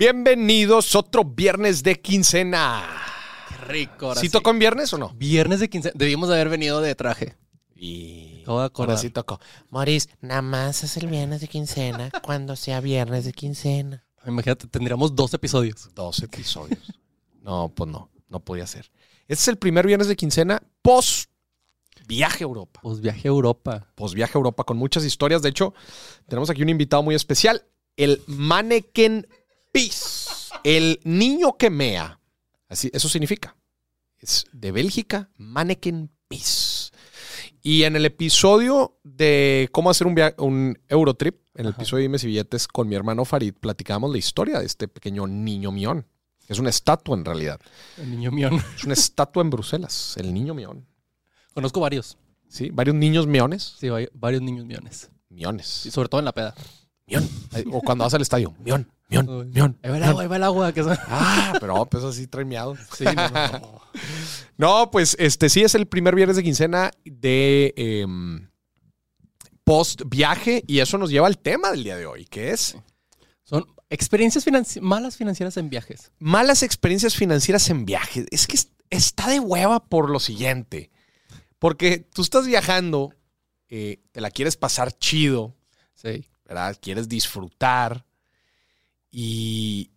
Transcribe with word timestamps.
Bienvenidos 0.00 0.94
otro 0.94 1.26
viernes 1.26 1.82
de 1.82 2.00
quincena. 2.00 2.88
Qué 3.50 3.56
rico. 3.66 4.06
Ahora 4.06 4.20
¿Sí, 4.22 4.28
sí, 4.28 4.32
tocó 4.32 4.48
en 4.48 4.58
viernes 4.58 4.90
o 4.94 4.96
no? 4.96 5.10
Viernes 5.10 5.60
de 5.60 5.68
quincena. 5.68 5.92
Debimos 5.94 6.30
de 6.30 6.36
haber 6.36 6.48
venido 6.48 6.80
de 6.80 6.94
traje. 6.94 7.36
Y 7.76 8.40
Acabo 8.40 8.60
de 8.60 8.64
acordar. 8.64 8.90
ahora 8.92 9.02
sí 9.02 9.10
tocó. 9.10 9.38
Maurice, 9.68 10.08
nada 10.22 10.40
más 10.40 10.82
es 10.84 10.96
el 10.96 11.06
viernes 11.06 11.42
de 11.42 11.48
quincena 11.48 12.10
cuando 12.22 12.56
sea 12.56 12.80
viernes 12.80 13.26
de 13.26 13.34
quincena. 13.34 14.02
Imagínate, 14.26 14.68
tendríamos 14.68 15.14
dos 15.14 15.34
episodios. 15.34 15.90
Dos 15.94 16.22
episodios. 16.22 16.80
no, 17.42 17.70
pues 17.74 17.90
no, 17.90 18.10
no 18.30 18.40
podía 18.40 18.66
ser. 18.66 18.90
Este 19.28 19.42
es 19.42 19.48
el 19.48 19.58
primer 19.58 19.86
viernes 19.86 20.08
de 20.08 20.16
quincena 20.16 20.62
post 20.80 21.28
viaje 22.06 22.42
a 22.42 22.46
Europa. 22.46 22.80
Pues 22.82 23.02
viaje 23.02 23.28
a 23.28 23.32
Europa. 23.32 23.86
Post 23.96 24.14
viaje 24.14 24.32
a 24.34 24.38
Europa 24.38 24.64
con 24.64 24.78
muchas 24.78 25.04
historias. 25.04 25.42
De 25.42 25.50
hecho, 25.50 25.74
tenemos 26.26 26.48
aquí 26.48 26.62
un 26.62 26.70
invitado 26.70 27.02
muy 27.02 27.14
especial, 27.14 27.66
el 27.98 28.22
Mannequin 28.26 29.26
Peace, 29.72 30.50
el 30.64 31.00
niño 31.04 31.56
que 31.56 31.70
mea. 31.70 32.18
Así, 32.68 32.90
eso 32.92 33.08
significa. 33.08 33.56
Es 34.18 34.44
de 34.52 34.72
Bélgica, 34.72 35.30
Mannequin 35.36 36.10
Peace. 36.28 36.90
Y 37.62 37.82
en 37.84 37.96
el 37.96 38.04
episodio 38.06 38.98
de 39.04 39.68
cómo 39.72 39.90
hacer 39.90 40.06
un, 40.06 40.14
via- 40.14 40.34
un 40.38 40.78
Eurotrip, 40.88 41.36
en 41.54 41.66
el 41.66 41.72
Ajá. 41.72 41.82
episodio 41.82 41.98
de 41.98 42.02
Dimes 42.08 42.24
y 42.24 42.28
Billetes 42.28 42.68
con 42.68 42.88
mi 42.88 42.94
hermano 42.96 43.24
Farid, 43.24 43.54
platicábamos 43.54 44.10
la 44.12 44.18
historia 44.18 44.58
de 44.60 44.66
este 44.66 44.88
pequeño 44.88 45.26
niño 45.26 45.70
mión. 45.72 46.06
Es 46.48 46.58
una 46.58 46.70
estatua 46.70 47.16
en 47.16 47.24
realidad. 47.24 47.60
El 47.98 48.10
niño 48.10 48.30
mión. 48.32 48.62
Es 48.76 48.84
una 48.84 48.94
estatua 48.94 49.42
en 49.42 49.50
Bruselas, 49.50 50.16
el 50.16 50.32
niño 50.34 50.54
mión. 50.54 50.86
Conozco 51.54 51.80
varios. 51.80 52.16
¿Sí? 52.48 52.70
Varios 52.70 52.96
niños 52.96 53.26
miones. 53.26 53.76
Sí, 53.78 53.88
varios 54.14 54.42
niños 54.42 54.64
miones. 54.66 55.10
Miones. 55.28 55.86
Y 55.86 55.90
sobre 55.90 56.08
todo 56.08 56.18
en 56.20 56.24
la 56.24 56.32
peda. 56.32 56.54
Mión. 57.10 57.28
O 57.72 57.80
cuando 57.82 58.04
vas 58.04 58.14
al 58.14 58.22
estadio. 58.22 58.54
Mión, 58.64 58.86
Uy. 59.10 59.46
mión. 59.46 59.76
Ahí 59.82 59.90
va 59.90 59.96
el 59.96 60.02
agua, 60.04 60.22
ahí 60.22 60.28
va 60.28 60.36
el 60.36 60.42
agua. 60.44 60.72
Que 60.72 60.82
son- 60.84 60.98
Ah, 61.08 61.52
pero 61.60 61.84
pues 61.86 62.04
así 62.04 62.26
trae 62.28 62.44
miado. 62.44 62.76
Sí, 62.96 63.04
no, 63.04 63.28
no. 63.58 63.80
No, 64.56 64.90
pues 64.90 65.16
este 65.18 65.48
sí 65.48 65.62
es 65.62 65.74
el 65.74 65.86
primer 65.86 66.14
viernes 66.14 66.36
de 66.36 66.42
quincena 66.44 66.90
de 67.04 67.72
em, 67.76 68.48
post 69.64 70.02
viaje 70.06 70.62
y 70.66 70.80
eso 70.80 70.98
nos 70.98 71.10
lleva 71.10 71.26
al 71.26 71.38
tema 71.38 71.70
del 71.70 71.82
día 71.84 71.96
de 71.96 72.06
hoy, 72.06 72.24
que 72.26 72.50
es 72.50 72.76
Son 73.42 73.64
experiencias 73.88 74.46
financi- 74.46 74.80
malas 74.80 75.16
financieras 75.16 75.56
en 75.56 75.70
viajes. 75.70 76.12
malas 76.18 76.62
experiencias 76.62 77.16
financieras 77.16 77.68
en 77.70 77.84
viaje. 77.84 78.26
Es 78.30 78.46
que 78.46 78.56
es- 78.56 78.70
está 78.90 79.28
de 79.28 79.40
hueva 79.40 79.80
por 79.84 80.10
lo 80.10 80.20
siguiente, 80.20 80.90
porque 81.58 81.98
tú 81.98 82.22
estás 82.22 82.46
viajando, 82.46 83.14
eh, 83.68 84.02
te 84.12 84.20
la 84.20 84.30
quieres 84.30 84.56
pasar 84.56 84.92
chido, 84.98 85.56
Sí. 85.94 86.26
¿Verdad? 86.50 86.76
Quieres 86.80 87.08
disfrutar 87.08 88.04
y, 89.10 89.92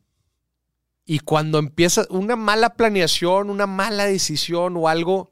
y 1.06 1.20
cuando 1.20 1.58
empieza 1.58 2.06
una 2.12 2.36
mala 2.36 2.76
planeación, 2.76 3.50
una 3.50 3.66
mala 3.68 4.06
decisión 4.06 4.78
o 4.78 4.88
algo, 4.88 5.32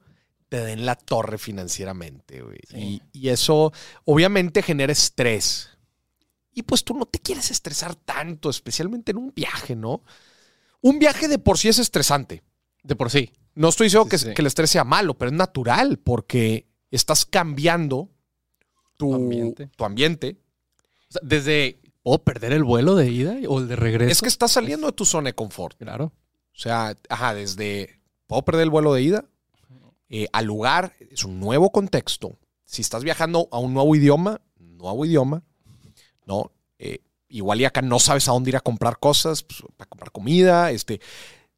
te 0.49 0.59
den 0.65 0.85
la 0.85 0.95
torre 0.95 1.37
financieramente, 1.37 2.41
güey. 2.41 2.57
Sí. 2.67 3.01
Y, 3.13 3.19
y 3.19 3.29
eso 3.29 3.71
obviamente 4.05 4.63
genera 4.63 4.91
estrés. 4.91 5.69
Y 6.53 6.63
pues 6.63 6.83
tú 6.83 6.95
no 6.95 7.05
te 7.05 7.19
quieres 7.19 7.51
estresar 7.51 7.95
tanto, 7.95 8.49
especialmente 8.49 9.11
en 9.11 9.17
un 9.17 9.31
viaje, 9.33 9.75
¿no? 9.75 10.03
Un 10.81 10.97
viaje 10.99 11.27
de 11.27 11.37
por 11.37 11.57
sí 11.59 11.69
es 11.69 11.77
estresante. 11.79 12.43
De 12.83 12.95
por 12.95 13.11
sí. 13.11 13.31
No 13.53 13.69
estoy 13.69 13.85
diciendo 13.85 14.05
Sí, 14.05 14.09
que, 14.09 14.17
sí. 14.17 14.33
que 14.33 14.41
el 14.41 14.47
estrés 14.47 14.71
sea 14.71 14.83
malo, 14.83 15.13
pero 15.17 15.29
es 15.29 15.37
natural 15.37 15.99
porque 15.99 16.67
estás 16.89 17.25
cambiando 17.25 18.09
tu, 18.97 19.09
Tu 19.09 19.15
ambiente. 19.15 19.67
tu 19.77 19.85
ambiente 19.85 20.40
sea, 21.11 21.21
desde. 21.23 21.79
¿Puedo 22.03 22.23
perder 22.23 22.51
el 22.51 22.63
vuelo 22.63 22.95
de 22.95 23.11
ida 23.11 23.35
o 23.47 23.59
el 23.59 23.67
de 23.67 23.75
regreso? 23.75 24.11
Es 24.11 24.21
que 24.21 24.27
estás 24.27 24.51
saliendo 24.51 24.87
de 24.87 24.93
tu 24.93 25.05
zona 25.05 25.29
de 25.29 25.35
confort. 25.35 25.77
Claro. 25.77 26.05
O 26.05 26.59
sea, 26.59 26.95
ajá, 27.09 27.35
desde 27.35 27.99
puedo 28.25 28.43
perder 28.43 28.63
el 28.63 28.69
vuelo 28.71 28.93
de 28.93 29.03
ida 29.03 29.25
eh, 30.13 30.27
al 30.33 30.45
lugar, 30.45 30.93
es 31.09 31.23
un 31.23 31.39
nuevo 31.39 31.71
contexto. 31.71 32.37
Si 32.65 32.81
estás 32.81 33.03
viajando 33.03 33.47
a 33.51 33.59
un 33.59 33.73
nuevo 33.73 33.95
idioma, 33.95 34.41
nuevo 34.59 35.05
idioma, 35.05 35.43
¿no? 36.25 36.51
Eh, 36.79 36.99
igual 37.29 37.61
y 37.61 37.65
acá 37.65 37.81
no 37.81 37.97
sabes 37.97 38.27
a 38.27 38.33
dónde 38.33 38.49
ir 38.49 38.57
a 38.57 38.61
comprar 38.61 38.99
cosas, 38.99 39.43
pues, 39.43 39.63
para 39.77 39.87
comprar 39.87 40.11
comida, 40.11 40.69
este, 40.71 40.99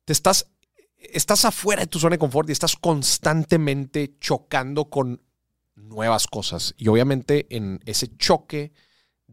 te 0.06 0.14
estás, 0.14 0.52
estás 0.98 1.46
afuera 1.46 1.82
de 1.82 1.88
tu 1.88 1.98
zona 1.98 2.14
de 2.14 2.20
confort 2.20 2.48
y 2.50 2.52
estás 2.52 2.76
constantemente 2.76 4.18
chocando 4.20 4.86
con 4.86 5.24
nuevas 5.76 6.28
cosas. 6.28 6.76
Y 6.78 6.90
obviamente 6.90 7.48
en 7.50 7.80
ese 7.86 8.16
choque 8.18 8.72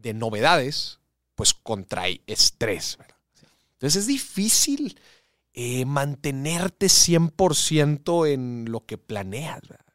de 0.01 0.13
novedades, 0.13 0.99
pues 1.35 1.53
contrae 1.53 2.21
estrés. 2.27 2.97
¿verdad? 2.97 3.15
Entonces 3.73 4.01
es 4.01 4.07
difícil 4.07 4.99
eh, 5.53 5.85
mantenerte 5.85 6.87
100% 6.87 8.31
en 8.31 8.65
lo 8.69 8.85
que 8.85 8.97
planeas. 8.97 9.61
¿verdad? 9.61 9.85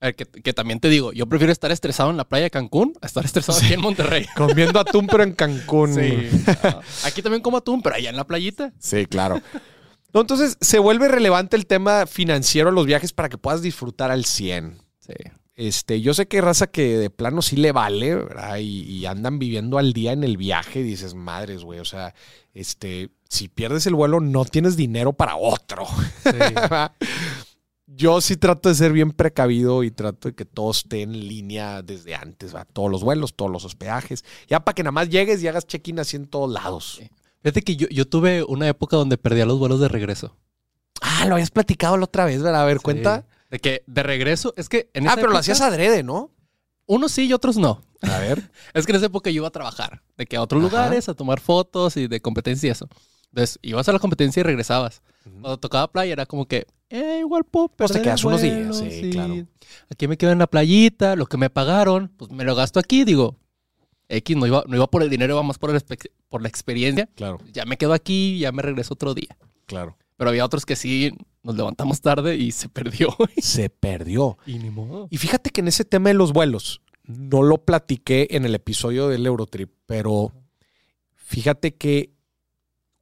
A 0.00 0.06
ver, 0.06 0.16
que, 0.16 0.26
que 0.26 0.52
también 0.52 0.80
te 0.80 0.88
digo, 0.88 1.12
yo 1.12 1.26
prefiero 1.26 1.52
estar 1.52 1.72
estresado 1.72 2.10
en 2.10 2.16
la 2.16 2.28
playa 2.28 2.44
de 2.44 2.50
Cancún 2.50 2.92
a 3.00 3.06
estar 3.06 3.24
estresado 3.24 3.58
aquí 3.58 3.72
en 3.72 3.80
Monterrey. 3.80 4.26
Comiendo 4.36 4.78
atún, 4.78 5.06
pero 5.06 5.22
en 5.22 5.32
Cancún. 5.32 5.98
Ah, 6.62 6.80
Aquí 7.04 7.22
también 7.22 7.42
como 7.42 7.56
atún, 7.56 7.80
pero 7.80 7.96
allá 7.96 8.10
en 8.10 8.16
la 8.16 8.26
playita. 8.26 8.72
Sí, 8.78 9.06
claro. 9.06 9.40
No, 10.12 10.20
entonces 10.20 10.56
se 10.60 10.78
vuelve 10.78 11.08
relevante 11.08 11.56
el 11.56 11.66
tema 11.66 12.06
financiero 12.06 12.68
de 12.68 12.74
los 12.74 12.86
viajes 12.86 13.12
para 13.12 13.28
que 13.28 13.38
puedas 13.38 13.62
disfrutar 13.62 14.10
al 14.10 14.24
100. 14.24 14.78
Sí. 15.00 15.14
Este, 15.56 16.00
yo 16.00 16.14
sé 16.14 16.26
que 16.26 16.38
hay 16.38 16.40
raza 16.40 16.66
que 16.66 16.98
de 16.98 17.10
plano 17.10 17.40
sí 17.40 17.56
le 17.56 17.70
vale, 17.70 18.14
¿verdad? 18.16 18.56
Y, 18.58 18.80
y 18.82 19.06
andan 19.06 19.38
viviendo 19.38 19.78
al 19.78 19.92
día 19.92 20.12
en 20.12 20.24
el 20.24 20.36
viaje 20.36 20.80
y 20.80 20.82
dices, 20.82 21.14
madres, 21.14 21.62
güey, 21.62 21.78
o 21.78 21.84
sea, 21.84 22.12
este, 22.54 23.10
si 23.28 23.46
pierdes 23.48 23.86
el 23.86 23.94
vuelo 23.94 24.18
no 24.20 24.44
tienes 24.44 24.76
dinero 24.76 25.12
para 25.12 25.36
otro. 25.36 25.86
Yo 27.86 28.20
sí 28.20 28.36
trato 28.36 28.68
de 28.70 28.74
ser 28.74 28.92
bien 28.92 29.12
precavido 29.12 29.84
y 29.84 29.90
trato 29.90 30.28
de 30.28 30.34
que 30.34 30.44
todo 30.44 30.70
esté 30.70 31.02
en 31.02 31.12
línea 31.12 31.82
desde 31.82 32.14
antes, 32.14 32.54
¿va? 32.54 32.64
todos 32.64 32.90
los 32.90 33.04
vuelos, 33.04 33.34
todos 33.34 33.50
los 33.50 33.64
hospedajes, 33.64 34.24
ya 34.48 34.60
para 34.60 34.74
que 34.74 34.82
nada 34.82 34.92
más 34.92 35.10
llegues 35.10 35.42
y 35.42 35.48
hagas 35.48 35.66
check-in 35.66 36.00
así 36.00 36.16
en 36.16 36.26
todos 36.26 36.50
lados. 36.50 36.96
Sí. 36.98 37.08
Fíjate 37.42 37.62
que 37.62 37.76
yo, 37.76 37.86
yo 37.88 38.06
tuve 38.08 38.42
una 38.42 38.66
época 38.66 38.96
donde 38.96 39.18
perdía 39.18 39.44
los 39.44 39.58
vuelos 39.58 39.80
de 39.80 39.88
regreso. 39.88 40.34
Ah, 41.02 41.26
lo 41.26 41.34
habías 41.34 41.50
platicado 41.50 41.96
la 41.98 42.04
otra 42.04 42.24
vez, 42.24 42.42
¿verdad? 42.42 42.62
A 42.62 42.64
ver, 42.64 42.78
Sí. 42.78 42.82
cuenta. 42.82 43.26
De 43.54 43.60
que 43.60 43.84
de 43.86 44.02
regreso, 44.02 44.52
es 44.56 44.68
que 44.68 44.90
en 44.94 45.04
Ah, 45.06 45.10
esa 45.10 45.14
pero 45.14 45.28
lo 45.28 45.34
época, 45.34 45.38
hacías 45.42 45.60
adrede, 45.60 46.02
¿no? 46.02 46.32
Unos 46.86 47.12
sí 47.12 47.26
y 47.26 47.32
otros 47.32 47.56
no. 47.56 47.80
A 48.02 48.18
ver. 48.18 48.50
Es 48.74 48.84
que 48.84 48.90
en 48.90 48.96
esa 48.96 49.06
época 49.06 49.30
yo 49.30 49.36
iba 49.36 49.46
a 49.46 49.52
trabajar, 49.52 50.02
de 50.18 50.26
que 50.26 50.36
a 50.36 50.42
otros 50.42 50.58
Ajá. 50.60 50.68
lugares, 50.68 51.08
a 51.08 51.14
tomar 51.14 51.38
fotos 51.38 51.96
y 51.96 52.08
de 52.08 52.20
competencia 52.20 52.66
y 52.66 52.70
eso. 52.72 52.88
Entonces, 53.28 53.60
ibas 53.62 53.88
a 53.88 53.92
la 53.92 54.00
competencia 54.00 54.40
y 54.40 54.42
regresabas. 54.42 55.02
Cuando 55.22 55.56
tocaba 55.58 55.86
playa 55.92 56.12
era 56.12 56.26
como 56.26 56.46
que, 56.48 56.66
eh, 56.90 57.18
igual 57.20 57.44
puedo 57.44 57.68
Pues 57.68 57.92
te 57.92 57.98
perder 57.98 58.02
quedas 58.08 58.24
unos 58.24 58.40
vuelo, 58.40 58.76
días, 58.80 58.92
sí, 58.92 59.10
claro. 59.10 59.46
Aquí 59.88 60.08
me 60.08 60.16
quedo 60.16 60.32
en 60.32 60.40
la 60.40 60.48
playita, 60.48 61.14
lo 61.14 61.26
que 61.26 61.36
me 61.36 61.48
pagaron, 61.48 62.08
pues 62.16 62.32
me 62.32 62.42
lo 62.42 62.56
gasto 62.56 62.80
aquí, 62.80 63.04
digo. 63.04 63.36
X, 64.08 64.36
no 64.36 64.48
iba, 64.48 64.64
no 64.66 64.74
iba 64.74 64.88
por 64.88 65.04
el 65.04 65.10
dinero, 65.10 65.34
iba 65.34 65.42
más 65.44 65.58
por, 65.58 65.70
el 65.70 65.80
por 66.28 66.42
la 66.42 66.48
experiencia. 66.48 67.08
Claro, 67.14 67.38
Ya 67.52 67.64
me 67.66 67.76
quedo 67.78 67.92
aquí, 67.92 68.40
ya 68.40 68.50
me 68.50 68.62
regreso 68.62 68.94
otro 68.94 69.14
día. 69.14 69.36
claro. 69.66 69.96
Pero 70.16 70.30
había 70.30 70.44
otros 70.44 70.66
que 70.66 70.74
sí 70.76 71.12
nos 71.44 71.54
levantamos 71.54 72.00
tarde 72.00 72.36
y 72.36 72.50
se 72.50 72.68
perdió. 72.68 73.14
Se 73.36 73.70
perdió. 73.70 74.38
y 74.46 74.58
ni 74.58 74.70
modo. 74.70 75.06
Y 75.10 75.18
fíjate 75.18 75.50
que 75.50 75.60
en 75.60 75.68
ese 75.68 75.84
tema 75.84 76.08
de 76.08 76.14
los 76.14 76.32
vuelos, 76.32 76.80
no 77.04 77.42
lo 77.42 77.64
platiqué 77.64 78.28
en 78.30 78.46
el 78.46 78.54
episodio 78.54 79.08
del 79.08 79.26
Eurotrip, 79.26 79.70
pero 79.86 80.32
fíjate 81.14 81.76
que 81.76 82.14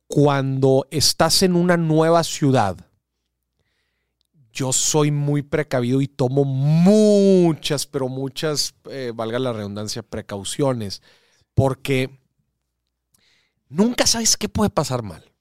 cuando 0.08 0.86
estás 0.90 1.42
en 1.44 1.54
una 1.54 1.76
nueva 1.76 2.24
ciudad, 2.24 2.76
yo 4.52 4.72
soy 4.72 5.12
muy 5.12 5.42
precavido 5.42 6.02
y 6.02 6.08
tomo 6.08 6.44
muchas, 6.44 7.86
pero 7.86 8.08
muchas, 8.08 8.74
eh, 8.90 9.12
valga 9.14 9.38
la 9.38 9.52
redundancia, 9.52 10.02
precauciones, 10.02 11.00
porque 11.54 12.20
nunca 13.68 14.06
sabes 14.06 14.36
qué 14.36 14.48
puede 14.48 14.68
pasar 14.68 15.02
mal. 15.02 15.31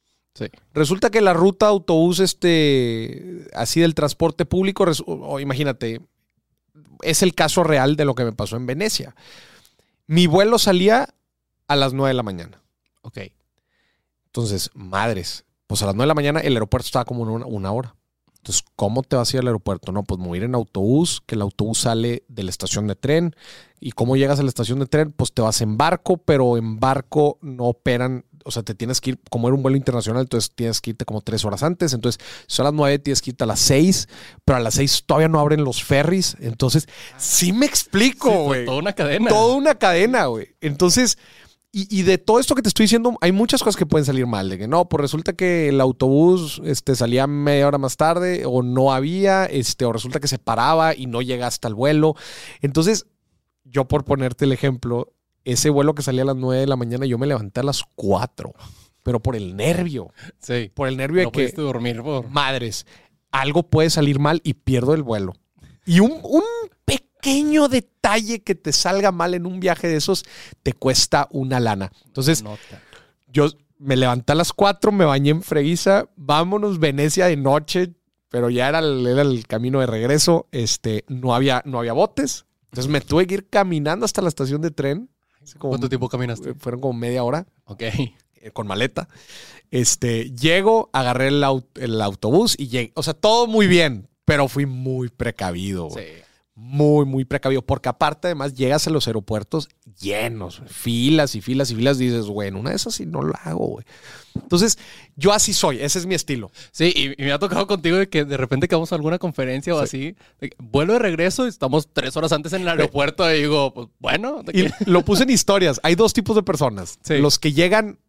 Sí. 0.41 0.49
Resulta 0.73 1.11
que 1.11 1.21
la 1.21 1.33
ruta 1.33 1.67
autobús, 1.67 2.19
este, 2.19 3.47
así 3.53 3.81
del 3.81 3.93
transporte 3.93 4.45
público, 4.45 4.85
imagínate, 5.39 6.01
es 7.03 7.21
el 7.21 7.35
caso 7.35 7.63
real 7.63 7.95
de 7.95 8.05
lo 8.05 8.15
que 8.15 8.25
me 8.25 8.33
pasó 8.33 8.57
en 8.57 8.65
Venecia. 8.65 9.15
Mi 10.07 10.25
vuelo 10.25 10.57
salía 10.57 11.13
a 11.67 11.75
las 11.75 11.93
9 11.93 12.09
de 12.09 12.13
la 12.15 12.23
mañana. 12.23 12.61
Ok. 13.03 13.19
Entonces, 14.25 14.71
madres, 14.73 15.45
pues 15.67 15.83
a 15.83 15.85
las 15.85 15.95
9 15.95 16.05
de 16.05 16.07
la 16.07 16.15
mañana 16.15 16.39
el 16.39 16.53
aeropuerto 16.53 16.87
estaba 16.87 17.05
como 17.05 17.23
una, 17.23 17.45
una 17.45 17.71
hora. 17.71 17.95
Entonces, 18.37 18.63
¿cómo 18.75 19.03
te 19.03 19.15
vas 19.15 19.31
a 19.31 19.37
ir 19.37 19.41
al 19.41 19.47
aeropuerto? 19.47 19.91
No, 19.91 20.01
pues 20.01 20.19
me 20.19 20.27
voy 20.27 20.37
a 20.37 20.39
ir 20.39 20.43
en 20.45 20.55
autobús, 20.55 21.21
que 21.27 21.35
el 21.35 21.43
autobús 21.43 21.81
sale 21.81 22.23
de 22.27 22.41
la 22.41 22.49
estación 22.49 22.87
de 22.87 22.95
tren. 22.95 23.35
¿Y 23.79 23.91
cómo 23.91 24.15
llegas 24.15 24.39
a 24.39 24.43
la 24.43 24.49
estación 24.49 24.79
de 24.79 24.87
tren? 24.87 25.11
Pues 25.11 25.31
te 25.31 25.43
vas 25.43 25.61
en 25.61 25.77
barco, 25.77 26.17
pero 26.17 26.57
en 26.57 26.79
barco 26.79 27.37
no 27.41 27.65
operan, 27.65 28.25
o 28.45 28.51
sea, 28.51 28.63
te 28.63 28.75
tienes 28.75 29.01
que 29.01 29.11
ir, 29.11 29.19
como 29.29 29.47
era 29.47 29.55
un 29.55 29.61
vuelo 29.63 29.77
internacional, 29.77 30.21
entonces 30.23 30.51
tienes 30.53 30.81
que 30.81 30.91
irte 30.91 31.05
como 31.05 31.21
tres 31.21 31.43
horas 31.45 31.63
antes. 31.63 31.93
Entonces, 31.93 32.21
son 32.47 32.65
las 32.65 32.73
nueve, 32.73 32.99
tienes 32.99 33.21
que 33.21 33.31
irte 33.31 33.43
a 33.43 33.47
las 33.47 33.59
seis, 33.59 34.07
pero 34.45 34.57
a 34.57 34.59
las 34.59 34.75
seis 34.75 35.03
todavía 35.05 35.27
no 35.27 35.39
abren 35.39 35.63
los 35.63 35.83
ferries. 35.83 36.35
Entonces, 36.39 36.87
sí 37.17 37.53
me 37.53 37.65
explico, 37.65 38.29
Sí, 38.31 38.37
güey. 38.43 38.65
toda 38.65 38.77
una 38.77 38.93
cadena. 38.93 39.29
Toda 39.29 39.55
una 39.55 39.75
cadena, 39.75 40.25
güey. 40.25 40.55
Entonces, 40.61 41.17
Y, 41.73 41.87
y 41.89 42.03
de 42.03 42.17
todo 42.17 42.41
esto 42.41 42.53
que 42.53 42.61
te 42.61 42.67
estoy 42.67 42.83
diciendo, 42.83 43.17
hay 43.21 43.31
muchas 43.31 43.63
cosas 43.63 43.77
que 43.77 43.85
pueden 43.85 44.03
salir 44.05 44.27
mal. 44.27 44.49
De 44.49 44.57
que 44.57 44.67
no, 44.67 44.89
pues 44.89 44.99
resulta 44.99 45.31
que 45.31 45.69
el 45.69 45.79
autobús 45.79 46.61
este, 46.65 46.95
salía 46.97 47.27
media 47.27 47.65
hora 47.65 47.77
más 47.77 47.95
tarde, 47.95 48.43
o 48.45 48.61
no 48.61 48.91
había, 48.91 49.45
este, 49.45 49.85
o 49.85 49.93
resulta 49.93 50.19
que 50.19 50.27
se 50.27 50.37
paraba 50.37 50.93
y 50.93 51.05
no 51.05 51.21
llega 51.21 51.47
hasta 51.47 51.69
el 51.69 51.75
vuelo. 51.75 52.15
Entonces, 52.61 53.05
yo 53.63 53.87
por 53.87 54.03
ponerte 54.03 54.43
el 54.43 54.51
ejemplo, 54.51 55.13
ese 55.45 55.69
vuelo 55.69 55.95
que 55.95 56.01
salía 56.01 56.23
a 56.23 56.25
las 56.25 56.35
9 56.35 56.61
de 56.61 56.67
la 56.67 56.75
mañana, 56.75 57.05
yo 57.05 57.17
me 57.17 57.27
levanté 57.27 57.59
a 57.61 57.63
las 57.63 57.83
4, 57.95 58.53
pero 59.03 59.19
por 59.19 59.35
el 59.35 59.55
nervio, 59.55 60.11
Sí. 60.39 60.71
por 60.73 60.87
el 60.87 60.97
nervio 60.97 61.23
No 61.23 61.31
de 61.31 61.51
que, 61.51 61.61
dormir 61.61 62.01
por... 62.01 62.29
madres, 62.29 62.85
algo 63.31 63.63
puede 63.63 63.89
salir 63.89 64.19
mal 64.19 64.41
y 64.43 64.53
pierdo 64.55 64.93
el 64.93 65.03
vuelo. 65.03 65.33
Y 65.85 65.99
un, 65.99 66.19
un 66.23 66.43
pequeño 66.85 67.67
detalle 67.67 68.41
que 68.41 68.55
te 68.55 68.71
salga 68.71 69.11
mal 69.11 69.33
en 69.33 69.45
un 69.45 69.59
viaje 69.59 69.87
de 69.87 69.95
esos 69.95 70.23
te 70.63 70.73
cuesta 70.73 71.27
una 71.31 71.59
lana. 71.59 71.91
Entonces, 72.05 72.43
Nota. 72.43 72.81
yo 73.27 73.47
me 73.79 73.95
levanté 73.95 74.33
a 74.33 74.35
las 74.35 74.53
4, 74.53 74.91
me 74.91 75.05
bañé 75.05 75.31
en 75.31 75.41
freguiza, 75.41 76.05
vámonos 76.15 76.77
Venecia 76.79 77.25
de 77.27 77.37
noche, 77.37 77.93
pero 78.29 78.49
ya 78.49 78.69
era 78.69 78.79
el, 78.79 79.05
era 79.07 79.23
el 79.23 79.47
camino 79.47 79.79
de 79.79 79.87
regreso, 79.87 80.47
este, 80.51 81.03
no 81.07 81.33
había, 81.33 81.63
no 81.65 81.79
había 81.79 81.93
botes. 81.93 82.45
Entonces 82.65 82.89
me 82.91 83.01
tuve 83.01 83.27
que 83.27 83.33
ir 83.33 83.49
caminando 83.49 84.05
hasta 84.05 84.21
la 84.21 84.29
estación 84.29 84.61
de 84.61 84.71
tren. 84.71 85.09
Como- 85.57 85.71
¿Cuánto 85.71 85.89
tiempo 85.89 86.07
caminaste? 86.09 86.53
Fueron 86.55 86.81
como 86.81 86.93
media 86.97 87.23
hora 87.23 87.45
Ok. 87.65 87.81
eh, 87.83 88.15
con 88.53 88.67
maleta. 88.67 89.07
Este, 89.69 90.31
llego, 90.31 90.89
agarré 90.93 91.27
el, 91.29 91.43
el 91.75 92.01
autobús 92.01 92.55
y 92.57 92.67
llegué. 92.67 92.91
O 92.95 93.03
sea, 93.03 93.13
todo 93.13 93.47
muy 93.47 93.67
bien, 93.67 94.07
pero 94.25 94.47
fui 94.47 94.65
muy 94.65 95.09
precavido. 95.09 95.89
Sí. 95.91 96.01
Muy, 96.53 97.05
muy 97.05 97.25
precavido. 97.25 97.61
Porque 97.61 97.89
aparte, 97.89 98.27
además, 98.27 98.53
llegas 98.53 98.85
a 98.85 98.89
los 98.89 99.07
aeropuertos 99.07 99.69
llenos, 99.99 100.61
filas 100.67 101.35
y 101.35 101.41
filas 101.41 101.71
y 101.71 101.75
filas. 101.75 101.97
Dices, 101.97 102.25
en 102.43 102.55
una 102.55 102.71
de 102.71 102.75
esas 102.75 102.95
sí 102.95 103.05
no 103.05 103.21
lo 103.21 103.33
hago, 103.43 103.67
güey. 103.67 103.85
Entonces, 104.35 104.77
yo 105.15 105.33
así 105.33 105.53
soy. 105.53 105.79
Ese 105.79 105.99
es 105.99 106.05
mi 106.05 106.15
estilo. 106.15 106.51
Sí, 106.71 106.93
y, 106.95 107.21
y 107.21 107.25
me 107.25 107.31
ha 107.31 107.39
tocado 107.39 107.67
contigo 107.67 107.97
de 107.97 108.09
que 108.09 108.25
de 108.25 108.37
repente 108.37 108.67
que 108.67 108.75
vamos 108.75 108.91
a 108.91 108.95
alguna 108.95 109.17
conferencia 109.17 109.73
o 109.75 109.79
así, 109.79 110.15
vuelo 110.57 110.93
de 110.93 110.99
regreso 110.99 111.45
y 111.45 111.49
estamos 111.49 111.89
tres 111.91 112.15
horas 112.17 112.31
antes 112.31 112.53
en 112.53 112.63
el 112.63 112.69
aeropuerto 112.69 113.29
y 113.33 113.39
digo, 113.39 113.73
pues 113.73 113.87
bueno, 113.99 114.43
Y 114.53 114.67
lo 114.89 115.03
puse 115.03 115.23
en 115.23 115.29
historias. 115.29 115.79
Hay 115.83 115.95
dos 115.95 116.13
tipos 116.13 116.35
de 116.35 116.43
personas. 116.43 116.99
Sí. 117.03 117.17
Los 117.17 117.39
que 117.39 117.53
llegan 117.53 117.99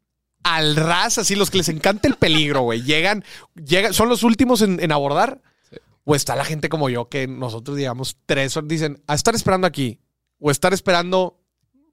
al 0.43 0.77
ras, 0.77 1.19
así, 1.19 1.35
los 1.37 1.51
que 1.51 1.59
les 1.59 1.69
encanta 1.69 2.09
el 2.09 2.17
peligro, 2.17 2.63
güey. 2.63 2.83
Llegan, 2.83 3.25
llegan, 3.55 3.95
son 3.95 4.09
los 4.09 4.23
últimos 4.25 4.63
en, 4.63 4.81
en 4.81 4.93
abordar. 4.93 5.41
O 6.05 6.15
está 6.15 6.35
la 6.35 6.45
gente 6.45 6.69
como 6.69 6.89
yo, 6.89 7.09
que 7.09 7.29
nosotros, 7.29 7.77
digamos, 7.77 8.17
tres 8.27 8.57
horas, 8.57 8.69
dicen, 8.69 9.03
a 9.07 9.15
estar 9.15 9.35
esperando 9.35 9.67
aquí. 9.67 10.01
O 10.39 10.51
estar 10.51 10.73
esperando 10.73 11.39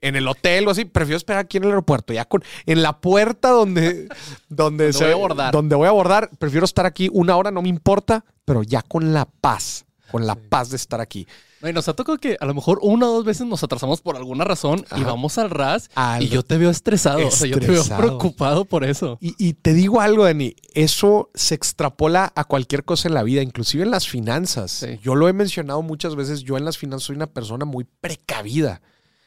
en 0.01 0.15
el 0.15 0.27
hotel 0.27 0.67
o 0.67 0.71
así. 0.71 0.85
Prefiero 0.85 1.17
esperar 1.17 1.45
aquí 1.45 1.57
en 1.57 1.63
el 1.63 1.69
aeropuerto. 1.69 2.13
Ya 2.13 2.25
con, 2.25 2.43
en 2.65 2.81
la 2.81 2.99
puerta 2.99 3.49
donde, 3.49 4.07
donde, 4.49 4.91
voy 4.91 5.09
a 5.09 5.13
abordar. 5.13 5.51
Donde 5.51 5.75
voy 5.75 5.85
a 5.85 5.89
abordar. 5.89 6.29
Prefiero 6.37 6.65
estar 6.65 6.85
aquí 6.85 7.09
una 7.11 7.35
hora, 7.37 7.51
no 7.51 7.61
me 7.61 7.69
importa, 7.69 8.25
pero 8.45 8.63
ya 8.63 8.81
con 8.81 9.13
la 9.13 9.25
paz. 9.25 9.85
Con 10.11 10.25
la 10.27 10.35
paz 10.35 10.69
de 10.69 10.75
estar 10.75 10.99
aquí. 11.01 11.27
Y 11.61 11.73
nos 11.73 11.89
ha 11.89 11.93
tocado 11.93 12.17
que 12.17 12.37
a 12.39 12.45
lo 12.45 12.53
mejor 12.53 12.79
una 12.81 13.05
o 13.07 13.13
dos 13.15 13.25
veces 13.25 13.45
nos 13.45 13.63
atrasamos 13.63 13.99
por 14.01 14.15
alguna 14.15 14.45
razón 14.45 14.85
y 14.95 15.03
vamos 15.03 15.37
al 15.37 15.49
RAS 15.49 15.89
Al- 15.93 16.23
y 16.23 16.29
yo 16.29 16.41
te 16.41 16.57
veo 16.57 16.69
estresado. 16.69 17.27
O 17.27 17.31
sea, 17.31 17.47
yo 17.47 17.59
te 17.59 17.67
veo 17.67 17.81
Estresado. 17.81 18.01
preocupado 18.01 18.63
por 18.65 18.85
eso. 18.85 19.17
Y, 19.19 19.35
y 19.37 19.53
te 19.55 19.73
digo 19.73 19.99
algo, 19.99 20.23
Dani, 20.23 20.55
eso 20.73 21.29
se 21.35 21.55
extrapola 21.55 22.31
a 22.33 22.45
cualquier 22.45 22.85
cosa 22.85 23.09
en 23.09 23.13
la 23.13 23.23
vida, 23.23 23.41
inclusive 23.43 23.83
en 23.83 23.91
las 23.91 24.07
finanzas. 24.07 24.71
Sí. 24.71 24.99
Yo 25.03 25.15
lo 25.15 25.27
he 25.27 25.33
mencionado 25.33 25.81
muchas 25.81 26.15
veces, 26.15 26.43
yo 26.43 26.57
en 26.57 26.63
las 26.63 26.77
finanzas 26.77 27.07
soy 27.07 27.17
una 27.17 27.27
persona 27.27 27.65
muy 27.65 27.83
precavida. 27.83 28.81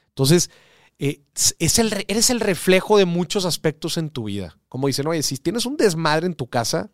Entonces, 0.09 0.51
eh, 0.99 1.21
es 1.59 1.79
el, 1.79 1.91
re- 1.91 2.05
eres 2.09 2.31
el 2.31 2.41
reflejo 2.41 2.97
de 2.97 3.05
muchos 3.05 3.45
aspectos 3.45 3.97
en 3.99 4.11
tu 4.11 4.25
vida. 4.25 4.59
Como 4.69 4.87
dicen, 4.87 5.07
oye, 5.07 5.23
si 5.23 5.37
tienes 5.37 5.67
un 5.67 5.77
desmadre 5.77 6.27
en 6.27 6.35
tu 6.35 6.47
casa, 6.47 6.91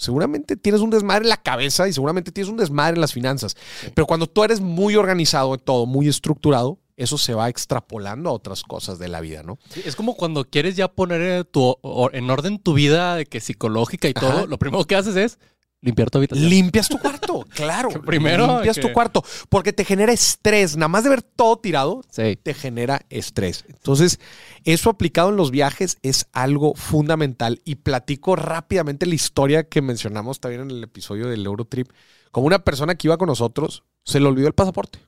seguramente 0.00 0.56
tienes 0.56 0.80
un 0.80 0.88
desmadre 0.88 1.24
en 1.24 1.28
la 1.28 1.36
cabeza 1.36 1.86
y 1.86 1.92
seguramente 1.92 2.32
tienes 2.32 2.50
un 2.50 2.56
desmadre 2.56 2.94
en 2.94 3.02
las 3.02 3.12
finanzas. 3.12 3.54
Pero 3.94 4.06
cuando 4.06 4.26
tú 4.26 4.42
eres 4.42 4.60
muy 4.60 4.96
organizado 4.96 5.52
de 5.52 5.58
todo, 5.62 5.84
muy 5.84 6.08
estructurado, 6.08 6.78
eso 6.96 7.18
se 7.18 7.34
va 7.34 7.50
extrapolando 7.50 8.30
a 8.30 8.32
otras 8.32 8.62
cosas 8.62 8.98
de 8.98 9.08
la 9.08 9.20
vida, 9.20 9.42
¿no? 9.42 9.58
Sí, 9.68 9.82
es 9.84 9.96
como 9.96 10.16
cuando 10.16 10.44
quieres 10.44 10.74
ya 10.74 10.88
poner 10.88 11.20
eh, 11.20 11.44
tu, 11.44 11.76
en 12.12 12.30
orden 12.30 12.58
tu 12.58 12.72
vida 12.72 13.16
de 13.16 13.26
que 13.26 13.40
psicológica 13.40 14.08
y 14.08 14.14
todo, 14.14 14.30
Ajá. 14.30 14.46
lo 14.46 14.58
primero 14.58 14.84
que 14.86 14.96
haces 14.96 15.16
es 15.16 15.38
limpiar 15.82 16.10
tu 16.10 16.18
habitación. 16.18 16.48
Limpias 16.48 16.88
tu 16.88 16.98
cuarto, 16.98 17.44
claro. 17.54 17.88
Que 17.88 17.98
primero 18.00 18.46
limpias 18.46 18.76
que- 18.76 18.82
tu 18.82 18.92
cuarto 18.92 19.24
porque 19.48 19.72
te 19.72 19.84
genera 19.84 20.12
estrés. 20.12 20.76
Nada 20.76 20.88
más 20.88 21.04
de 21.04 21.10
ver 21.10 21.22
todo 21.22 21.58
tirado, 21.58 22.02
sí. 22.10 22.36
te 22.42 22.54
genera 22.54 23.00
estrés. 23.10 23.64
Entonces, 23.68 24.20
eso 24.64 24.90
aplicado 24.90 25.30
en 25.30 25.36
los 25.36 25.50
viajes 25.50 25.98
es 26.02 26.26
algo 26.32 26.74
fundamental. 26.74 27.60
Y 27.64 27.76
platico 27.76 28.36
rápidamente 28.36 29.06
la 29.06 29.14
historia 29.14 29.64
que 29.68 29.80
mencionamos 29.82 30.40
también 30.40 30.62
en 30.62 30.70
el 30.70 30.82
episodio 30.84 31.28
del 31.28 31.44
Eurotrip. 31.46 31.90
Como 32.30 32.46
una 32.46 32.60
persona 32.60 32.94
que 32.94 33.08
iba 33.08 33.16
con 33.18 33.26
nosotros, 33.28 33.82
se 34.04 34.20
le 34.20 34.26
olvidó 34.26 34.46
el 34.48 34.54
pasaporte. 34.54 35.00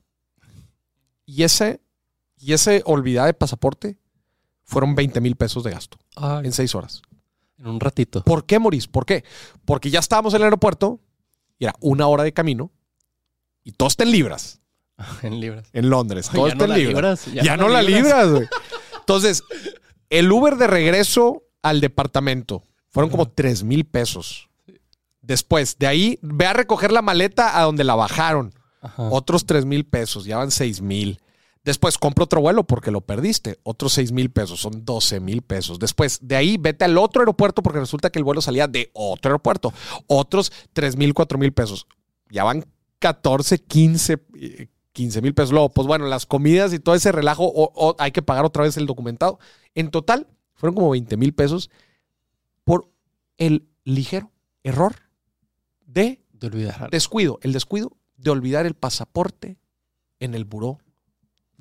Y 1.25 1.43
ese, 1.43 1.79
y 2.37 2.53
ese 2.53 2.81
olvidada 2.85 3.27
de 3.27 3.33
pasaporte 3.33 3.97
fueron 4.65 4.95
20 4.95 5.21
mil 5.21 5.35
pesos 5.35 5.63
de 5.63 5.71
gasto 5.71 5.97
Ay, 6.15 6.45
en 6.45 6.51
seis 6.51 6.75
horas. 6.75 7.01
En 7.57 7.67
un 7.67 7.79
ratito. 7.79 8.23
¿Por 8.23 8.45
qué, 8.45 8.59
Moris? 8.59 8.87
¿Por 8.87 9.05
qué? 9.05 9.23
Porque 9.65 9.89
ya 9.89 9.99
estábamos 9.99 10.33
en 10.33 10.41
el 10.41 10.45
aeropuerto 10.45 10.99
y 11.59 11.65
era 11.65 11.75
una 11.79 12.07
hora 12.07 12.23
de 12.23 12.33
camino 12.33 12.71
y 13.63 13.71
todo 13.73 13.87
está 13.87 14.03
en 14.03 14.11
libras 14.11 14.61
en 15.23 15.39
libras. 15.39 15.67
en 15.73 15.89
Londres. 15.89 16.29
Todo 16.33 16.47
está 16.47 16.67
no 16.67 16.73
en 16.73 16.79
libras. 16.79 17.27
libras. 17.27 17.45
Ya, 17.45 17.57
no 17.57 17.69
la 17.69 17.81
libras, 17.81 18.29
güey. 18.29 18.47
Entonces, 18.99 19.43
el 20.09 20.31
Uber 20.31 20.55
de 20.55 20.67
regreso 20.67 21.43
al 21.61 21.81
departamento 21.81 22.63
fueron 22.89 23.09
como 23.09 23.27
3 23.27 23.63
mil 23.63 23.85
pesos. 23.85 24.49
Después, 25.21 25.77
de 25.79 25.87
ahí, 25.87 26.19
ve 26.21 26.45
a 26.45 26.53
recoger 26.53 26.91
la 26.91 27.01
maleta 27.01 27.57
a 27.59 27.63
donde 27.63 27.83
la 27.83 27.95
bajaron. 27.95 28.53
Ajá. 28.81 29.03
Otros 29.09 29.45
3 29.45 29.65
mil 29.65 29.85
pesos, 29.85 30.25
ya 30.25 30.37
van 30.37 30.51
6 30.51 30.81
mil. 30.81 31.19
Después 31.63 31.97
compra 31.97 32.25
otro 32.25 32.41
vuelo 32.41 32.65
porque 32.65 32.91
lo 32.91 33.01
perdiste. 33.01 33.59
Otros 33.63 33.93
6 33.93 34.11
mil 34.11 34.29
pesos, 34.31 34.59
son 34.59 34.83
12 34.83 35.19
mil 35.21 35.41
pesos. 35.41 35.79
Después 35.79 36.19
de 36.21 36.35
ahí 36.35 36.57
vete 36.57 36.83
al 36.83 36.97
otro 36.97 37.21
aeropuerto 37.21 37.63
porque 37.63 37.79
resulta 37.79 38.09
que 38.09 38.19
el 38.19 38.25
vuelo 38.25 38.41
salía 38.41 38.67
de 38.67 38.91
otro 38.93 39.29
aeropuerto. 39.29 39.73
Otros 40.07 40.51
3 40.73 40.97
mil, 40.97 41.13
4 41.13 41.37
mil 41.37 41.53
pesos. 41.53 41.87
Ya 42.29 42.43
van 42.43 42.65
14, 42.99 43.59
15, 43.59 44.17
eh, 44.35 44.67
15 44.91 45.21
mil 45.21 45.33
pesos. 45.33 45.51
Luego, 45.51 45.69
pues 45.69 45.87
bueno, 45.87 46.05
las 46.07 46.25
comidas 46.25 46.73
y 46.73 46.79
todo 46.79 46.95
ese 46.95 47.11
relajo, 47.13 47.45
o, 47.45 47.71
o 47.75 47.95
hay 47.97 48.11
que 48.11 48.21
pagar 48.21 48.43
otra 48.43 48.63
vez 48.63 48.75
el 48.75 48.85
documentado. 48.85 49.39
En 49.73 49.89
total, 49.89 50.27
fueron 50.55 50.75
como 50.75 50.89
20 50.89 51.15
mil 51.15 51.33
pesos 51.33 51.69
por 52.65 52.89
el 53.37 53.67
ligero 53.85 54.31
error 54.63 54.95
de 55.85 56.21
De 56.31 56.47
olvidar. 56.47 56.89
descuido, 56.89 57.39
el 57.41 57.53
descuido 57.53 57.95
de 58.17 58.31
olvidar 58.31 58.65
el 58.65 58.73
pasaporte 58.73 59.57
en 60.19 60.35
el 60.35 60.45
buró 60.45 60.79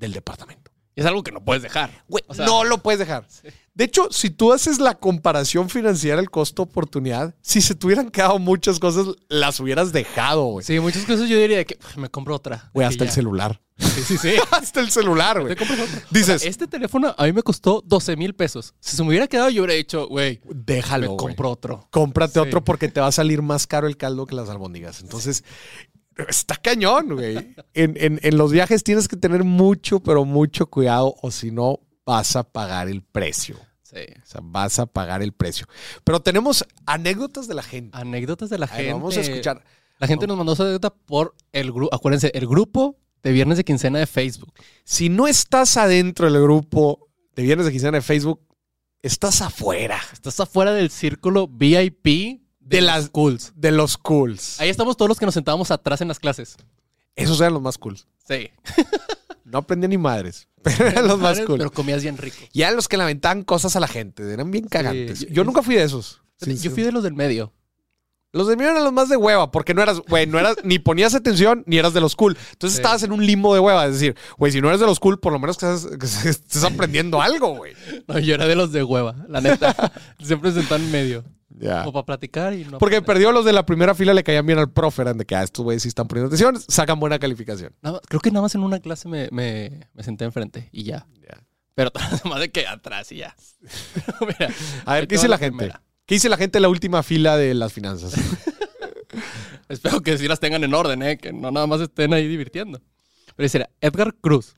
del 0.03 0.13
departamento. 0.13 0.71
Es 0.95 1.07
algo 1.07 1.23
que 1.23 1.33
no 1.33 1.43
puedes 1.43 1.63
dejar. 1.63 2.05
Güey, 2.07 2.23
O 2.27 2.35
sea- 2.35 2.45
no 2.45 2.65
lo 2.65 2.83
puedes 2.83 2.99
dejar. 2.99 3.27
De 3.75 3.85
hecho, 3.85 4.09
si 4.11 4.29
tú 4.29 4.53
haces 4.53 4.79
la 4.79 4.95
comparación 4.97 5.71
financiera, 5.71 6.21
el 6.21 6.29
costo-oportunidad, 6.29 7.35
si 7.41 7.63
se 7.63 7.75
te 7.75 7.87
hubieran 7.87 8.11
quedado 8.11 8.39
muchas 8.39 8.79
cosas, 8.79 9.07
las 9.29 9.59
hubieras 9.59 9.93
dejado, 9.93 10.45
güey. 10.45 10.67
Sí, 10.67 10.79
muchas 10.81 11.07
cosas 11.07 11.31
yo 11.31 11.39
diría 11.39 11.65
que 11.65 11.79
"Uf, 11.83 11.97
me 11.97 12.11
compro 12.11 12.35
otra. 12.35 12.71
Güey, 12.75 12.87
hasta 12.87 13.05
el 13.05 13.09
ya". 13.09 13.15
celular. 13.15 13.61
Sí, 13.79 14.03
sí, 14.05 14.19
sí. 14.19 14.35
hasta 14.51 14.81
el 14.81 14.91
celular, 14.91 15.41
güey. 15.41 15.55
Te 15.57 15.67
compras 15.67 15.81
otra. 15.89 16.03
Dices, 16.11 16.45
Este 16.45 16.67
teléfono 16.67 17.15
a 17.17 17.25
mí 17.25 17.33
me 17.33 17.43
costó 17.43 17.83
12 17.87 18.15
mil 18.17 18.35
pesos. 18.35 18.75
Si 18.79 18.95
se 18.95 19.03
me 19.03 19.09
hubiera 19.09 19.27
quedado, 19.29 19.49
yo 19.49 19.63
hubiera 19.63 19.75
dicho, 19.79 20.07
güey, 20.09 20.43
déjalo, 20.45 21.03
me 21.03 21.07
güey. 21.15 21.19
compro 21.19 21.51
otro. 21.51 21.89
Cómprate 21.91 22.35
Sí. 22.35 22.39
otro 22.41 22.63
porque 22.63 22.89
te 22.89 23.01
va 23.01 23.07
a 23.07 23.13
salir 23.13 23.41
más 23.41 23.67
caro 23.67 23.87
el 23.87 23.97
caldo 23.97 24.27
que 24.27 24.35
las 24.35 24.51
albóndigas. 24.51 25.01
Entonces, 25.01 25.43
está 26.29 26.57
cañón, 26.57 27.15
güey. 27.15 27.55
En, 27.75 27.95
en- 27.97 28.21
en 28.23 28.37
los 28.39 28.53
viajes 28.53 28.83
tienes 28.85 29.09
que 29.09 29.17
tener 29.17 29.45
mucho, 29.45 30.01
pero 30.01 30.25
mucho 30.25 30.67
cuidado 30.67 31.15
o 31.23 31.31
si 31.31 31.51
no, 31.51 31.81
vas 32.05 32.37
a 32.37 32.43
pagar 32.45 32.89
el 32.89 33.03
precio. 33.03 33.57
Sí. 33.83 33.99
O 34.23 34.27
sea, 34.27 34.41
vas 34.43 34.79
a 34.79 34.87
pagar 34.87 35.23
el 35.23 35.33
precio. 35.33 35.67
Pero 36.05 36.21
tenemos 36.21 36.65
anécdotas 36.87 37.47
de 37.47 37.55
la 37.55 37.63
gente. 37.63 37.97
Anécdotas 37.97 38.49
de 38.51 38.59
la 38.59 38.67
gente. 38.67 38.93
vamos 38.93 39.17
a 39.17 39.21
escuchar. 39.21 39.63
La 39.99 40.07
gente 40.07 40.27
nos 40.27 40.37
mandó 40.37 40.57
su 40.57 40.63
anécdota 40.63 40.91
por 40.91 41.35
el 41.53 41.71
grupo. 41.71 41.95
Acuérdense, 41.95 42.31
el 42.35 42.47
grupo 42.47 42.97
de 43.23 43.31
viernes 43.33 43.57
de 43.59 43.65
quincena 43.65 43.99
de 44.01 44.07
Facebook. 44.07 44.53
Si 44.85 45.09
no 45.09 45.29
estás 45.29 45.77
adentro 45.77 46.31
del 46.31 46.43
grupo 46.43 47.09
de 47.37 47.43
Viernes 47.45 47.67
de 47.67 47.73
Quincena 47.73 47.99
de 47.99 48.03
Facebook, 48.03 48.41
estás 49.01 49.41
afuera 49.43 50.01
Estás 50.13 50.39
afuera 50.41 50.73
del 50.73 50.91
círculo 50.91 51.47
VIP 51.49 52.42
de, 52.65 52.81
las- 52.81 53.11
cools. 53.11 53.53
de 53.57 53.71
los 53.73 53.97
cools. 53.99 54.61
Ahí 54.61 54.69
estamos 54.69 54.97
todos 54.97 55.09
los 55.09 55.19
que 55.19 55.27
nos 55.27 55.35
sentábamos 55.35 55.71
atrás 55.71 56.01
en 56.01 56.09
las 56.09 56.19
clases. 56.19 56.57
Esos 57.17 57.41
eran 57.41 57.53
los 57.55 57.63
más 57.63 57.79
cools. 57.79 58.07
Sí. 58.27 58.51
No 59.45 59.59
aprendí 59.59 59.87
ni 59.87 59.99
madres, 59.99 60.49
pero 60.63 60.87
eran 60.87 61.07
los 61.09 61.19
más 61.19 61.39
cool. 61.41 61.59
Pero 61.59 61.71
comías 61.71 62.03
bien 62.03 62.17
rico. 62.17 62.39
Y 62.55 62.63
eran 62.63 62.75
los 62.75 62.89
que 62.89 62.97
le 62.97 63.03
aventaban 63.03 63.43
cosas 63.43 63.77
a 63.77 63.81
la 63.81 63.89
gente. 63.89 64.33
Eran 64.33 64.51
bien 64.51 64.67
cagantes. 64.67 65.27
yo- 65.29 65.45
nunca 65.45 65.63
fui 65.63 65.75
de 65.75 65.83
esos. 65.83 66.23
Yo 66.41 66.71
fui 66.71 66.83
de 66.85 66.93
los 66.93 67.03
del 67.03 67.13
medio. 67.13 67.53
Los 68.33 68.49
de 68.49 68.57
mío 68.57 68.71
eran 68.71 68.83
los 68.83 68.95
más 68.95 69.11
de 69.11 69.17
hueva, 69.19 69.51
porque 69.51 69.75
no 69.75 69.83
eras, 69.83 69.99
güey, 70.09 70.27
no 70.27 70.39
eras, 70.39 70.57
ni 70.65 70.79
ponías 70.79 71.15
atención, 71.15 71.65
ni 71.67 71.77
eras 71.77 71.93
de 71.93 72.01
los 72.01 72.17
cool. 72.17 72.39
Entonces 72.53 72.77
Sí. 72.77 72.81
estabas 72.81 73.03
en 73.03 73.13
un 73.13 73.27
limbo 73.27 73.53
de 73.53 73.61
hueva. 73.61 73.85
Es 73.85 73.95
decir, 73.95 74.17
güey, 74.39 74.53
si 74.53 74.63
no 74.63 74.69
eres 74.69 74.81
de 74.81 74.87
los 74.87 74.99
cool, 75.01 75.21
por 75.21 75.35
lo 75.35 75.39
menos 75.39 75.59
que 75.59 75.71
estés, 75.71 75.99
que 75.99 76.29
estés 76.31 76.65
aprendiendo 76.65 77.21
algo, 77.21 77.55
güey. 77.57 77.75
No, 78.09 78.19
yo 78.21 78.35
era 78.35 78.47
de 78.47 78.55
los 78.55 78.73
de 78.73 78.83
hueva, 78.85 79.17
la 79.29 79.43
neta. 79.43 79.93
Siempre 80.23 80.51
sentado 80.53 80.77
en 80.83 80.91
medio. 80.91 81.25
Ya. 81.63 81.81
Como 81.81 81.93
para 81.93 82.07
platicar 82.07 82.53
y 82.55 82.65
no. 82.65 82.79
Porque 82.79 82.97
aprender. 82.97 83.05
perdió 83.05 83.33
los 83.33 83.45
de 83.45 83.53
la 83.53 83.65
primera 83.65 83.95
fila, 83.95 84.13
le 84.13 84.25
caían 84.25 84.45
bien 84.45 84.59
al 84.59 84.71
profe, 84.71 85.03
eran 85.03 85.17
de 85.17 85.25
que, 85.25 85.37
ah, 85.37 85.45
estos 85.45 85.65
güeyes 85.65 85.83
sí 85.83 85.89
están 85.89 86.09
poniendo 86.09 86.27
atención, 86.27 86.61
sacan 86.69 86.99
buena 86.99 87.19
calificación. 87.21 87.73
Nada 87.83 88.01
creo 88.09 88.21
que 88.21 88.31
nada 88.31 88.43
más 88.43 88.55
en 88.57 88.65
una 88.65 88.81
clase 88.81 89.09
me, 89.09 89.29
me, 89.31 89.89
me 89.95 90.03
senté 90.03 90.25
enfrente 90.25 90.69
y 90.73 90.83
ya. 90.83 91.07
Pero 91.75 91.91
más 92.25 92.41
de 92.41 92.51
que 92.51 92.67
atrás 92.67 93.13
y 93.13 93.19
ya. 93.19 93.35
Mira, 94.21 94.53
A 94.85 94.95
ver, 94.95 95.09
¿qué 95.09 95.15
dice 95.15 95.29
la 95.29 95.39
gente? 95.39 95.57
primera. 95.57 95.83
¿Qué 96.05 96.17
dice 96.17 96.29
la 96.29 96.37
gente 96.37 96.59
en 96.59 96.63
la 96.63 96.69
última 96.69 97.03
fila 97.03 97.37
de 97.37 97.55
las 97.55 97.73
finanzas? 97.73 98.13
Espero 99.69 100.01
que 100.01 100.19
sí 100.19 100.29
las 100.29 100.41
tengan 100.41 100.65
en 100.65 100.75
orden, 100.75 101.03
¿eh? 101.03 101.17
Que 101.17 101.33
no 101.33 101.51
nada 101.51 101.67
más 101.67 101.81
estén 101.81 102.13
ahí 102.13 102.27
divirtiendo. 102.27 102.81
Pero 103.37 103.45
dice 103.45 103.67
Edgar 103.81 104.15
Cruz. 104.21 104.55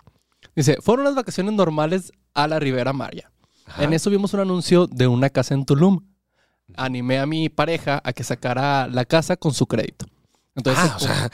Dice, 0.56 0.78
fueron 0.80 1.04
las 1.04 1.14
vacaciones 1.14 1.54
normales 1.54 2.12
a 2.32 2.49
la 2.49 2.58
Ribera 2.58 2.92
Maya. 2.92 3.30
En 3.78 3.92
eso 3.92 4.11
vimos 4.11 4.34
un 4.34 4.40
anuncio 4.40 4.87
de 4.87 5.06
una 5.06 5.30
casa 5.30 5.54
en 5.54 5.64
Tulum. 5.64 6.00
Animé 6.76 7.18
a 7.18 7.26
mi 7.26 7.49
pareja 7.49 8.00
a 8.04 8.12
que 8.12 8.25
sacara 8.25 8.87
la 8.88 9.04
casa 9.04 9.37
con 9.37 9.52
su 9.54 9.66
crédito. 9.66 10.06
Entonces, 10.56 10.85
Ah, 10.90 10.97
o 10.97 11.00
sea, 11.00 11.30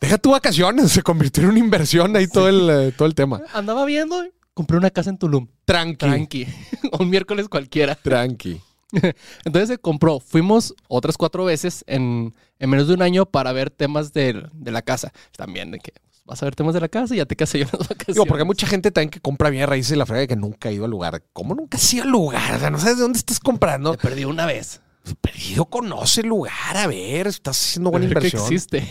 deja 0.00 0.18
tu 0.18 0.32
vacaciones, 0.32 0.90
se 0.92 1.02
convirtió 1.02 1.42
en 1.44 1.50
una 1.50 1.58
inversión 1.58 2.14
ahí 2.16 2.26
todo, 2.26 2.48
el, 2.48 2.68
eh, 2.88 2.92
todo 2.92 3.06
el 3.08 3.14
tema. 3.14 3.40
andaba 3.54 3.84
viendo 3.84 4.24
y 4.24 4.32
compré 4.54 4.76
una 4.76 4.90
casa 4.90 5.10
en 5.10 5.18
Tulum. 5.18 5.48
Tranqui. 5.64 5.96
Tranqui. 5.96 6.46
un 6.98 7.10
miércoles 7.10 7.48
cualquiera. 7.48 7.94
Tranqui. 7.94 8.60
Entonces 9.44 9.68
se 9.68 9.78
compró. 9.78 10.20
Fuimos 10.20 10.74
otras 10.88 11.16
cuatro 11.16 11.44
veces 11.44 11.84
en, 11.86 12.34
en 12.58 12.70
menos 12.70 12.86
de 12.88 12.94
un 12.94 13.02
año 13.02 13.26
para 13.26 13.52
ver 13.52 13.70
temas 13.70 14.12
del- 14.12 14.48
de, 14.52 14.70
la 14.70 14.82
casa. 14.82 15.12
También 15.36 15.70
de 15.72 15.78
que 15.80 15.92
pues, 15.92 16.15
vas 16.26 16.42
a 16.42 16.46
ver 16.46 16.54
temas 16.56 16.74
de 16.74 16.80
la 16.80 16.88
casa 16.88 17.14
y 17.14 17.18
ya 17.18 17.24
te 17.26 17.36
casé 17.36 17.60
yo 17.60 17.64
en 17.72 17.78
las 17.78 17.88
vacaciones. 17.88 18.14
Digo, 18.14 18.26
porque 18.26 18.42
hay 18.42 18.46
mucha 18.46 18.66
gente 18.66 18.90
también 18.90 19.10
que 19.10 19.20
compra 19.20 19.48
bien 19.50 19.66
raíces 19.68 19.92
y 19.92 19.96
la 19.96 20.04
frega 20.06 20.26
que 20.26 20.36
nunca 20.36 20.68
ha 20.68 20.72
ido 20.72 20.84
al 20.84 20.90
lugar. 20.90 21.22
¿Cómo 21.32 21.54
nunca 21.54 21.78
has 21.78 21.94
ido 21.94 22.04
al 22.04 22.10
lugar? 22.10 22.54
O 22.56 22.58
sea, 22.58 22.70
no 22.70 22.78
sabes 22.78 22.96
de 22.96 23.02
dónde 23.02 23.18
estás 23.18 23.38
comprando. 23.40 23.92
Te 23.92 23.98
perdí 23.98 24.24
una 24.24 24.44
vez. 24.46 24.80
Perdido 25.20 25.66
conoce 25.66 26.22
el 26.22 26.26
lugar, 26.28 26.76
a 26.76 26.88
ver, 26.88 27.28
estás 27.28 27.60
haciendo 27.60 27.90
buena 27.92 28.06
que 28.06 28.10
inversión. 28.12 28.42
existe. 28.42 28.84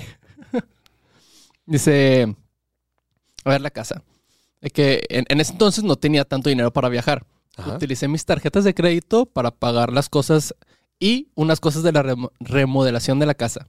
Dice, 1.65 2.35
a 3.43 3.49
ver 3.49 3.61
la 3.61 3.69
casa. 3.71 4.03
Es 4.61 4.71
que 4.71 5.03
en, 5.09 5.25
en 5.27 5.39
ese 5.41 5.51
entonces 5.51 5.83
no 5.83 5.95
tenía 5.95 6.25
tanto 6.25 6.49
dinero 6.49 6.71
para 6.71 6.89
viajar. 6.89 7.25
Ajá. 7.57 7.75
Utilicé 7.75 8.07
mis 8.07 8.25
tarjetas 8.25 8.63
de 8.63 8.73
crédito 8.73 9.25
para 9.25 9.51
pagar 9.51 9.91
las 9.91 10.09
cosas 10.09 10.55
y 10.99 11.29
unas 11.35 11.59
cosas 11.59 11.83
de 11.83 11.91
la 11.91 12.03
remo- 12.03 12.31
remodelación 12.39 13.19
de 13.19 13.25
la 13.25 13.33
casa. 13.33 13.67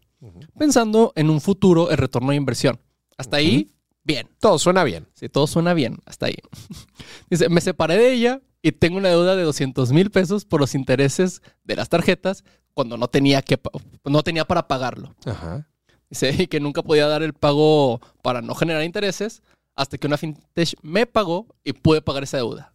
Pensando 0.59 1.13
en 1.15 1.31
un 1.31 1.41
futuro 1.41 1.91
el 1.91 1.99
retorno 1.99 2.31
de 2.31 2.37
inversión. 2.37 2.81
Hasta 3.19 3.39
ahí, 3.39 3.73
bien. 4.05 4.29
Todo 4.41 4.59
suena 4.59 4.85
bien. 4.85 5.09
Sí, 5.15 5.29
todo 5.29 5.47
suena 5.47 5.75
bien. 5.75 5.99
Hasta 6.07 6.27
ahí. 6.27 6.37
Dice, 7.31 7.49
me 7.49 7.61
separé 7.61 7.97
de 7.97 8.13
ella 8.13 8.41
y 8.63 8.73
tengo 8.73 8.99
una 8.99 9.09
deuda 9.09 9.37
de 9.37 9.43
200 9.43 9.93
mil 9.93 10.11
pesos 10.11 10.45
por 10.45 10.61
los 10.61 10.75
intereses 10.75 11.43
de 11.65 11.77
las 11.77 11.89
tarjetas 11.89 12.45
cuando 12.75 12.97
no 12.97 13.09
tenía, 13.09 13.43
que, 13.43 13.59
no 14.05 14.23
tenía 14.23 14.45
para 14.45 14.69
pagarlo. 14.69 15.15
Ajá. 15.25 15.67
Dice 16.11 16.35
y 16.39 16.47
que 16.47 16.61
nunca 16.61 16.83
podía 16.83 17.09
dar 17.09 17.23
el 17.23 17.33
pago 17.33 18.01
para 18.23 18.43
no 18.43 18.55
generar 18.55 18.83
intereses 18.85 19.43
hasta 19.75 19.99
que 19.99 20.07
una 20.07 20.17
fintech 20.17 20.75
me 20.83 21.07
pagó 21.07 21.47
y 21.65 21.73
pude 21.73 22.03
pagar 22.03 22.23
esa 22.23 22.39
deuda. 22.39 22.73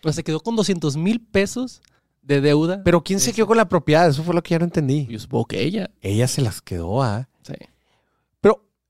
O 0.00 0.02
sea, 0.02 0.12
se 0.12 0.24
quedó 0.24 0.40
con 0.40 0.56
200 0.56 0.96
mil 0.96 1.20
pesos 1.20 1.80
de 2.22 2.40
deuda. 2.40 2.82
Pero 2.84 3.02
¿quién 3.02 3.20
se 3.20 3.32
quedó 3.32 3.46
con 3.46 3.56
la 3.56 3.68
propiedad? 3.68 4.08
Eso 4.08 4.22
fue 4.22 4.34
lo 4.34 4.42
que 4.42 4.50
ya 4.50 4.58
no 4.58 4.64
entendí. 4.64 5.06
yo 5.06 5.18
supongo 5.18 5.46
que 5.46 5.62
ella. 5.62 5.90
Ella 6.00 6.28
se 6.28 6.42
las 6.42 6.60
quedó, 6.60 7.02
¿ah? 7.02 7.28
Sí. 7.42 7.54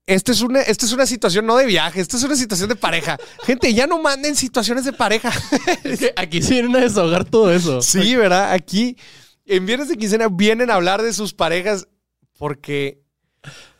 Esta 0.06 0.32
es, 0.32 0.42
una, 0.42 0.61
esta 0.61 0.84
es 0.84 0.92
una 0.92 1.06
situación 1.06 1.46
no 1.46 1.56
de 1.56 1.64
viaje, 1.64 2.00
esta 2.00 2.18
es 2.18 2.23
una 2.25 2.37
situación 2.37 2.68
de 2.68 2.76
pareja. 2.76 3.16
Gente, 3.42 3.73
ya 3.73 3.87
no 3.87 4.02
manden 4.02 4.37
situaciones 4.37 4.84
de 4.84 4.92
pareja. 4.92 5.32
Es 5.84 5.99
que 6.00 6.12
aquí 6.14 6.42
sí 6.42 6.52
vienen 6.54 6.76
a 6.76 6.80
desahogar 6.80 7.25
todo 7.25 7.50
eso. 7.50 7.80
Sí, 7.80 8.14
¿verdad? 8.14 8.52
Aquí 8.52 8.99
en 9.46 9.64
Viernes 9.64 9.88
de 9.88 9.96
Quincena 9.96 10.28
vienen 10.30 10.70
a 10.70 10.75
hablar 10.75 11.00
de 11.02 11.12
sus 11.14 11.32
parejas 11.32 11.88
porque... 12.38 13.02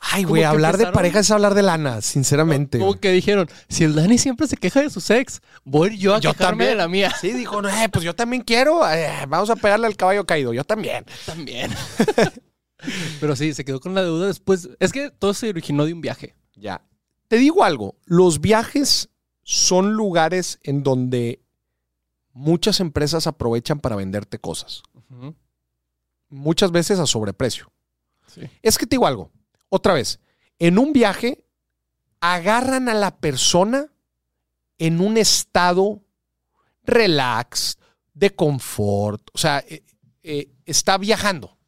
Ay, 0.00 0.25
güey, 0.25 0.45
hablar 0.45 0.76
de 0.76 0.87
pareja 0.88 1.21
es 1.21 1.31
hablar 1.31 1.54
de 1.54 1.62
lana, 1.62 2.00
sinceramente. 2.02 2.78
Como 2.78 3.00
que 3.00 3.11
dijeron, 3.11 3.49
si 3.69 3.85
el 3.85 3.95
Dani 3.95 4.19
siempre 4.19 4.47
se 4.47 4.57
queja 4.59 4.83
de 4.83 4.90
su 4.90 5.00
ex, 5.12 5.40
voy 5.64 5.97
yo 5.99 6.14
a 6.14 6.21
Yo 6.21 6.33
quejarme 6.33 6.64
también. 6.64 6.71
de 6.71 6.76
la 6.76 6.88
mía. 6.88 7.14
Sí, 7.19 7.33
dijo, 7.33 7.62
no, 7.62 7.69
eh, 7.71 7.88
pues 7.90 8.04
yo 8.04 8.14
también 8.14 8.43
quiero. 8.43 8.87
eh, 8.90 9.11
vamos 9.28 9.49
a 9.49 9.57
pegarle 9.57 9.87
al 9.87 9.97
caballo 9.97 10.26
caído. 10.26 10.52
Yo 10.52 10.64
también. 10.64 11.04
También. 11.26 11.71
Pero 13.21 13.37
sí, 13.37 13.55
se 13.55 13.64
quedó 13.64 13.81
con 13.81 13.95
la 13.95 14.03
deuda 14.03 14.26
después. 14.26 14.69
Es 14.81 14.93
que 14.93 15.11
todo 15.11 15.35
se 15.35 15.49
originó 15.49 15.85
de 15.85 15.93
un 15.93 16.00
viaje. 16.00 16.35
Ya. 16.55 16.85
Te 17.29 17.37
digo 17.37 17.64
algo, 17.64 17.97
los 18.05 18.41
viajes 18.41 19.11
son 19.43 19.95
lugares 19.95 20.59
en 20.62 20.83
donde 20.83 21.43
muchas 22.33 22.81
empresas 22.81 23.26
aprovechan 23.26 23.81
para 23.81 23.97
venderte 23.97 24.38
cosas. 24.38 24.83
Muchas 26.29 26.71
veces 26.73 26.99
a 26.99 27.07
sobreprecio. 27.07 27.71
Sí. 28.26 28.43
Es 28.62 28.79
que 28.79 28.87
te 28.87 28.97
digo 28.97 29.07
algo, 29.07 29.31
otra 29.69 29.95
vez, 29.95 30.21
en 30.59 30.79
un 30.79 30.93
viaje 30.93 31.45
agarran 32.21 32.88
a 32.88 32.95
la 32.95 33.17
persona 33.19 33.93
en 34.79 35.00
un 35.00 35.17
estado 35.17 36.03
relax, 36.83 37.79
de 38.14 38.35
confort, 38.35 39.29
o 39.35 39.38
sea, 39.38 39.64
eh, 39.69 39.85
eh, 40.23 40.53
está 40.64 40.97
viajando. 40.99 41.59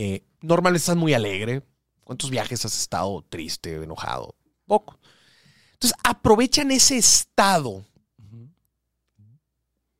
Eh, 0.00 0.22
normalmente 0.42 0.78
estás 0.82 0.94
muy 0.96 1.12
alegre. 1.12 1.62
¿Cuántos 2.04 2.30
viajes 2.30 2.64
has 2.64 2.78
estado 2.78 3.24
triste, 3.28 3.74
enojado? 3.82 4.36
Poco. 4.64 4.96
Entonces, 5.72 5.98
aprovechan 6.04 6.70
ese 6.70 6.96
estado. 6.98 7.84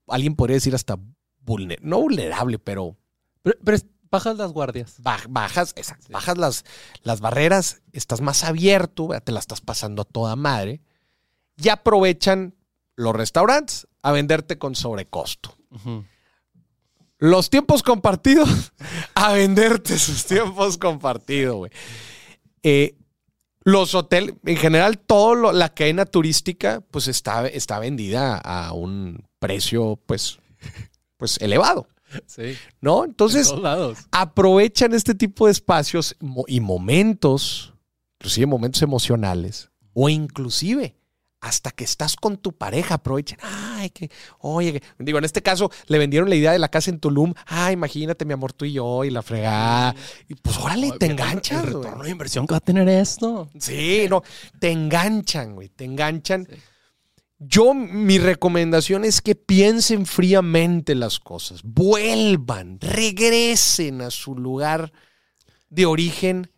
Alguien 0.07 0.37
podría 0.37 0.55
decir 0.55 0.75
hasta 0.75 0.99
vulner 1.41 1.79
no 1.83 2.01
vulnerable, 2.01 2.59
pero 2.59 2.97
Pero, 3.43 3.57
pero 3.65 3.77
es- 3.77 3.87
bajas 4.11 4.37
las 4.37 4.53
guardias. 4.53 5.03
baj- 5.03 5.27
bajas, 5.29 5.75
exacto, 5.77 6.07
bajas 6.11 6.39
las, 6.39 6.65
las 7.03 7.21
barreras, 7.21 7.83
estás 7.93 8.21
más 8.23 8.43
abierto, 8.45 9.09
te 9.23 9.33
la 9.33 9.41
estás 9.41 9.61
pasando 9.61 10.03
a 10.03 10.05
toda 10.07 10.35
madre. 10.37 10.81
Y 11.57 11.69
aprovechan 11.71 12.55
los 12.97 13.15
restaurantes 13.15 13.87
a 14.03 14.13
venderte 14.13 14.59
con 14.59 14.75
sobrecosto. 14.77 15.57
Los 17.19 17.51
tiempos 17.51 17.83
compartidos 17.83 18.73
a 19.15 19.33
venderte 19.33 19.99
sus 19.99 20.25
tiempos 20.25 20.79
compartidos, 20.79 21.57
güey. 21.57 21.73
Eh, 22.63 22.95
los 23.65 23.95
hoteles, 23.95 24.35
en 24.47 24.57
general, 24.57 24.99
toda 24.99 25.53
la 25.53 25.69
cadena 25.75 26.07
turística, 26.07 26.81
pues 26.91 27.09
está, 27.09 27.47
está 27.49 27.79
vendida 27.79 28.39
a 28.39 28.73
un 28.73 29.25
precio, 29.39 29.99
pues, 30.07 30.39
pues 31.17 31.39
elevado, 31.41 31.87
Sí. 32.27 32.57
¿no? 32.81 33.05
En 33.05 33.11
Entonces, 33.11 33.53
aprovechan 34.11 34.95
este 34.95 35.15
tipo 35.15 35.47
de 35.47 35.53
espacios 35.53 36.17
y 36.47 36.61
momentos, 36.61 37.75
inclusive 38.19 38.47
momentos 38.47 38.81
emocionales, 38.81 39.71
o 39.93 40.09
inclusive 40.09 40.97
hasta 41.41 41.71
que 41.71 41.85
estás 41.85 42.17
con 42.17 42.37
tu 42.37 42.53
pareja, 42.53 42.95
aprovechan, 42.95 43.39
ay, 43.43 43.91
que, 43.91 44.11
oye, 44.41 44.75
que-". 44.75 44.83
digo, 44.99 45.19
en 45.19 45.25
este 45.25 45.43
caso 45.43 45.71
le 45.87 45.99
vendieron 45.99 46.29
la 46.29 46.35
idea 46.35 46.53
de 46.53 46.59
la 46.59 46.69
casa 46.69 46.91
en 46.91 46.99
Tulum, 46.99 47.35
ah, 47.47 47.73
imagínate, 47.73 48.25
mi 48.25 48.33
amor, 48.33 48.53
tú 48.53 48.65
y 48.65 48.73
yo, 48.73 49.05
y 49.05 49.11
la 49.11 49.23
fregada, 49.23 49.95
y 50.29 50.35
pues 50.35 50.59
órale, 50.59 50.93
te 50.93 51.07
fíjate 51.07 51.07
enganchas, 51.07 51.65
El 51.65 51.75
retorno 51.75 52.05
de 52.05 52.11
inversión 52.11 52.47
que 52.47 52.53
va 52.53 52.59
a 52.59 52.61
tener 52.61 52.89
esto. 52.89 53.49
Sí, 53.59 54.07
no, 54.09 54.23
te 54.59 54.71
enganchan, 54.71 55.55
güey, 55.55 55.69
te 55.69 55.85
enganchan. 55.85 56.47
Sí. 56.51 56.57
Yo, 57.41 57.73
mi 57.73 58.19
recomendación 58.19 59.05
es 59.05 59.21
que 59.21 59.37
piensen 59.37 60.07
fríamente 60.07 60.97
las 60.97 61.21
cosas, 61.21 61.61
vuelvan, 61.63 62.81
regresen 62.81 64.01
a 64.01 64.11
su 64.11 64.35
lugar 64.35 64.93
de 65.71 65.87
origen, 65.87 66.51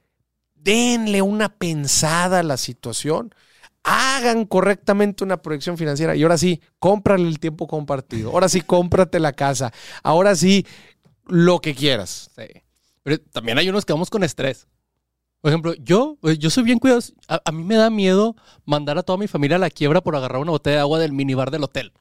denle 0.54 1.20
una 1.20 1.50
pensada 1.50 2.38
a 2.38 2.42
la 2.42 2.56
situación, 2.56 3.34
hagan 4.20 4.44
correctamente 4.44 5.24
una 5.24 5.40
proyección 5.42 5.76
financiera 5.76 6.14
y 6.14 6.22
ahora 6.22 6.38
sí, 6.38 6.60
cómprale 6.78 7.26
el 7.26 7.38
tiempo 7.40 7.66
compartido, 7.66 8.30
ahora 8.30 8.48
sí, 8.48 8.60
cómprate 8.60 9.18
la 9.18 9.32
casa, 9.32 9.72
ahora 10.02 10.36
sí, 10.36 10.66
lo 11.26 11.60
que 11.60 11.74
quieras. 11.74 12.30
Sí. 12.36 12.62
Pero 13.02 13.18
también 13.32 13.58
hay 13.58 13.68
unos 13.68 13.84
que 13.84 13.92
vamos 13.92 14.10
con 14.10 14.24
estrés. 14.24 14.66
Por 15.40 15.50
ejemplo, 15.50 15.74
yo, 15.74 16.18
eh, 16.24 16.36
yo 16.36 16.50
soy 16.50 16.64
bien 16.64 16.78
cuidadoso. 16.78 17.14
A, 17.26 17.40
a 17.44 17.52
mí 17.52 17.64
me 17.64 17.76
da 17.76 17.88
miedo 17.88 18.36
mandar 18.66 18.98
a 18.98 19.02
toda 19.02 19.16
mi 19.16 19.26
familia 19.26 19.56
a 19.56 19.60
la 19.60 19.70
quiebra 19.70 20.02
por 20.02 20.14
agarrar 20.14 20.42
una 20.42 20.50
botella 20.50 20.76
de 20.76 20.80
agua 20.80 20.98
del 20.98 21.12
minibar 21.12 21.50
del 21.50 21.64
hotel. 21.64 21.92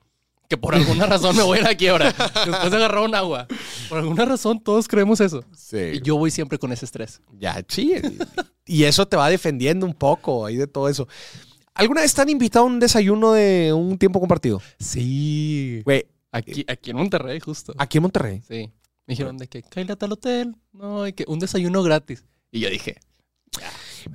Que 0.49 0.57
por 0.57 0.75
alguna 0.75 1.05
razón 1.07 1.37
me 1.37 1.43
voy 1.43 1.59
a 1.59 1.61
la 1.61 1.75
quiebra. 1.75 2.13
Después 2.45 2.71
de 2.71 2.77
agarrar 2.77 3.03
un 3.03 3.15
agua. 3.15 3.47
Por 3.87 3.99
alguna 3.99 4.25
razón 4.25 4.59
todos 4.59 4.87
creemos 4.87 5.21
eso. 5.21 5.45
Y 5.71 6.01
yo 6.01 6.17
voy 6.17 6.31
siempre 6.31 6.57
con 6.57 6.73
ese 6.73 6.85
estrés. 6.85 7.21
Ya, 7.39 7.63
sí. 7.67 7.93
Y 8.65 8.83
eso 8.83 9.07
te 9.07 9.15
va 9.15 9.29
defendiendo 9.29 9.85
un 9.85 9.93
poco 9.93 10.45
ahí 10.45 10.57
de 10.57 10.67
todo 10.67 10.89
eso. 10.89 11.07
¿Alguna 11.73 12.01
vez 12.01 12.13
te 12.13 12.21
han 12.21 12.29
invitado 12.29 12.65
a 12.65 12.67
un 12.67 12.79
desayuno 12.79 13.31
de 13.33 13.71
un 13.73 13.97
tiempo 13.97 14.19
compartido? 14.19 14.61
Sí. 14.79 15.81
Güey, 15.85 16.05
Aquí, 16.31 16.63
aquí 16.67 16.91
en 16.91 16.97
Monterrey, 16.97 17.39
justo. 17.39 17.73
aquí 17.77 17.97
en 17.97 18.01
Monterrey. 18.03 18.41
Sí. 18.47 18.71
Me 19.07 19.13
dijeron 19.13 19.37
de 19.37 19.47
que, 19.47 19.63
cállate 19.63 19.93
a 19.93 19.95
tal 19.95 20.11
hotel. 20.11 20.55
No, 20.73 21.07
y 21.07 21.13
que 21.13 21.25
un 21.27 21.39
desayuno 21.39 21.81
gratis. 21.81 22.23
Y 22.51 22.59
yo 22.59 22.69
dije, 22.69 22.97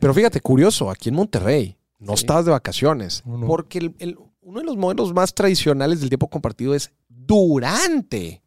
Pero 0.00 0.14
fíjate, 0.14 0.40
curioso, 0.40 0.90
aquí 0.90 1.08
en 1.08 1.16
Monterrey 1.16 1.76
no 1.98 2.16
Sí. 2.16 2.22
estabas 2.22 2.44
de 2.44 2.50
vacaciones. 2.52 3.22
No, 3.26 3.36
no. 3.38 3.46
Porque 3.46 3.78
el- 3.78 3.94
el- 3.98 4.18
uno 4.40 4.60
de 4.60 4.66
los 4.66 4.76
modelos 4.76 5.12
más 5.12 5.34
tradicionales 5.34 6.00
del 6.00 6.08
tiempo 6.10 6.28
compartido 6.28 6.74
es 6.74 6.92
durante 7.08 8.42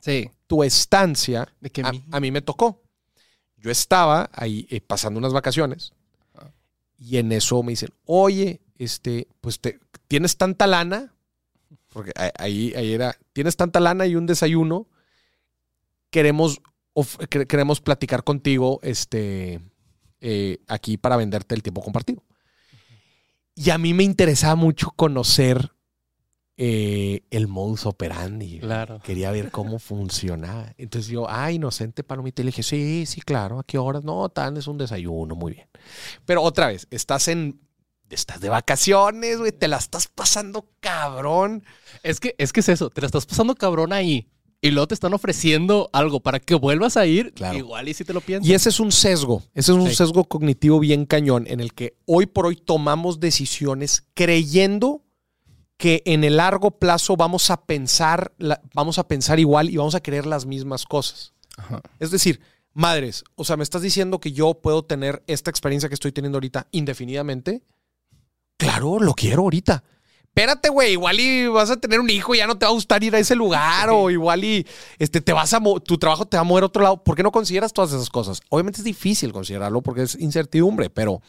sí, 0.00 0.30
tu 0.46 0.62
estancia. 0.64 1.46
de 1.60 1.70
que 1.70 1.82
A, 1.82 1.92
mi- 1.92 2.04
a 2.10 2.20
mí 2.20 2.30
me 2.30 2.42
tocó. 2.42 2.82
Yo 3.56 3.70
estaba 3.70 4.28
ahí 4.32 4.66
eh, 4.70 4.80
pasando 4.80 5.18
unas 5.18 5.32
vacaciones. 5.32 5.92
Y 7.02 7.16
en 7.16 7.32
eso 7.32 7.62
me 7.64 7.72
dicen, 7.72 7.90
oye, 8.04 8.60
este, 8.78 9.26
pues 9.40 9.58
te, 9.58 9.80
tienes 10.06 10.36
tanta 10.36 10.68
lana, 10.68 11.12
porque 11.88 12.12
ahí, 12.38 12.72
ahí 12.76 12.92
era, 12.92 13.16
tienes 13.32 13.56
tanta 13.56 13.80
lana 13.80 14.06
y 14.06 14.14
un 14.14 14.26
desayuno, 14.26 14.86
queremos, 16.10 16.60
queremos 17.48 17.80
platicar 17.80 18.22
contigo 18.22 18.78
este, 18.84 19.60
eh, 20.20 20.58
aquí 20.68 20.96
para 20.96 21.16
venderte 21.16 21.56
el 21.56 21.62
tiempo 21.64 21.82
compartido. 21.82 22.22
Y 23.56 23.70
a 23.70 23.78
mí 23.78 23.94
me 23.94 24.04
interesaba 24.04 24.54
mucho 24.54 24.92
conocer 24.94 25.71
eh, 26.64 27.24
el 27.30 27.48
modus 27.48 27.86
operandi. 27.86 28.60
Claro. 28.60 29.00
Quería 29.02 29.32
ver 29.32 29.50
cómo 29.50 29.80
funcionaba. 29.80 30.72
Entonces 30.78 31.10
yo, 31.10 31.26
ah, 31.28 31.50
inocente 31.50 32.04
palomita. 32.04 32.40
Y 32.40 32.44
le 32.44 32.48
dije, 32.50 32.62
sí, 32.62 33.04
sí, 33.04 33.20
claro. 33.20 33.58
¿A 33.58 33.64
qué 33.64 33.78
horas? 33.78 34.04
No, 34.04 34.28
tan 34.28 34.56
es 34.56 34.68
un 34.68 34.78
desayuno, 34.78 35.34
muy 35.34 35.54
bien. 35.54 35.66
Pero 36.24 36.40
otra 36.42 36.68
vez, 36.68 36.86
estás 36.92 37.26
en. 37.26 37.60
Estás 38.10 38.40
de 38.40 38.48
vacaciones, 38.48 39.38
güey. 39.38 39.50
Te 39.50 39.66
la 39.66 39.78
estás 39.78 40.06
pasando 40.06 40.68
cabrón. 40.78 41.64
Es 42.04 42.20
que, 42.20 42.36
es 42.38 42.52
que 42.52 42.60
es 42.60 42.68
eso, 42.68 42.90
te 42.90 43.00
la 43.00 43.06
estás 43.06 43.26
pasando 43.26 43.56
cabrón 43.56 43.92
ahí. 43.92 44.28
Y 44.60 44.70
luego 44.70 44.86
te 44.86 44.94
están 44.94 45.14
ofreciendo 45.14 45.90
algo 45.92 46.20
para 46.20 46.38
que 46.38 46.54
vuelvas 46.54 46.96
a 46.96 47.06
ir. 47.06 47.32
Claro. 47.34 47.58
Igual 47.58 47.88
y 47.88 47.94
si 47.94 48.04
te 48.04 48.12
lo 48.12 48.20
piensas. 48.20 48.48
Y 48.48 48.54
ese 48.54 48.68
es 48.68 48.78
un 48.78 48.92
sesgo. 48.92 49.42
Ese 49.54 49.72
es 49.72 49.78
un 49.78 49.88
Sí. 49.88 49.96
sesgo 49.96 50.22
cognitivo 50.22 50.78
bien 50.78 51.06
cañón 51.06 51.46
en 51.48 51.58
el 51.58 51.72
que 51.74 51.96
hoy 52.06 52.26
por 52.26 52.46
hoy 52.46 52.54
tomamos 52.54 53.18
decisiones 53.18 54.04
creyendo 54.14 55.01
que 55.82 56.00
en 56.04 56.22
el 56.22 56.36
largo 56.36 56.70
plazo 56.70 57.16
vamos 57.16 57.50
a 57.50 57.64
pensar, 57.64 58.32
vamos 58.72 59.00
a 59.00 59.08
pensar 59.08 59.40
igual 59.40 59.68
y 59.68 59.78
vamos 59.78 59.96
a 59.96 60.00
querer 60.00 60.26
las 60.26 60.46
mismas 60.46 60.84
cosas. 60.84 61.32
Ajá. 61.56 61.80
Es 61.98 62.12
decir, 62.12 62.40
madres, 62.72 63.24
o 63.34 63.42
sea, 63.44 63.56
me 63.56 63.64
estás 63.64 63.82
diciendo 63.82 64.20
que 64.20 64.30
yo 64.30 64.54
puedo 64.54 64.84
tener 64.84 65.24
esta 65.26 65.50
experiencia 65.50 65.88
que 65.88 65.96
estoy 65.96 66.12
teniendo 66.12 66.36
ahorita 66.36 66.68
indefinidamente. 66.70 67.64
Claro, 68.58 69.00
lo 69.00 69.12
quiero 69.14 69.42
ahorita. 69.42 69.82
Espérate, 70.22 70.68
güey, 70.68 70.92
igual 70.92 71.18
y 71.18 71.48
vas 71.48 71.70
a 71.70 71.76
tener 71.76 71.98
un 71.98 72.10
hijo 72.10 72.32
y 72.32 72.38
ya 72.38 72.46
no 72.46 72.56
te 72.56 72.64
va 72.64 72.70
a 72.70 72.74
gustar 72.74 73.02
ir 73.02 73.16
a 73.16 73.18
ese 73.18 73.34
lugar 73.34 73.90
o 73.90 74.08
igual 74.08 74.44
y 74.44 74.64
este 75.00 75.20
te 75.20 75.32
vas 75.32 75.52
a 75.52 75.60
tu 75.84 75.98
trabajo 75.98 76.26
te 76.26 76.36
va 76.36 76.42
a 76.42 76.44
mover 76.44 76.62
a 76.62 76.66
otro 76.66 76.84
lado. 76.84 77.02
¿Por 77.02 77.16
qué 77.16 77.24
no 77.24 77.32
consideras 77.32 77.72
todas 77.72 77.92
esas 77.92 78.08
cosas? 78.08 78.40
Obviamente 78.50 78.78
es 78.78 78.84
difícil 78.84 79.32
considerarlo 79.32 79.82
porque 79.82 80.02
es 80.02 80.14
incertidumbre, 80.14 80.90
pero 80.90 81.22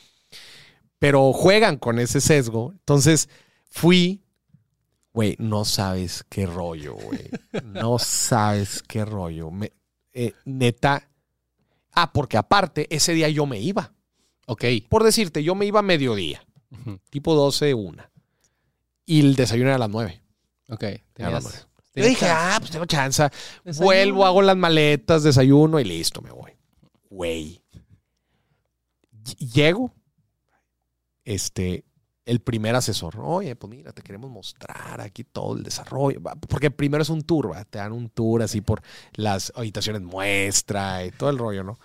pero 1.00 1.34
juegan 1.34 1.78
con 1.78 1.98
ese 1.98 2.22
sesgo. 2.22 2.70
Entonces, 2.74 3.30
fui 3.68 4.23
Güey, 5.14 5.36
no 5.40 5.64
sabes 5.64 6.26
qué 6.28 6.46
rollo, 6.48 6.96
güey. 6.96 7.30
No 7.64 8.00
sabes 8.00 8.82
qué 8.82 9.06
rollo. 9.06 9.52
Me- 9.52 9.72
eh, 10.12 10.34
neta. 10.46 11.08
Ah, 11.92 12.12
porque 12.12 12.38
aparte, 12.38 12.88
ese 12.90 13.14
día 13.14 13.30
yo 13.30 13.46
me 13.46 13.60
iba. 13.60 13.94
Ok. 14.48 14.66
Por 14.90 15.04
decirte, 15.04 15.44
yo 15.44 15.54
me 15.56 15.66
iba 15.68 15.80
a 15.80 15.84
mediodía, 15.84 16.44
tipo 17.12 17.36
12, 17.36 17.74
1. 17.76 18.04
Y 19.06 19.20
el 19.20 19.36
desayuno 19.36 19.68
era 19.70 19.76
a 19.76 19.80
las 19.80 19.90
9. 19.90 20.22
Ok. 20.70 20.84
Era 20.84 21.28
a 21.28 21.32
las 21.32 21.44
Tenías- 21.44 21.44
9. 21.44 21.60
Yo 21.60 21.92
tenías 22.02 22.10
dije, 22.10 22.26
ah, 22.30 22.56
pues 22.60 22.72
tengo 22.72 22.86
chance. 22.88 23.30
Desayuno. 23.64 23.86
Vuelvo, 23.86 24.26
hago 24.26 24.42
las 24.42 24.58
maletas, 24.58 25.22
desayuno 25.22 25.80
y 25.80 25.84
listo, 25.84 26.22
me 26.24 26.32
voy. 26.32 26.52
Güey. 27.12 27.62
Ll- 29.24 29.38
Llego. 29.54 29.94
Este, 31.24 31.86
el 32.26 32.40
primer 32.40 32.76
asesor. 32.76 33.16
Oye, 33.20 33.56
pues 33.56 33.70
mira, 33.70 33.92
te 33.92 34.02
queremos 34.02 34.32
mostrar 34.32 35.02
aquí 35.02 35.24
todo 35.24 35.58
el 35.58 35.64
desarrollo. 35.64 36.22
Porque 36.22 36.72
primero 36.72 37.02
es 37.04 37.10
un 37.10 37.22
tour, 37.22 37.52
¿va? 37.52 37.66
Te 37.66 37.80
dan 37.80 37.92
un 37.92 38.10
tour 38.10 38.42
así 38.42 38.62
por 38.62 38.82
las 39.14 39.52
habitaciones 39.56 40.02
muestra 40.02 41.06
y 41.06 41.12
todo 41.12 41.30
el 41.30 41.38
rollo, 41.38 41.64
¿no? 41.64 41.80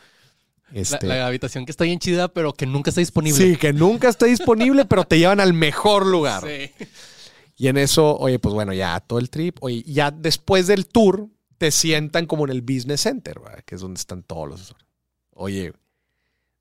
La, 0.71 0.81
Este, 0.81 1.07
la 1.07 1.27
habitación 1.27 1.65
que 1.65 1.71
está 1.73 1.85
bien 1.85 1.99
chida, 1.99 2.29
pero 2.29 2.53
que 2.53 2.67
nunca 2.67 2.91
está 2.91 3.01
disponible. 3.01 3.39
sí, 3.39 3.57
que 3.57 3.73
nunca 3.73 4.09
está 4.09 4.27
disponible, 4.27 4.85
pero 4.85 5.05
te 5.05 5.19
llevan 5.19 5.41
al 5.41 5.55
mejor 5.55 6.07
lugar. 6.07 6.45
Sí. 6.47 6.71
Y 7.57 7.67
en 7.69 7.77
eso, 7.77 8.17
oye, 8.19 8.39
pues 8.39 8.55
bueno, 8.55 8.73
ya 8.73 9.01
todo 9.01 9.19
el 9.19 9.31
trip. 9.31 9.57
Oye, 9.63 9.83
ya 9.85 10.11
después 10.13 10.67
del 10.69 10.87
tour, 10.87 11.29
te 11.57 11.73
sientan 11.73 12.27
como 12.27 12.45
en 12.45 12.53
el 12.53 12.63
business 12.63 13.01
center, 13.01 13.41
¿verdad? 13.41 13.65
que 13.65 13.75
es 13.75 13.81
donde 13.81 13.99
están 13.99 14.23
todos 14.23 14.49
los 14.49 14.61
asesores. 14.61 14.87
Oye, 15.33 15.73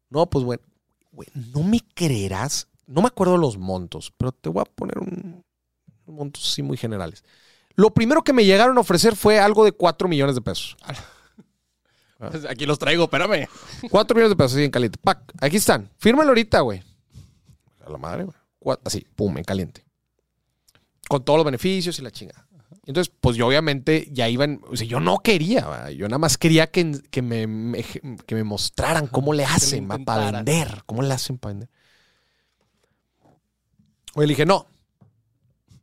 no, 0.09 0.27
pues 0.27 0.43
bueno, 0.43 0.63
güey, 1.11 1.27
no 1.53 1.61
me 1.63 1.81
creerás, 1.93 2.67
no 2.87 3.01
me 3.01 3.07
acuerdo 3.07 3.37
los 3.37 3.57
montos, 3.57 4.11
pero 4.17 4.31
te 4.31 4.49
voy 4.49 4.61
a 4.61 4.65
poner 4.65 4.97
un, 4.97 5.43
unos 6.05 6.17
montos 6.19 6.49
así 6.51 6.63
muy 6.63 6.77
generales. 6.77 7.23
Lo 7.75 7.91
primero 7.93 8.23
que 8.23 8.33
me 8.33 8.43
llegaron 8.45 8.77
a 8.77 8.81
ofrecer 8.81 9.15
fue 9.15 9.39
algo 9.39 9.63
de 9.63 9.71
4 9.71 10.07
millones 10.07 10.33
de 10.35 10.41
pesos. 10.41 10.75
Pues 12.17 12.45
Aquí 12.45 12.65
los 12.65 12.79
traigo, 12.79 13.03
espérame. 13.03 13.47
4 13.91 14.15
millones 14.15 14.31
de 14.31 14.35
pesos 14.35 14.53
así 14.53 14.63
en 14.63 14.71
caliente. 14.71 14.97
Pac, 14.99 15.21
aquí 15.39 15.57
están. 15.57 15.91
Fírmalo 15.99 16.29
ahorita, 16.29 16.61
güey. 16.61 16.81
A 17.85 17.91
la 17.91 17.97
madre, 17.99 18.23
güey. 18.59 18.77
Así, 18.83 19.05
pum, 19.15 19.37
en 19.37 19.43
caliente. 19.43 19.85
Con 21.07 21.23
todos 21.23 21.37
los 21.37 21.45
beneficios 21.45 21.99
y 21.99 22.01
la 22.01 22.09
chingada. 22.09 22.47
Entonces, 22.87 23.13
pues 23.21 23.37
yo 23.37 23.45
obviamente 23.47 24.07
ya 24.11 24.27
iban, 24.29 24.61
o 24.67 24.75
sea, 24.75 24.87
yo 24.87 24.99
no 24.99 25.19
quería, 25.19 25.91
yo 25.91 26.07
nada 26.07 26.17
más 26.17 26.37
quería 26.39 26.71
que, 26.71 26.99
que, 27.11 27.21
me, 27.21 27.45
me- 27.45 27.83
que 27.83 28.33
me 28.35 28.43
mostraran 28.43 29.05
cómo 29.07 29.33
le 29.33 29.45
hacen 29.45 29.87
¿va? 29.87 29.99
para 29.99 30.31
vender, 30.31 30.83
cómo 30.87 31.03
le 31.03 31.13
hacen 31.13 31.37
para 31.37 31.53
vender. 31.53 31.69
Oye, 34.17 34.25
le 34.27 34.31
dije, 34.31 34.45
no. 34.47 34.65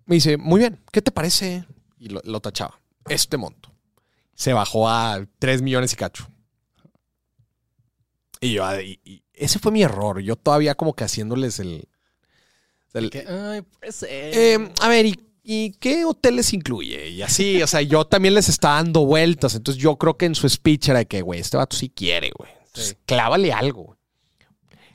Me 0.06 0.16
dice, 0.16 0.36
muy 0.36 0.58
bien, 0.58 0.80
¿qué 0.90 1.00
te 1.00 1.12
parece? 1.12 1.64
Y 2.00 2.08
lo, 2.08 2.20
lo 2.24 2.40
tachaba. 2.40 2.80
Este 3.08 3.36
monto. 3.36 3.70
Se 4.34 4.52
bajó 4.52 4.88
a 4.88 5.24
3 5.38 5.62
millones 5.62 5.92
y 5.92 5.96
cacho. 5.96 6.26
Y 8.40 8.54
yo, 8.54 8.80
y- 8.80 8.98
y 9.04 9.22
ese 9.32 9.58
fue 9.60 9.70
mi 9.70 9.82
error. 9.84 10.20
Yo 10.20 10.34
todavía 10.36 10.74
como 10.74 10.94
que 10.94 11.04
haciéndoles 11.04 11.60
el... 11.60 11.88
el- 12.92 13.10
Que, 13.10 13.20
ay, 13.26 13.62
pues, 13.80 14.02
eh, 14.02 14.54
eh, 14.54 14.72
a 14.80 14.88
ver, 14.88 15.06
¿y, 15.06 15.20
y 15.44 15.70
qué 15.74 16.04
hoteles 16.04 16.52
incluye? 16.52 17.10
Y 17.10 17.22
así, 17.22 17.62
o 17.62 17.66
sea, 17.68 17.80
yo 17.82 18.04
también 18.04 18.34
les 18.34 18.48
estaba 18.48 18.74
dando 18.82 19.06
vueltas. 19.06 19.54
Entonces 19.54 19.80
yo 19.82 19.96
creo 19.96 20.16
que 20.18 20.26
en 20.26 20.34
su 20.34 20.48
speech 20.48 20.88
era 20.88 20.98
de 20.98 21.06
que, 21.06 21.22
güey, 21.22 21.38
este 21.40 21.56
vato 21.56 21.76
sí 21.76 21.88
quiere, 21.88 22.32
güey. 22.36 22.50
Entonces, 22.66 22.88
Sí. 22.88 22.96
clávale 23.06 23.52
algo. 23.52 23.96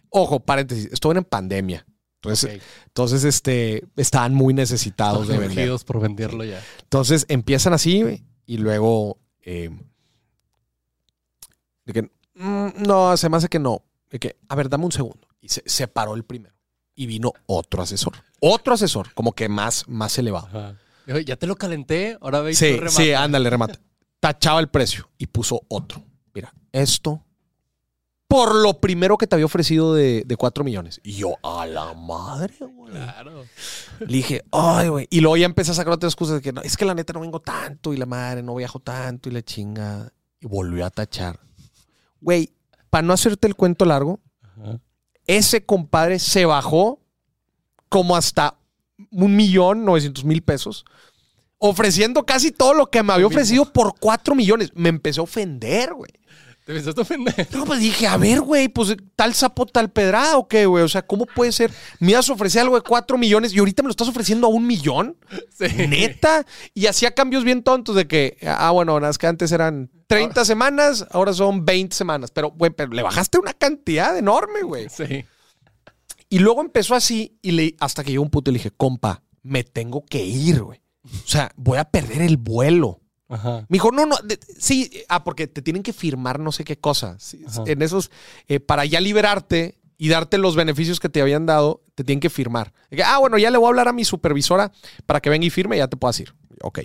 Ojo, 0.10 0.42
paréntesis, 0.42 0.90
estuve 0.92 1.18
en 1.18 1.24
pandemia. 1.24 1.86
Entonces, 2.22 2.62
entonces 2.88 3.24
este, 3.24 3.86
estaban 3.96 4.34
muy 4.34 4.54
necesitados 4.54 5.28
de 5.28 5.38
vender. 5.38 5.72
Por 5.86 6.02
venderlo 6.02 6.44
ya. 6.44 6.62
Entonces 6.82 7.26
empiezan 7.30 7.74
así 7.74 8.26
y 8.46 8.58
luego 8.58 9.18
eh, 9.42 9.70
de 11.86 11.94
que 11.94 12.02
"Mm, 12.36 12.84
no, 12.88 13.16
se 13.16 13.30
me 13.30 13.38
hace 13.38 13.48
que 13.48 13.60
no. 13.60 13.84
De 14.10 14.20
que, 14.20 14.38
a 14.50 14.56
ver, 14.56 14.70
dame 14.70 14.86
un 14.86 14.92
segundo. 14.92 15.28
Y 15.40 15.50
se, 15.50 15.64
se 15.66 15.88
paró 15.88 16.14
el 16.16 16.24
primero. 16.24 16.54
Y 16.96 17.06
vino 17.06 17.32
otro 17.46 17.82
asesor. 17.82 18.14
Otro 18.42 18.74
asesor, 18.74 19.14
como 19.14 19.32
que 19.34 19.48
más, 19.48 19.88
más 19.88 20.18
elevado. 20.18 20.48
Ajá. 20.48 20.76
Ya 21.26 21.38
te 21.38 21.48
lo 21.48 21.56
calenté, 21.56 22.18
ahora 22.22 22.42
ve 22.42 22.52
y 22.52 22.56
Sí, 22.56 22.78
sí, 22.90 23.14
ándale, 23.14 23.50
remata. 23.50 23.80
Tachaba 24.20 24.60
el 24.60 24.68
precio 24.68 25.10
y 25.18 25.26
puso 25.28 25.62
otro. 25.70 26.04
Mira, 26.34 26.54
esto 26.72 27.26
por 28.30 28.54
lo 28.54 28.80
primero 28.80 29.18
que 29.18 29.26
te 29.26 29.36
había 29.36 29.48
ofrecido 29.48 29.96
de, 29.96 30.22
de 30.24 30.36
4 30.38 30.64
millones. 30.64 31.02
Y 31.04 31.14
yo, 31.14 31.34
a 31.42 31.66
la 31.66 31.96
madre, 31.96 32.54
güey. 32.60 32.92
Claro. 32.92 33.44
Le 34.00 34.06
dije, 34.06 34.44
ay, 34.52 34.88
güey. 34.88 35.08
Y 35.10 35.20
luego 35.22 35.36
ya 35.36 35.48
empecé 35.48 35.72
a 35.72 35.74
sacar 35.74 35.94
otras 35.94 36.14
excusas 36.14 36.36
de 36.36 36.42
que 36.44 36.54
no, 36.54 36.62
es 36.62 36.78
que 36.78 36.86
la 36.86 36.94
neta 36.94 37.12
no 37.12 37.22
vengo 37.22 37.40
tanto 37.42 37.92
y 37.92 37.98
la 37.98 38.06
madre 38.06 38.44
no 38.44 38.54
viajo 38.54 38.80
tanto 38.80 39.30
y 39.30 39.32
la 39.32 39.42
chinga. 39.42 40.14
Y 40.40 40.46
volvió 40.46 40.86
a 40.86 40.92
tachar. 40.92 41.40
Güey, 42.22 42.54
para 42.92 43.02
no 43.02 43.14
hacerte 43.14 43.48
el 43.48 43.56
cuento 43.56 43.84
largo, 43.84 44.20
Ajá. 44.44 44.80
ese 45.26 45.66
compadre 45.66 46.20
se 46.20 46.46
bajó 46.46 47.00
como 47.90 48.16
hasta 48.16 48.60
un 49.10 49.36
millón 49.36 49.86
novecientos 49.86 50.24
mil 50.24 50.44
pesos, 50.44 50.86
ofreciendo 51.58 52.28
casi 52.28 52.52
todo 52.52 52.76
lo 52.76 52.92
que 52.92 53.02
me 53.02 53.12
había 53.12 53.26
ofrecido 53.26 53.66
por 53.74 53.96
cuatro 54.00 54.36
millones. 54.36 54.70
Me 54.76 54.90
empezó 54.90 55.22
a 55.22 55.24
ofender, 55.24 55.96
güey. 55.96 56.12
Te 56.70 56.76
pensaste 56.76 57.02
ofender. 57.02 57.48
No, 57.52 57.66
pues 57.66 57.80
dije, 57.80 58.06
a 58.06 58.16
ver, 58.16 58.42
güey, 58.42 58.68
pues 58.68 58.96
tal 59.16 59.34
sapo, 59.34 59.66
tal 59.66 59.90
pedrada 59.90 60.38
o 60.38 60.48
qué, 60.48 60.68
güey. 60.68 60.84
O 60.84 60.88
sea, 60.88 61.02
¿cómo 61.02 61.26
puede 61.26 61.52
ser? 61.52 61.72
Me 62.00 62.12
ibas 62.12 62.30
a 62.30 62.34
ofrecer 62.34 62.62
algo 62.62 62.76
de 62.76 62.84
cuatro 62.84 63.18
millones 63.18 63.56
y 63.56 63.58
ahorita 63.58 63.82
me 63.82 63.88
lo 63.88 63.90
estás 63.92 64.08
ofreciendo 64.08 64.46
a 64.46 64.52
un 64.52 64.68
millón. 64.68 65.18
Sí. 65.50 65.66
Neta. 65.88 66.46
Y 66.76 66.86
hacía 66.86 67.16
cambios 67.16 67.44
bien 67.44 67.64
tontos 67.64 67.96
de 67.96 68.08
que, 68.08 68.38
ah, 68.44 68.70
bueno, 68.70 69.00
más 69.00 69.18
que 69.18 69.26
antes 69.26 69.52
eran 69.52 69.90
30 70.06 70.46
semanas, 70.46 71.08
ahora 71.10 71.34
son 71.34 71.66
20 71.66 71.96
semanas. 71.96 72.30
Pero, 72.30 72.52
güey, 72.52 72.70
pero 72.70 72.92
le 72.92 73.02
bajaste 73.02 73.40
una 73.40 73.54
cantidad 73.54 74.16
enorme, 74.16 74.62
güey. 74.62 74.90
Sí. 74.90 75.26
Y 76.30 76.38
luego 76.38 76.62
empezó 76.62 76.94
así 76.94 77.40
y 77.42 77.50
le, 77.50 77.76
hasta 77.80 78.04
que 78.04 78.12
llegó 78.12 78.22
un 78.22 78.30
punto 78.30 78.52
y 78.52 78.54
le 78.54 78.60
dije, 78.60 78.70
compa, 78.70 79.24
me 79.42 79.64
tengo 79.64 80.06
que 80.06 80.24
ir, 80.24 80.62
güey. 80.62 80.80
O 81.04 81.28
sea, 81.28 81.52
voy 81.56 81.80
a 81.80 81.86
perder 81.86 82.22
el 82.22 82.38
vuelo. 82.38 82.99
Ajá. 83.30 83.60
Me 83.70 83.76
dijo, 83.76 83.92
no, 83.92 84.06
no, 84.06 84.18
de- 84.24 84.40
sí, 84.58 84.92
ah, 85.08 85.24
porque 85.24 85.48
te 85.48 85.62
tienen 85.62 85.84
que 85.84 85.94
firmar 85.94 86.40
no 86.40 86.52
sé 86.52 86.64
qué 86.64 86.78
cosa. 86.78 87.16
Sí. 87.20 87.44
En 87.68 87.82
esos, 87.82 88.10
eh, 88.48 88.60
para 88.60 88.86
ya 88.86 89.00
liberarte 89.00 89.80
y 89.98 90.10
darte 90.10 90.38
los 90.38 90.56
beneficios 90.56 91.00
que 91.00 91.10
te 91.10 91.22
habían 91.22 91.46
dado, 91.46 91.84
te 91.96 92.04
tienen 92.04 92.20
que 92.22 92.30
firmar. 92.30 92.74
Ah, 93.06 93.20
bueno, 93.20 93.38
ya 93.38 93.52
le 93.52 93.58
voy 93.58 93.68
a 93.68 93.70
hablar 93.70 93.88
a 93.88 93.94
mi 93.94 94.04
supervisora 94.04 94.72
para 95.06 95.20
que 95.22 95.30
venga 95.30 95.46
y 95.46 95.50
firme 95.50 95.76
y 95.76 95.80
ya 95.80 95.88
te 95.88 95.98
puedas 95.98 96.20
ir. 96.20 96.34
Ok. 96.62 96.80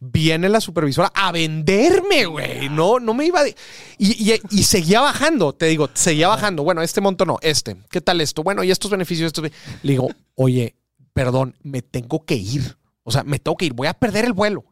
Viene 0.00 0.48
la 0.48 0.60
supervisora 0.60 1.12
a 1.14 1.30
venderme, 1.32 2.24
güey. 2.26 2.68
No, 2.68 2.98
no 2.98 3.14
me 3.14 3.24
iba 3.26 3.42
de- 3.44 3.54
Y, 3.98 4.32
y- 4.32 4.40
y 4.50 4.62
seguía 4.64 5.00
bajando, 5.00 5.52
te 5.52 5.66
digo, 5.66 5.88
seguía 5.94 6.28
bajando. 6.28 6.64
Bueno, 6.64 6.82
este 6.82 7.00
monto 7.00 7.24
no, 7.24 7.38
este. 7.40 7.76
¿Qué 7.90 8.00
tal 8.00 8.20
esto? 8.20 8.42
Bueno, 8.42 8.64
y 8.64 8.70
estos 8.72 8.90
beneficios, 8.90 9.28
estos... 9.28 9.44
Le 9.82 9.92
digo, 9.92 10.08
oye, 10.34 10.74
perdón, 11.12 11.54
me 11.62 11.82
tengo 11.82 12.24
que 12.24 12.34
ir. 12.34 12.76
O 13.04 13.12
sea, 13.12 13.22
me 13.22 13.38
tengo 13.38 13.56
que 13.56 13.66
ir. 13.66 13.74
Voy 13.74 13.86
a 13.86 13.94
perder 13.94 14.24
el 14.24 14.32
vuelo. 14.32 14.64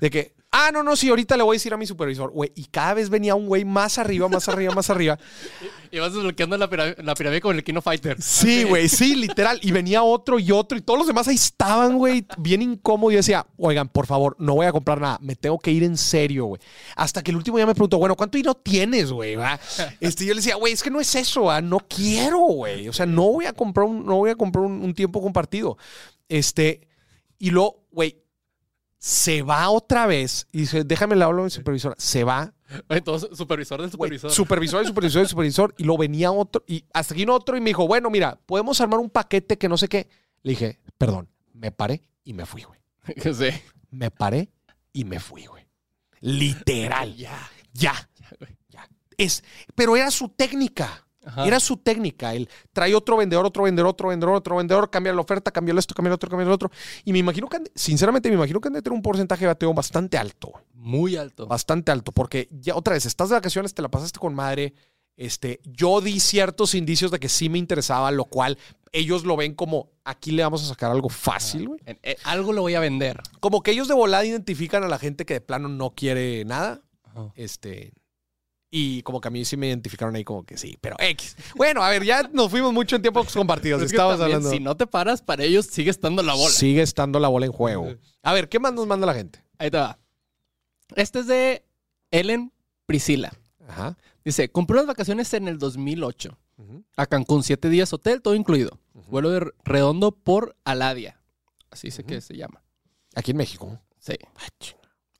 De 0.00 0.10
que, 0.10 0.34
ah, 0.50 0.70
no, 0.72 0.82
no, 0.82 0.96
sí, 0.96 1.08
ahorita 1.08 1.36
le 1.36 1.42
voy 1.42 1.54
a 1.54 1.56
decir 1.56 1.72
a 1.72 1.76
mi 1.76 1.86
supervisor, 1.86 2.30
güey. 2.30 2.52
Y 2.54 2.64
cada 2.66 2.94
vez 2.94 3.10
venía 3.10 3.34
un 3.34 3.46
güey 3.46 3.64
más 3.64 3.98
arriba, 3.98 4.28
más 4.28 4.48
arriba, 4.48 4.74
más 4.74 4.90
arriba. 4.90 5.18
Y 5.90 6.00
vas 6.00 6.12
desbloqueando 6.12 6.56
la 6.56 6.66
la 6.66 7.14
pirámide 7.14 7.40
con 7.40 7.54
el 7.54 7.62
Kino 7.62 7.80
Fighter. 7.80 8.20
Sí, 8.20 8.64
güey, 8.64 8.88
sí, 8.88 9.14
literal. 9.14 9.60
Y 9.62 9.70
venía 9.70 10.02
otro 10.02 10.40
y 10.40 10.50
otro 10.50 10.76
y 10.76 10.80
todos 10.80 10.98
los 10.98 11.06
demás 11.06 11.28
ahí 11.28 11.36
estaban, 11.36 11.96
güey, 11.98 12.26
bien 12.36 12.62
incómodo. 12.62 13.12
Y 13.12 13.14
yo 13.14 13.18
decía, 13.18 13.46
oigan, 13.56 13.88
por 13.88 14.06
favor, 14.06 14.34
no 14.40 14.56
voy 14.56 14.66
a 14.66 14.72
comprar 14.72 15.00
nada. 15.00 15.18
Me 15.20 15.36
tengo 15.36 15.56
que 15.60 15.70
ir 15.70 15.84
en 15.84 15.96
serio, 15.96 16.46
güey. 16.46 16.60
Hasta 16.96 17.22
que 17.22 17.30
el 17.30 17.36
último 17.36 17.58
día 17.58 17.66
me 17.66 17.74
preguntó, 17.74 17.98
bueno, 17.98 18.16
¿cuánto 18.16 18.36
dinero 18.36 18.56
tienes, 18.56 19.12
güey? 19.12 19.36
Este, 20.00 20.26
yo 20.26 20.34
le 20.34 20.40
decía, 20.40 20.56
güey, 20.56 20.72
es 20.72 20.82
que 20.82 20.90
no 20.90 21.00
es 21.00 21.14
eso, 21.14 21.44
¿va? 21.44 21.60
no 21.60 21.78
quiero, 21.78 22.40
güey. 22.40 22.88
O 22.88 22.92
sea, 22.92 23.06
no 23.06 23.30
voy 23.30 23.46
a 23.46 23.52
comprar 23.52 23.86
un, 23.86 24.04
no 24.04 24.16
voy 24.16 24.30
a 24.30 24.34
comprar 24.34 24.64
un, 24.64 24.82
un 24.82 24.94
tiempo 24.94 25.22
compartido. 25.22 25.78
Este, 26.28 26.88
y 27.38 27.50
luego, 27.50 27.86
güey, 27.92 28.23
se 29.06 29.42
va 29.42 29.68
otra 29.68 30.06
vez 30.06 30.46
y 30.50 30.60
dice, 30.60 30.82
déjame 30.82 31.14
le 31.14 31.24
hablo 31.24 31.42
a 31.42 31.44
mi 31.44 31.50
supervisora. 31.50 31.94
Se 31.98 32.24
va 32.24 32.54
su- 33.04 33.36
supervisor 33.36 33.82
del 33.82 33.90
supervisor. 33.90 34.30
Supervisor, 34.30 34.82
y 34.82 34.86
supervisor, 34.86 35.22
y 35.22 35.28
supervisor. 35.28 35.74
Y 35.76 35.84
lo 35.84 35.98
venía 35.98 36.32
otro. 36.32 36.64
Y 36.66 36.86
hasta 36.94 37.12
aquí 37.12 37.26
otro 37.28 37.54
y 37.54 37.60
me 37.60 37.68
dijo, 37.68 37.86
bueno, 37.86 38.08
mira, 38.08 38.40
podemos 38.46 38.80
armar 38.80 39.00
un 39.00 39.10
paquete 39.10 39.58
que 39.58 39.68
no 39.68 39.76
sé 39.76 39.88
qué. 39.90 40.08
Le 40.42 40.52
dije, 40.52 40.80
perdón, 40.96 41.28
me 41.52 41.70
paré 41.70 42.08
y 42.24 42.32
me 42.32 42.46
fui, 42.46 42.62
güey. 42.62 42.80
sí. 43.34 43.50
Me 43.90 44.10
paré 44.10 44.50
y 44.94 45.04
me 45.04 45.20
fui, 45.20 45.44
güey. 45.44 45.66
Literal. 46.20 47.14
Ya. 47.14 47.38
Ya. 47.74 47.92
Ya. 48.40 48.48
Ya. 48.70 48.88
Es, 49.18 49.44
pero 49.74 49.96
era 49.98 50.10
su 50.10 50.30
técnica. 50.30 51.06
Ajá. 51.24 51.46
Era 51.46 51.60
su 51.60 51.76
técnica. 51.76 52.34
Él 52.34 52.48
trae 52.72 52.94
otro 52.94 53.16
vendedor, 53.16 53.46
otro 53.46 53.64
vendedor, 53.64 53.88
otro 53.88 54.08
vendedor, 54.08 54.34
otro 54.34 54.56
vendedor, 54.56 54.90
cambia 54.90 55.12
la 55.12 55.20
oferta, 55.20 55.50
cambia 55.50 55.74
esto, 55.78 55.94
cambia 55.94 56.10
el 56.10 56.14
otro, 56.14 56.30
cambia 56.30 56.46
el 56.46 56.52
otro. 56.52 56.70
Y 57.04 57.12
me 57.12 57.18
imagino 57.18 57.48
que, 57.48 57.58
sinceramente, 57.74 58.28
me 58.28 58.36
imagino 58.36 58.60
que 58.60 58.68
han 58.68 58.74
de 58.74 58.82
tener 58.82 58.96
un 58.96 59.02
porcentaje 59.02 59.42
de 59.42 59.48
bateo 59.48 59.72
bastante 59.72 60.18
alto. 60.18 60.52
Muy 60.74 61.16
alto. 61.16 61.46
bastante 61.46 61.90
alto, 61.92 62.12
porque 62.12 62.48
ya 62.50 62.76
otra 62.76 62.94
vez, 62.94 63.06
estás 63.06 63.30
de 63.30 63.36
vacaciones, 63.36 63.72
te 63.72 63.82
la 63.82 63.88
pasaste 63.88 64.18
con 64.18 64.34
madre. 64.34 64.74
Este, 65.16 65.60
yo 65.64 66.00
di 66.00 66.18
ciertos 66.18 66.74
indicios 66.74 67.10
de 67.10 67.20
que 67.20 67.28
sí 67.28 67.48
me 67.48 67.58
interesaba, 67.58 68.10
lo 68.10 68.24
cual 68.24 68.58
ellos 68.92 69.24
lo 69.24 69.36
ven 69.36 69.54
como 69.54 69.90
aquí 70.04 70.32
le 70.32 70.42
vamos 70.42 70.62
a 70.64 70.66
sacar 70.66 70.90
algo 70.90 71.08
fácil, 71.08 71.68
güey. 71.68 71.80
Eh, 71.86 72.16
algo 72.24 72.52
lo 72.52 72.62
voy 72.62 72.74
a 72.74 72.80
vender. 72.80 73.20
Como 73.40 73.62
que 73.62 73.70
ellos 73.70 73.88
de 73.88 73.94
volada 73.94 74.24
identifican 74.24 74.82
a 74.84 74.88
la 74.88 74.98
gente 74.98 75.24
que 75.24 75.34
de 75.34 75.40
plano 75.40 75.68
no 75.68 75.90
quiere 75.90 76.44
nada. 76.44 76.82
Ajá. 77.04 77.32
Este. 77.36 77.92
Y 78.76 79.02
como 79.02 79.20
que 79.20 79.28
a 79.28 79.30
mí 79.30 79.44
sí 79.44 79.56
me 79.56 79.68
identificaron 79.68 80.16
ahí 80.16 80.24
como 80.24 80.42
que 80.42 80.56
sí, 80.58 80.76
pero 80.80 80.96
X. 80.98 81.36
Bueno, 81.54 81.80
a 81.84 81.90
ver, 81.90 82.02
ya 82.02 82.24
nos 82.32 82.50
fuimos 82.50 82.72
mucho 82.72 82.96
en 82.96 83.02
tiempos 83.02 83.32
compartidos. 83.32 83.80
Es 83.80 83.90
que 83.92 83.96
Estabas 83.96 84.18
también, 84.18 84.38
hablando. 84.38 84.50
Si 84.50 84.58
no 84.58 84.76
te 84.76 84.88
paras, 84.88 85.22
para 85.22 85.44
ellos 85.44 85.66
sigue 85.66 85.90
estando 85.92 86.24
la 86.24 86.34
bola. 86.34 86.50
Sigue 86.52 86.82
estando 86.82 87.20
la 87.20 87.28
bola 87.28 87.46
en 87.46 87.52
juego. 87.52 87.94
A 88.24 88.32
ver, 88.32 88.48
¿qué 88.48 88.58
más 88.58 88.72
nos 88.72 88.88
manda 88.88 89.06
la 89.06 89.14
gente? 89.14 89.44
Ahí 89.58 89.70
te 89.70 89.76
va. 89.78 89.96
Este 90.96 91.20
es 91.20 91.28
de 91.28 91.64
Ellen 92.10 92.52
Priscila. 92.86 93.32
Ajá. 93.68 93.96
Dice, 94.24 94.48
compré 94.50 94.74
unas 94.74 94.88
vacaciones 94.88 95.32
en 95.34 95.46
el 95.46 95.58
2008. 95.58 96.36
Ujú, 96.56 96.84
A 96.96 97.06
Cancún, 97.06 97.44
siete 97.44 97.68
días 97.68 97.92
hotel, 97.92 98.22
todo 98.22 98.34
incluido. 98.34 98.80
Vuelo 99.08 99.30
de 99.30 99.52
redondo 99.64 100.10
por 100.10 100.56
Aladia. 100.64 101.20
Así 101.70 101.92
sé 101.92 102.02
que 102.02 102.20
se 102.20 102.36
llama. 102.36 102.60
Aquí 103.14 103.30
en 103.30 103.36
México. 103.36 103.78
Sí, 104.00 104.14
Ah, 104.34 104.48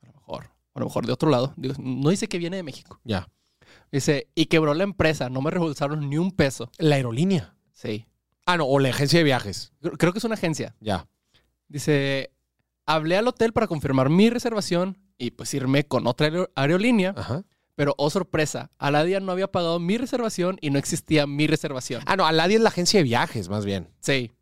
a 0.03 0.07
lo 0.09 0.13
mejor. 0.15 0.51
A 0.75 0.81
lo 0.81 0.87
mejor 0.87 1.07
de 1.07 1.13
otro 1.13 1.31
lado. 1.31 1.55
No 1.79 2.11
dice 2.11 2.27
que 2.29 2.39
viene 2.39 2.57
de 2.57 2.65
México. 2.65 2.99
Ya. 3.05 3.29
Dice, 3.95 4.29
y 4.35 4.47
quebró 4.47 4.75
la 4.75 4.83
empresa. 4.85 5.31
No 5.31 5.41
me 5.41 5.51
reembolsaron 5.51 6.09
ni 6.11 6.19
un 6.19 6.33
peso. 6.33 6.71
La 6.79 6.97
aerolínea. 6.97 7.55
Sí. 7.73 8.07
Ah, 8.45 8.57
no, 8.57 8.65
o 8.67 8.79
la 8.81 8.89
agencia 8.89 9.19
de 9.21 9.25
viajes. 9.25 9.73
Creo- 9.99 10.13
que 10.13 10.19
es 10.19 10.25
una 10.25 10.35
agencia. 10.35 10.75
Ya. 10.81 11.07
Dice, 11.69 12.33
hablé 12.87 13.17
al 13.17 13.29
hotel 13.29 13.53
para 13.53 13.67
confirmar 13.69 14.11
mi 14.11 14.31
reservación 14.31 14.99
y 15.17 15.31
pues 15.31 15.55
irme 15.55 15.85
con 15.85 16.07
otra 16.07 16.27
aer- 16.29 16.51
aerolínea. 16.57 17.15
Ajá. 17.17 17.45
Pero, 17.77 17.95
oh 17.99 18.11
sorpresa, 18.11 18.71
Aladia 18.79 19.21
no 19.21 19.33
había 19.33 19.51
pagado 19.51 19.81
mi 19.81 19.97
reservación 19.97 20.59
y 20.61 20.71
no 20.71 20.79
existía 20.79 21.27
mi 21.27 21.47
reservación. 21.47 22.03
Ah, 22.07 22.17
no, 22.17 22.27
Aladdin 22.27 22.59
es 22.59 22.63
la 22.63 22.69
agencia 22.69 22.99
de 22.99 23.05
viajes, 23.05 23.49
más 23.49 23.65
bien. 23.65 23.89
Sí. 24.01 24.33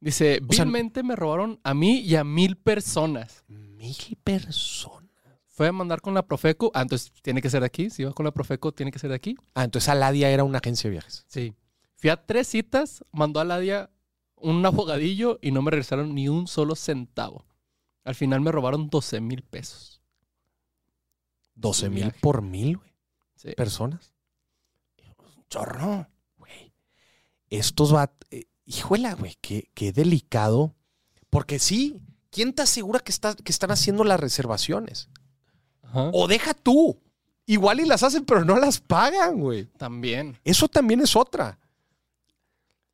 Dice, 0.00 0.40
O 0.48 0.52
sea- 0.52 0.64
vilmente 0.64 1.02
me 1.02 1.14
robaron 1.16 1.60
a 1.64 1.74
mí 1.74 1.98
y 2.00 2.16
a 2.16 2.24
mil 2.24 2.56
personas. 2.56 3.44
Mil 3.48 4.18
personas. 4.22 4.99
Fue 5.60 5.68
a 5.68 5.72
mandar 5.72 6.00
con 6.00 6.14
la 6.14 6.26
Profeco. 6.26 6.70
Ah, 6.72 6.80
entonces 6.80 7.12
tiene 7.20 7.42
que 7.42 7.50
ser 7.50 7.60
de 7.60 7.66
aquí. 7.66 7.90
Si 7.90 8.02
va 8.02 8.14
con 8.14 8.24
la 8.24 8.30
Profeco, 8.30 8.72
tiene 8.72 8.90
que 8.90 8.98
ser 8.98 9.10
de 9.10 9.16
aquí. 9.16 9.36
Ah, 9.52 9.64
entonces 9.64 9.90
Aladia 9.90 10.30
era 10.30 10.42
una 10.42 10.56
agencia 10.56 10.88
de 10.88 10.92
viajes. 10.92 11.26
Sí. 11.28 11.54
Fui 11.96 12.08
a 12.08 12.24
tres 12.24 12.48
citas, 12.48 13.04
mandó 13.12 13.40
a 13.40 13.42
Aladia 13.42 13.90
un 14.36 14.64
abogadillo 14.64 15.38
y 15.42 15.50
no 15.50 15.60
me 15.60 15.70
regresaron 15.70 16.14
ni 16.14 16.30
un 16.30 16.46
solo 16.46 16.76
centavo. 16.76 17.44
Al 18.04 18.14
final 18.14 18.40
me 18.40 18.50
robaron 18.50 18.88
12 18.88 19.20
mil 19.20 19.42
pesos. 19.42 20.00
12 21.56 21.84
Su 21.84 21.92
mil 21.92 22.10
por 22.22 22.40
mil, 22.40 22.78
güey. 22.78 22.94
Sí. 23.36 23.50
Personas. 23.54 24.14
Chorro. 25.50 26.08
Güey. 26.38 26.72
Estos 27.50 27.94
va. 27.94 28.10
Eh, 28.30 28.46
híjola, 28.64 29.12
güey, 29.12 29.36
qué, 29.42 29.68
qué 29.74 29.92
delicado. 29.92 30.74
Porque 31.28 31.58
sí, 31.58 32.00
¿quién 32.30 32.54
te 32.54 32.62
asegura 32.62 33.00
que, 33.00 33.12
está, 33.12 33.34
que 33.34 33.52
están 33.52 33.70
haciendo 33.72 34.04
las 34.04 34.18
reservaciones? 34.18 35.10
Ajá. 35.90 36.10
O 36.12 36.28
deja 36.28 36.54
tú. 36.54 36.98
Igual 37.46 37.80
y 37.80 37.84
las 37.84 38.04
hacen, 38.04 38.24
pero 38.24 38.44
no 38.44 38.56
las 38.56 38.80
pagan, 38.80 39.40
güey. 39.40 39.64
También. 39.76 40.38
Eso 40.44 40.68
también 40.68 41.00
es 41.00 41.16
otra. 41.16 41.58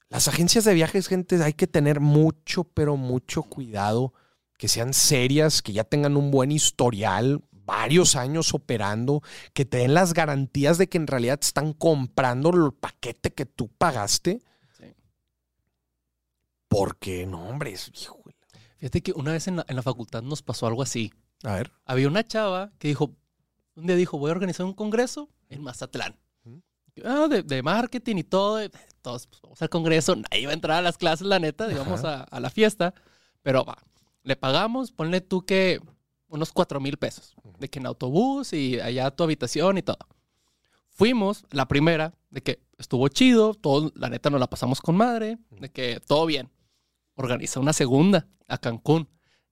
Las 0.09 0.29
agencias 0.29 0.65
de 0.65 0.73
viajes, 0.73 1.09
gente, 1.09 1.43
hay 1.43 1.53
que 1.53 1.67
tener 1.67 2.01
mucho, 2.01 2.65
pero 2.65 2.97
mucho 2.97 3.43
cuidado. 3.43 4.15
Que 4.57 4.69
sean 4.69 4.95
serias, 4.95 5.61
que 5.61 5.75
ya 5.75 5.85
tengan 5.85 6.17
un 6.17 6.31
buen 6.31 6.53
historial, 6.53 7.43
varios 7.51 8.17
años 8.17 8.55
operando, 8.55 9.23
que 9.53 9.67
te 9.67 9.79
den 9.79 9.93
las 9.93 10.15
garantías 10.15 10.79
de 10.79 10.89
que 10.89 10.97
en 10.97 11.07
realidad 11.07 11.39
te 11.39 11.49
están 11.49 11.75
comprando 11.75 12.51
el 12.51 12.73
paquete 12.73 13.33
que 13.35 13.45
tú 13.45 13.69
pagaste. 13.69 14.41
Sí. 14.79 14.95
Porque, 16.69 17.27
no, 17.27 17.47
hombre, 17.47 17.73
es 17.73 17.91
híjole. 17.93 18.37
Fíjate 18.79 19.03
que 19.03 19.13
una 19.13 19.33
vez 19.33 19.49
en 19.49 19.57
la, 19.57 19.67
en 19.69 19.77
la 19.77 19.83
facultad 19.83 20.23
nos 20.23 20.43
pasó 20.43 20.67
algo 20.67 20.83
así. 20.83 21.13
A 21.43 21.55
ver. 21.55 21.73
Había 21.85 22.09
una 22.09 22.25
chava 22.25 22.73
que 22.79 22.89
dijo, 22.89 23.15
un 23.75 23.87
día 23.87 23.97
dijo, 23.97 24.19
voy 24.19 24.31
a 24.31 24.33
organizar 24.33 24.67
un 24.67 24.75
congreso 24.75 25.29
en 25.49 25.63
Mazatlán. 25.63 26.17
Ah, 27.05 27.27
de, 27.29 27.43
de 27.43 27.63
marketing 27.63 28.17
y 28.17 28.25
todo. 28.25 28.65
y 28.65 28.71
Todos 29.03 29.27
pues, 29.27 29.43
vamos 29.43 29.61
al 29.61 29.69
congreso. 29.69 30.17
Nadie 30.17 30.47
va 30.47 30.53
a 30.53 30.55
entrar 30.55 30.79
a 30.79 30.83
las 30.83 30.97
clases, 30.97 31.27
la 31.27 31.39
neta. 31.39 31.69
Digamos 31.69 32.05
a, 32.05 32.23
a 32.23 32.41
la 32.41 32.49
fiesta. 32.49 32.95
Pero 33.43 33.65
va, 33.65 33.77
le 34.23 34.35
pagamos, 34.35 34.93
ponle 34.93 35.21
tú 35.21 35.45
que 35.45 35.81
unos 36.29 36.53
cuatro 36.53 36.81
mil 36.81 36.97
pesos. 36.97 37.35
De 37.59 37.69
que 37.69 37.79
en 37.79 37.87
autobús 37.87 38.53
y 38.55 38.81
allá 38.81 39.11
tu 39.11 39.25
habitación 39.25 39.77
y 39.79 39.83
todo. 39.83 39.99
Fuimos, 40.89 41.45
la 41.51 41.69
primera, 41.69 42.15
de 42.31 42.43
que 42.43 42.63
estuvo 42.79 43.07
chido, 43.09 43.53
todo, 43.53 43.93
la 43.95 44.09
neta 44.09 44.31
nos 44.31 44.41
la 44.41 44.47
pasamos 44.49 44.81
con 44.81 44.97
madre, 44.97 45.37
de 45.51 45.71
que 45.71 46.01
todo 46.01 46.25
bien. 46.25 46.51
Organiza 47.15 47.61
una 47.61 47.75
segunda 47.75 48.27
a 48.49 48.57
Cancún, 48.57 49.07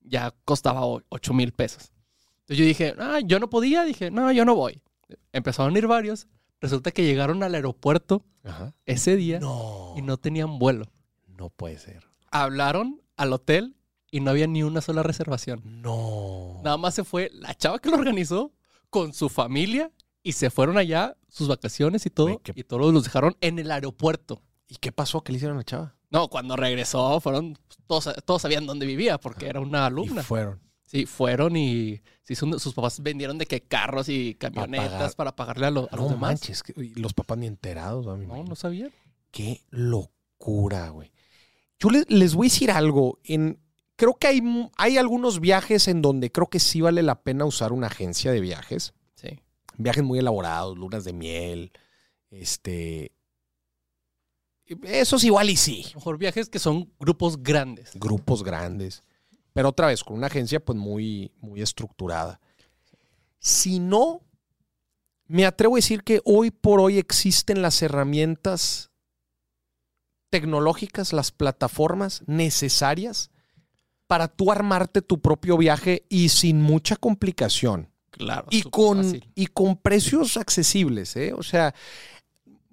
ya 0.04 0.32
costaba 0.44 0.86
o- 0.86 1.02
ocho 1.08 1.34
mil 1.34 1.52
pesos. 1.52 1.92
Entonces 2.42 2.58
yo 2.58 2.64
dije, 2.64 2.94
ah, 2.98 3.20
yo 3.24 3.40
no 3.40 3.48
podía, 3.50 3.84
dije, 3.84 4.10
no, 4.10 4.30
yo 4.30 4.44
no 4.44 4.54
voy. 4.54 4.80
Empezaron 5.32 5.74
a 5.74 5.78
ir 5.78 5.86
varios, 5.86 6.28
resulta 6.60 6.90
que 6.92 7.04
llegaron 7.04 7.42
al 7.42 7.54
aeropuerto 7.54 8.24
Ajá. 8.42 8.74
ese 8.86 9.16
día 9.16 9.40
No. 9.40 9.94
y 9.96 10.02
no 10.02 10.16
tenían 10.18 10.58
vuelo. 10.58 10.86
No 11.26 11.50
puede 11.50 11.78
ser. 11.78 12.04
Hablaron 12.30 13.00
al 13.16 13.32
hotel 13.32 13.76
y 14.10 14.20
no 14.20 14.30
había 14.30 14.46
ni 14.46 14.62
una 14.62 14.80
sola 14.80 15.02
reservación. 15.02 15.62
No. 15.64 16.60
Nada 16.62 16.76
más 16.76 16.94
se 16.94 17.04
fue 17.04 17.30
la 17.32 17.54
chava 17.54 17.78
que 17.78 17.88
lo 17.90 17.96
organizó 17.96 18.52
con 18.90 19.12
su 19.12 19.28
familia 19.28 19.90
y 20.22 20.32
se 20.32 20.50
fueron 20.50 20.78
allá 20.78 21.16
sus 21.28 21.48
vacaciones 21.48 22.06
y 22.06 22.10
todo. 22.10 22.40
Qué- 22.42 22.52
Y 22.54 22.64
todos 22.64 22.92
los 22.92 23.04
dejaron 23.04 23.36
en 23.40 23.58
el 23.58 23.70
aeropuerto. 23.70 24.42
¿Y 24.68 24.76
qué 24.76 24.92
pasó? 24.92 25.22
¿Qué 25.22 25.32
le 25.32 25.36
hicieron 25.36 25.56
a 25.56 25.60
la 25.60 25.64
chava? 25.64 25.96
No, 26.14 26.28
cuando 26.28 26.56
regresó, 26.56 27.20
fueron. 27.20 27.58
Todos, 27.86 28.08
todos 28.24 28.40
sabían 28.40 28.64
dónde 28.66 28.86
vivía 28.86 29.18
porque 29.18 29.46
era 29.48 29.60
una 29.60 29.80
Y 29.80 29.86
alumna. 29.86 30.22
fueron. 30.22 30.60
Sí, 30.86 31.06
fueron 31.06 31.56
y 31.56 32.00
sí, 32.22 32.34
son- 32.36 32.58
sus 32.60 32.72
papás 32.72 33.02
vendieron 33.02 33.36
de 33.36 33.46
que 33.46 33.62
carros 33.62 34.08
y 34.08 34.34
camionetas 34.36 34.92
pagar. 34.92 35.14
para 35.16 35.34
pagarle 35.36 35.66
a, 35.66 35.70
lo- 35.72 35.88
a 35.90 35.96
los 35.96 36.04
No 36.06 36.10
demás. 36.14 36.20
manches, 36.20 36.62
que- 36.62 36.72
y 36.80 36.94
los 36.94 37.12
papás 37.14 37.36
ni 37.38 37.46
enterados, 37.48 38.06
¿no? 38.06 38.16
Me 38.16 38.26
No, 38.26 38.44
no 38.44 38.54
sabían. 38.54 38.92
Qué 39.32 39.62
locura, 39.70 40.90
güey. 40.90 41.10
Yo 41.80 41.90
le- 41.90 42.04
les 42.08 42.34
voy 42.36 42.46
a 42.46 42.50
decir 42.50 42.70
algo. 42.70 43.18
En, 43.24 43.58
creo 43.96 44.14
que 44.14 44.28
hay, 44.28 44.40
hay 44.76 44.98
algunos 44.98 45.40
viajes 45.40 45.88
en 45.88 46.00
donde 46.00 46.30
creo 46.30 46.46
que 46.46 46.60
sí 46.60 46.80
vale 46.80 47.02
la 47.02 47.22
pena 47.22 47.44
usar 47.44 47.72
una 47.72 47.88
agencia 47.88 48.30
de 48.30 48.40
viajes. 48.40 48.94
Sí. 49.16 49.40
Viajes 49.76 50.04
muy 50.04 50.20
elaborados, 50.20 50.78
lunas 50.78 51.02
de 51.04 51.12
miel, 51.12 51.72
este... 52.30 53.10
Esos 54.84 55.24
igual 55.24 55.50
y 55.50 55.56
sí. 55.56 55.84
Mejor 55.94 56.18
viajes 56.18 56.48
que 56.48 56.58
son 56.58 56.90
grupos 56.98 57.42
grandes. 57.42 57.90
grupos 57.94 58.42
grandes. 58.42 59.02
Pero 59.52 59.68
otra 59.68 59.86
vez, 59.88 60.02
con 60.02 60.16
una 60.16 60.26
agencia 60.26 60.64
pues 60.64 60.78
muy, 60.78 61.32
muy 61.40 61.62
estructurada. 61.62 62.40
Si 63.38 63.78
no, 63.78 64.22
me 65.26 65.46
atrevo 65.46 65.76
a 65.76 65.78
decir 65.78 66.02
que 66.02 66.20
hoy 66.24 66.50
por 66.50 66.80
hoy 66.80 66.98
existen 66.98 67.62
las 67.62 67.82
herramientas 67.82 68.90
tecnológicas, 70.30 71.12
las 71.12 71.30
plataformas 71.30 72.22
necesarias 72.26 73.30
para 74.06 74.28
tú 74.28 74.50
armarte 74.50 75.02
tu 75.02 75.20
propio 75.20 75.56
viaje 75.56 76.04
y 76.08 76.30
sin 76.30 76.60
mucha 76.60 76.96
complicación. 76.96 77.90
Claro. 78.10 78.46
Y 78.50 78.62
con, 78.62 79.04
fácil. 79.04 79.30
y 79.34 79.46
con 79.46 79.76
precios 79.76 80.36
accesibles, 80.36 81.16
¿eh? 81.16 81.32
O 81.32 81.42
sea, 81.42 81.74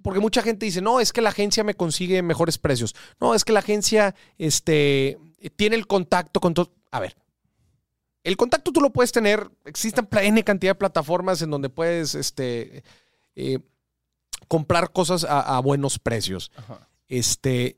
porque 0.02 0.20
mucha 0.20 0.42
gente 0.42 0.66
dice, 0.66 0.82
no, 0.82 1.00
es 1.00 1.14
que 1.14 1.22
la 1.22 1.30
agencia 1.30 1.64
me 1.64 1.76
consigue 1.76 2.22
mejores 2.22 2.58
precios. 2.58 2.96
No, 3.20 3.36
es 3.36 3.46
que 3.46 3.54
la 3.54 3.60
agencia 3.60 4.16
este, 4.38 5.18
tiene 5.56 5.76
el 5.76 5.88
contacto 5.88 6.40
con 6.40 6.54
todo. 6.54 6.74
A 6.92 7.00
ver, 7.00 7.16
el 8.24 8.38
contacto 8.38 8.72
tú 8.72 8.82
lo 8.82 8.92
puedes 8.92 9.12
tener. 9.12 9.50
Existen 9.66 10.08
N 10.12 10.44
cantidad 10.44 10.72
de 10.72 10.80
plataformas 10.80 11.42
en 11.42 11.50
donde 11.50 11.70
puedes 11.70 12.16
este, 12.16 12.84
eh, 13.36 13.60
comprar 14.48 14.92
cosas 14.92 15.24
a, 15.24 15.58
a 15.58 15.60
buenos 15.62 16.00
precios. 16.00 16.52
Ajá. 16.56 16.88
Este. 17.08 17.78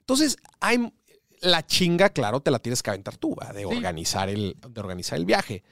Entonces, 0.00 0.36
hay 0.60 0.92
la 1.40 1.66
chinga, 1.66 2.10
claro, 2.10 2.40
te 2.40 2.50
la 2.50 2.58
tienes 2.58 2.82
que 2.82 2.90
aventar 2.90 3.16
tú, 3.16 3.34
¿va? 3.34 3.52
de 3.52 3.64
organizar 3.64 4.28
el, 4.28 4.56
de 4.68 4.80
organizar 4.80 5.18
el 5.18 5.24
viaje. 5.24 5.62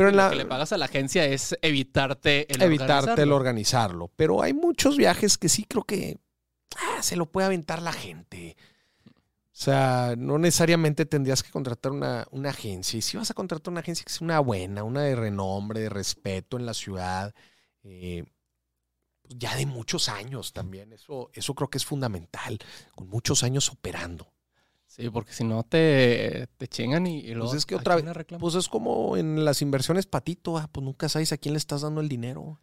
Pero 0.00 0.08
en 0.08 0.16
Lo 0.16 0.22
la, 0.22 0.30
que 0.30 0.36
le 0.36 0.46
pagas 0.46 0.72
a 0.72 0.78
la 0.78 0.86
agencia 0.86 1.26
es 1.26 1.54
evitarte 1.60 2.50
el 2.50 2.62
evitarte 2.62 3.20
el 3.20 3.32
organizarlo. 3.32 3.36
organizarlo. 3.36 4.10
Pero 4.16 4.40
hay 4.40 4.54
muchos 4.54 4.96
viajes 4.96 5.36
que 5.36 5.50
sí 5.50 5.66
creo 5.68 5.84
que 5.84 6.18
ah, 6.74 7.02
se 7.02 7.16
lo 7.16 7.26
puede 7.26 7.48
aventar 7.48 7.82
la 7.82 7.92
gente. 7.92 8.56
O 9.06 9.12
sea, 9.52 10.14
no 10.16 10.38
necesariamente 10.38 11.04
tendrías 11.04 11.42
que 11.42 11.50
contratar 11.50 11.92
una, 11.92 12.26
una 12.30 12.48
agencia. 12.48 12.96
Y 12.96 13.02
si 13.02 13.18
vas 13.18 13.30
a 13.30 13.34
contratar 13.34 13.70
una 13.72 13.80
agencia 13.80 14.02
que 14.06 14.10
sea 14.10 14.24
una 14.24 14.40
buena, 14.40 14.84
una 14.84 15.02
de 15.02 15.16
renombre, 15.16 15.80
de 15.80 15.90
respeto 15.90 16.56
en 16.56 16.64
la 16.64 16.72
ciudad, 16.72 17.34
eh, 17.82 18.24
ya 19.28 19.54
de 19.54 19.66
muchos 19.66 20.08
años 20.08 20.54
también. 20.54 20.94
Eso, 20.94 21.28
eso 21.34 21.54
creo 21.54 21.68
que 21.68 21.76
es 21.76 21.84
fundamental. 21.84 22.58
Con 22.94 23.10
muchos 23.10 23.42
años 23.42 23.68
operando. 23.68 24.32
Sí, 24.90 25.08
porque 25.08 25.32
si 25.32 25.44
no 25.44 25.62
te, 25.62 26.48
te 26.56 26.66
chingan 26.66 27.06
y, 27.06 27.20
y 27.20 27.28
luego. 27.34 27.50
Pues 27.50 27.58
es 27.58 27.64
que 27.66 27.76
¿a 27.76 27.78
otra 27.78 27.94
vez-? 27.94 28.04
Pues 28.40 28.56
es 28.56 28.68
como 28.68 29.16
en 29.16 29.44
las 29.44 29.62
inversiones 29.62 30.06
patito. 30.06 30.58
ah, 30.58 30.68
pues 30.70 30.84
nunca 30.84 31.08
sabes 31.08 31.32
a 31.32 31.38
quién 31.38 31.54
le 31.54 31.58
estás 31.58 31.82
dando 31.82 32.00
el 32.00 32.08
dinero. 32.08 32.58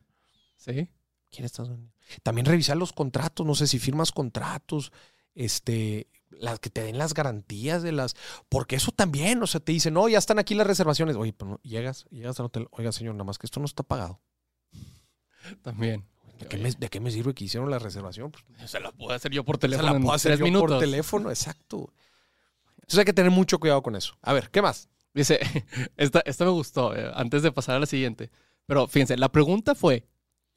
Sí. 0.58 0.90
¿Quién 1.32 1.46
estás 1.46 1.70
dando? 1.70 1.90
También 2.24 2.46
revisar 2.46 2.76
los 2.76 2.92
contratos, 2.92 3.46
no 3.46 3.56
sé 3.56 3.66
si 3.66 3.80
firmas 3.80 4.12
contratos, 4.12 4.92
este, 5.36 6.08
las 6.30 6.60
que 6.60 6.70
te 6.70 6.84
den 6.84 6.98
las 6.98 7.14
garantías 7.14 7.82
de 7.82 7.94
las, 7.94 8.16
porque 8.50 8.76
eso 8.76 8.92
también, 8.92 9.42
o 9.42 9.48
sea, 9.48 9.62
te 9.62 9.72
dicen, 9.72 9.94
no, 9.94 10.10
ya 10.10 10.18
están 10.18 10.38
aquí 10.38 10.54
las 10.54 10.68
reservaciones. 10.68 11.16
Oye, 11.16 11.32
pero 11.32 11.52
no, 11.52 11.60
llegas, 11.64 12.08
llegas 12.12 12.38
al 12.42 12.48
hotel, 12.48 12.68
oiga, 12.72 12.92
señor, 12.92 13.16
nada 13.16 13.24
más 13.24 13.38
que 13.38 13.48
esto 13.48 13.62
no 13.62 13.66
está 13.66 13.84
pagado. 13.84 14.20
También. 15.62 16.06
¿De 16.40 16.46
qué 16.48 16.58
me, 16.58 16.72
de 16.72 16.90
qué 16.90 17.00
me 17.00 17.10
sirve 17.10 17.34
que 17.34 17.46
hicieron 17.46 17.72
la 17.72 17.80
reservación? 17.80 18.32
Pues, 18.32 18.70
Se 18.70 18.80
la 18.82 18.92
puedo 18.92 19.12
hacer 19.14 19.32
yo 19.32 19.46
por 19.46 19.56
se 19.56 19.62
teléfono. 19.62 19.90
la 19.92 19.96
en 19.96 20.02
puedo 20.04 20.14
hacer 20.16 20.38
yo 20.38 20.44
minutos. 20.44 20.70
por 20.72 20.80
teléfono, 20.80 21.30
exacto. 21.30 21.94
Entonces 22.88 23.00
hay 23.00 23.06
que 23.06 23.14
tener 23.14 23.32
mucho 23.32 23.60
cuidado 23.60 23.84
con 23.84 23.98
eso. 23.98 24.18
A 24.22 24.32
ver, 24.32 24.50
¿qué 24.50 24.62
más? 24.62 24.88
Dice, 25.14 25.40
esta, 25.98 26.22
esta 26.26 26.46
me 26.46 26.52
gustó, 26.52 26.96
eh, 26.96 27.12
antes 27.16 27.44
de 27.44 27.52
pasar 27.52 27.76
a 27.76 27.80
la 27.80 27.86
siguiente. 27.86 28.32
Pero 28.66 28.88
fíjense, 28.88 29.18
la 29.18 29.30
pregunta 29.30 29.76
fue 29.76 30.08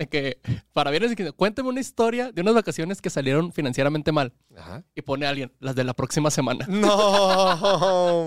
de 0.00 0.08
que, 0.08 0.40
para 0.72 0.90
viernes 0.90 1.14
quince, 1.14 1.32
cuéntame 1.32 1.68
una 1.68 1.80
historia 1.80 2.32
de 2.32 2.40
unas 2.40 2.54
vacaciones 2.54 3.02
que 3.02 3.10
salieron 3.10 3.52
financieramente 3.52 4.12
mal. 4.12 4.32
Ajá. 4.56 4.82
Y 4.94 5.02
pone 5.02 5.26
a 5.26 5.28
alguien, 5.28 5.52
las 5.60 5.74
de 5.74 5.84
la 5.84 5.92
próxima 5.92 6.30
semana. 6.30 6.64
No, 6.68 6.88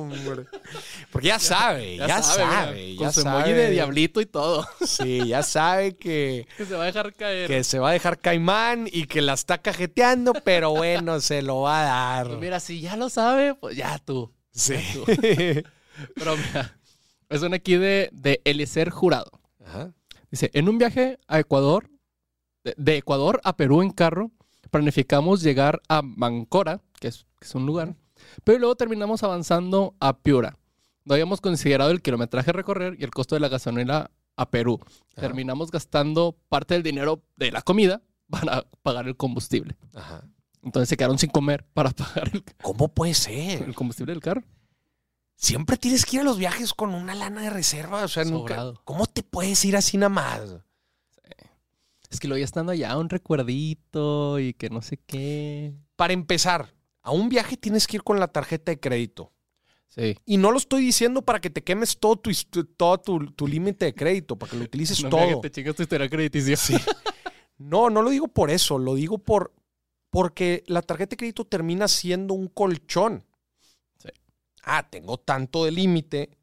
hombre. 0.01 0.45
Porque 1.11 1.29
ya 1.29 1.39
sabe, 1.39 1.97
ya, 1.97 2.21
sabe, 2.21 2.75
mira, 2.75 2.93
ya 2.93 2.97
con 2.97 3.11
su 3.13 3.21
sabe. 3.21 3.37
emoji 3.37 3.53
de 3.53 3.71
diablito 3.71 4.21
y 4.21 4.27
todo. 4.27 4.67
Sí, 4.85 5.27
ya 5.27 5.41
sabe 5.41 5.97
que, 5.97 6.47
que 6.57 6.65
se 6.65 6.75
va 6.75 6.83
a 6.83 6.85
dejar 6.85 7.11
caer. 7.13 7.47
que 7.47 7.63
se 7.63 7.79
va 7.79 7.89
a 7.89 7.93
dejar 7.93 8.19
caimán 8.19 8.87
y 8.91 9.07
que 9.07 9.21
la 9.21 9.33
está 9.33 9.57
cajeteando, 9.57 10.33
pero 10.45 10.71
bueno, 10.71 11.19
se 11.21 11.41
lo 11.41 11.61
va 11.61 11.81
a 11.81 11.83
dar. 12.17 12.27
Pues 12.27 12.39
mira, 12.39 12.59
si 12.59 12.81
ya 12.81 12.95
lo 12.97 13.09
sabe, 13.09 13.55
pues 13.55 13.75
ya 13.75 13.97
tú. 13.97 14.31
Sí. 14.51 14.75
tú. 14.93 15.05
Pero 16.15 16.35
mira, 16.37 16.77
es 17.29 17.41
una 17.41 17.55
aquí 17.55 17.77
de, 17.77 18.09
de 18.11 18.41
Eliezer 18.45 18.91
Jurado. 18.91 19.31
Ajá. 19.65 19.91
Dice, 20.33 20.49
en 20.55 20.67
un 20.67 20.79
viaje 20.79 21.19
a 21.27 21.39
Ecuador, 21.39 21.91
de, 22.63 22.97
Ecuador 22.97 23.39
a 23.43 23.55
Perú 23.55 23.83
en 23.83 23.91
carro, 23.91 24.31
planificamos 24.71 25.43
llegar 25.43 25.79
a 25.87 26.01
Mancora, 26.01 26.81
que 26.99 27.09
es, 27.09 27.27
que 27.39 27.45
es 27.45 27.53
un 27.53 27.67
lugar, 27.67 27.95
pero 28.43 28.57
luego 28.57 28.75
terminamos 28.75 29.21
avanzando 29.21 29.95
a 29.99 30.17
Piura. 30.17 30.57
No 31.05 31.13
habíamos 31.13 31.39
considerado 31.39 31.91
el 31.91 32.01
kilometraje 32.01 32.49
a 32.49 32.53
recorrer 32.53 32.95
y 32.97 33.03
el 33.03 33.11
costo 33.11 33.35
de 33.35 33.41
la 33.41 33.47
gasolina 33.47 34.09
a 34.35 34.49
Perú. 34.49 34.79
Ajá. 34.81 35.21
Terminamos 35.21 35.69
gastando 35.69 36.35
parte 36.49 36.73
del 36.73 36.81
dinero 36.81 37.21
de 37.35 37.51
la 37.51 37.61
comida 37.61 38.01
para 38.27 38.65
pagar 38.81 39.07
el 39.07 39.15
combustible. 39.15 39.77
Ajá. 39.93 40.27
Entonces 40.63 40.89
se 40.89 40.97
quedaron 40.97 41.19
sin 41.19 41.29
comer 41.29 41.63
para 41.75 41.91
pagar 41.91 42.31
el, 42.33 42.43
¿Cómo 42.59 42.91
puede 42.91 43.13
ser? 43.13 43.61
el 43.61 43.75
combustible 43.75 44.13
del 44.13 44.21
carro. 44.23 44.41
Siempre 45.43 45.75
tienes 45.75 46.05
que 46.05 46.15
ir 46.15 46.21
a 46.21 46.23
los 46.23 46.37
viajes 46.37 46.73
con 46.73 46.95
una 46.95 47.13
lana 47.13 47.41
de 47.41 47.49
reserva. 47.49 48.05
O 48.05 48.07
sea, 48.07 48.23
nunca. 48.23 48.71
¿Cómo 48.85 49.07
te 49.07 49.23
puedes 49.23 49.65
ir 49.65 49.75
así 49.75 49.97
nada 49.97 50.07
más? 50.07 50.55
Es 52.09 52.21
que 52.21 52.29
lo 52.29 52.37
ya 52.37 52.45
estando 52.45 52.71
allá, 52.71 52.97
un 52.97 53.09
recuerdito 53.09 54.39
y 54.39 54.53
que 54.53 54.69
no 54.69 54.81
sé 54.81 55.01
qué. 55.05 55.73
Para 55.97 56.13
empezar, 56.13 56.73
a 57.01 57.11
un 57.11 57.27
viaje 57.27 57.57
tienes 57.57 57.87
que 57.87 57.97
ir 57.97 58.03
con 58.03 58.21
la 58.21 58.29
tarjeta 58.29 58.71
de 58.71 58.79
crédito. 58.79 59.33
Sí. 59.89 60.15
Y 60.25 60.37
no 60.37 60.49
lo 60.49 60.57
estoy 60.57 60.85
diciendo 60.85 61.23
para 61.23 61.41
que 61.41 61.49
te 61.49 61.61
quemes 61.61 61.99
todo 61.99 62.15
tu, 62.15 62.31
todo 62.77 62.97
tu, 62.99 63.25
tu 63.33 63.45
límite 63.45 63.83
de 63.83 63.93
crédito, 63.93 64.37
para 64.37 64.49
que 64.49 64.57
lo 64.57 64.63
utilices 64.63 65.03
No 65.03 65.09
me 65.09 65.27
todo. 65.27 65.41
que 65.41 65.49
te 65.49 65.55
chingas 65.55 65.75
tu 65.75 65.83
historia 65.83 66.09
crediticia. 66.09 66.79
No, 67.57 67.89
no 67.89 68.01
lo 68.01 68.11
digo 68.11 68.29
por 68.29 68.49
eso, 68.49 68.77
lo 68.79 68.95
digo 68.95 69.17
por 69.17 69.53
porque 70.09 70.63
la 70.67 70.83
tarjeta 70.83 71.11
de 71.11 71.17
crédito 71.17 71.43
termina 71.43 71.89
siendo 71.89 72.33
un 72.33 72.47
colchón. 72.47 73.25
Ah, 74.63 74.87
tengo 74.89 75.17
tanto 75.17 75.65
de 75.65 75.71
límite, 75.71 76.37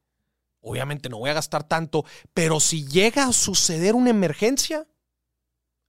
obviamente 0.61 1.09
no 1.09 1.19
voy 1.19 1.31
a 1.31 1.35
gastar 1.35 1.65
tanto, 1.67 2.05
pero 2.35 2.61
si 2.61 2.87
llega 2.87 3.25
a 3.27 3.33
suceder 3.33 3.95
una 3.95 4.11
emergencia, 4.11 4.87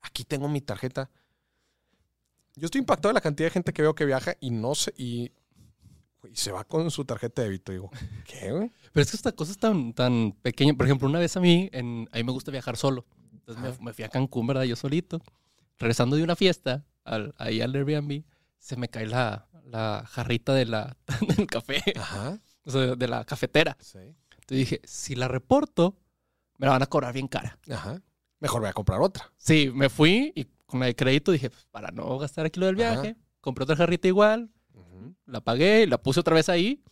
aquí 0.02 0.24
tengo 0.24 0.48
mi 0.48 0.62
tarjeta. 0.62 1.10
Yo 2.56 2.65
estoy 2.65 2.80
impactado 2.80 3.10
de 3.10 3.13
la 3.15 3.22
cantidad 3.22 3.48
de 3.48 3.52
gente 3.52 3.74
que 3.74 3.82
veo 3.82 3.96
que 3.96 4.06
viaja 4.06 4.36
y 4.39 4.50
no 4.52 4.76
sé 4.76 4.94
y, 4.98 5.32
y 6.30 6.36
se 6.36 6.52
va 6.52 6.63
con 6.65 6.91
su 6.91 7.06
tarjeta 7.06 7.41
de 7.41 7.48
débito. 7.50 7.72
Digo, 7.72 7.89
¿qué, 8.26 8.52
güey? 8.52 8.72
Pero 8.91 9.02
es 9.04 9.12
que 9.12 9.17
esta 9.17 9.32
cosa 9.32 9.52
es 9.52 9.58
tan, 9.58 9.94
tan 9.94 10.34
pequeña. 10.41 10.74
Por 10.74 10.86
ejemplo, 10.86 11.08
una 11.08 11.20
vez 11.20 11.36
a 11.38 11.39
mí, 11.39 11.70
en, 11.72 12.10
a 12.12 12.17
mí 12.17 12.24
me 12.24 12.32
gusta 12.32 12.52
viajar 12.52 12.76
solo. 12.78 13.06
Entonces 13.34 13.80
me, 13.80 13.86
me 13.86 13.94
fui 13.94 14.04
a 14.04 14.10
Cancún, 14.10 14.48
¿verdad? 14.48 14.63
Yo 14.63 14.76
solito. 14.76 15.22
Regresando 15.80 16.15
de 16.17 16.24
una 16.24 16.36
fiesta, 16.36 16.86
al- 17.06 17.34
ahí 17.38 17.62
al 17.62 17.74
Airbnb, 17.74 18.24
se 18.60 18.76
me 18.76 18.89
cae 18.89 19.08
la, 19.08 19.48
la 19.71 20.03
jarrita 20.07 20.53
de 20.53 20.65
la, 20.65 20.95
del 21.38 21.47
café, 21.47 21.81
Ajá. 21.97 22.39
o 22.65 22.71
sea, 22.71 22.95
de 22.95 23.07
la 23.07 23.23
cafetera. 23.25 23.77
Sí. 23.79 23.99
Entonces 23.99 24.57
dije, 24.57 24.81
si 24.84 25.15
la 25.15 25.27
reporto, 25.27 25.95
me 26.57 26.67
la 26.67 26.73
van 26.73 26.84
a 26.84 26.88
cobrar 26.88 27.13
bien 27.13 27.27
cara. 27.27 27.57
Ajá. 27.69 28.01
Mejor 28.39 28.62
voy 28.62 28.69
a 28.69 28.73
comprar 28.73 29.01
otra. 29.01 29.31
Sí, 29.38 29.71
me 29.73 29.89
fui 29.89 30.34
y 30.36 30.45
con 30.65 30.79
la 30.79 30.88
de 30.88 30.95
crédito 30.95 31.31
dije, 31.31 31.49
pues, 31.49 31.65
para 31.71 31.91
no 31.91 32.17
gastar 32.17 32.45
aquí 32.45 32.60
lo 32.60 32.65
del 32.65 32.81
Ajá. 32.81 33.01
viaje, 33.01 33.17
compré 33.39 33.63
otra 33.63 33.75
jarrita 33.75 34.07
igual, 34.07 34.49
la 35.25 35.41
pagué, 35.41 35.88
la 35.88 35.97
puse 36.01 36.19
otra 36.19 36.36
vez 36.36 36.49
ahí 36.49 36.84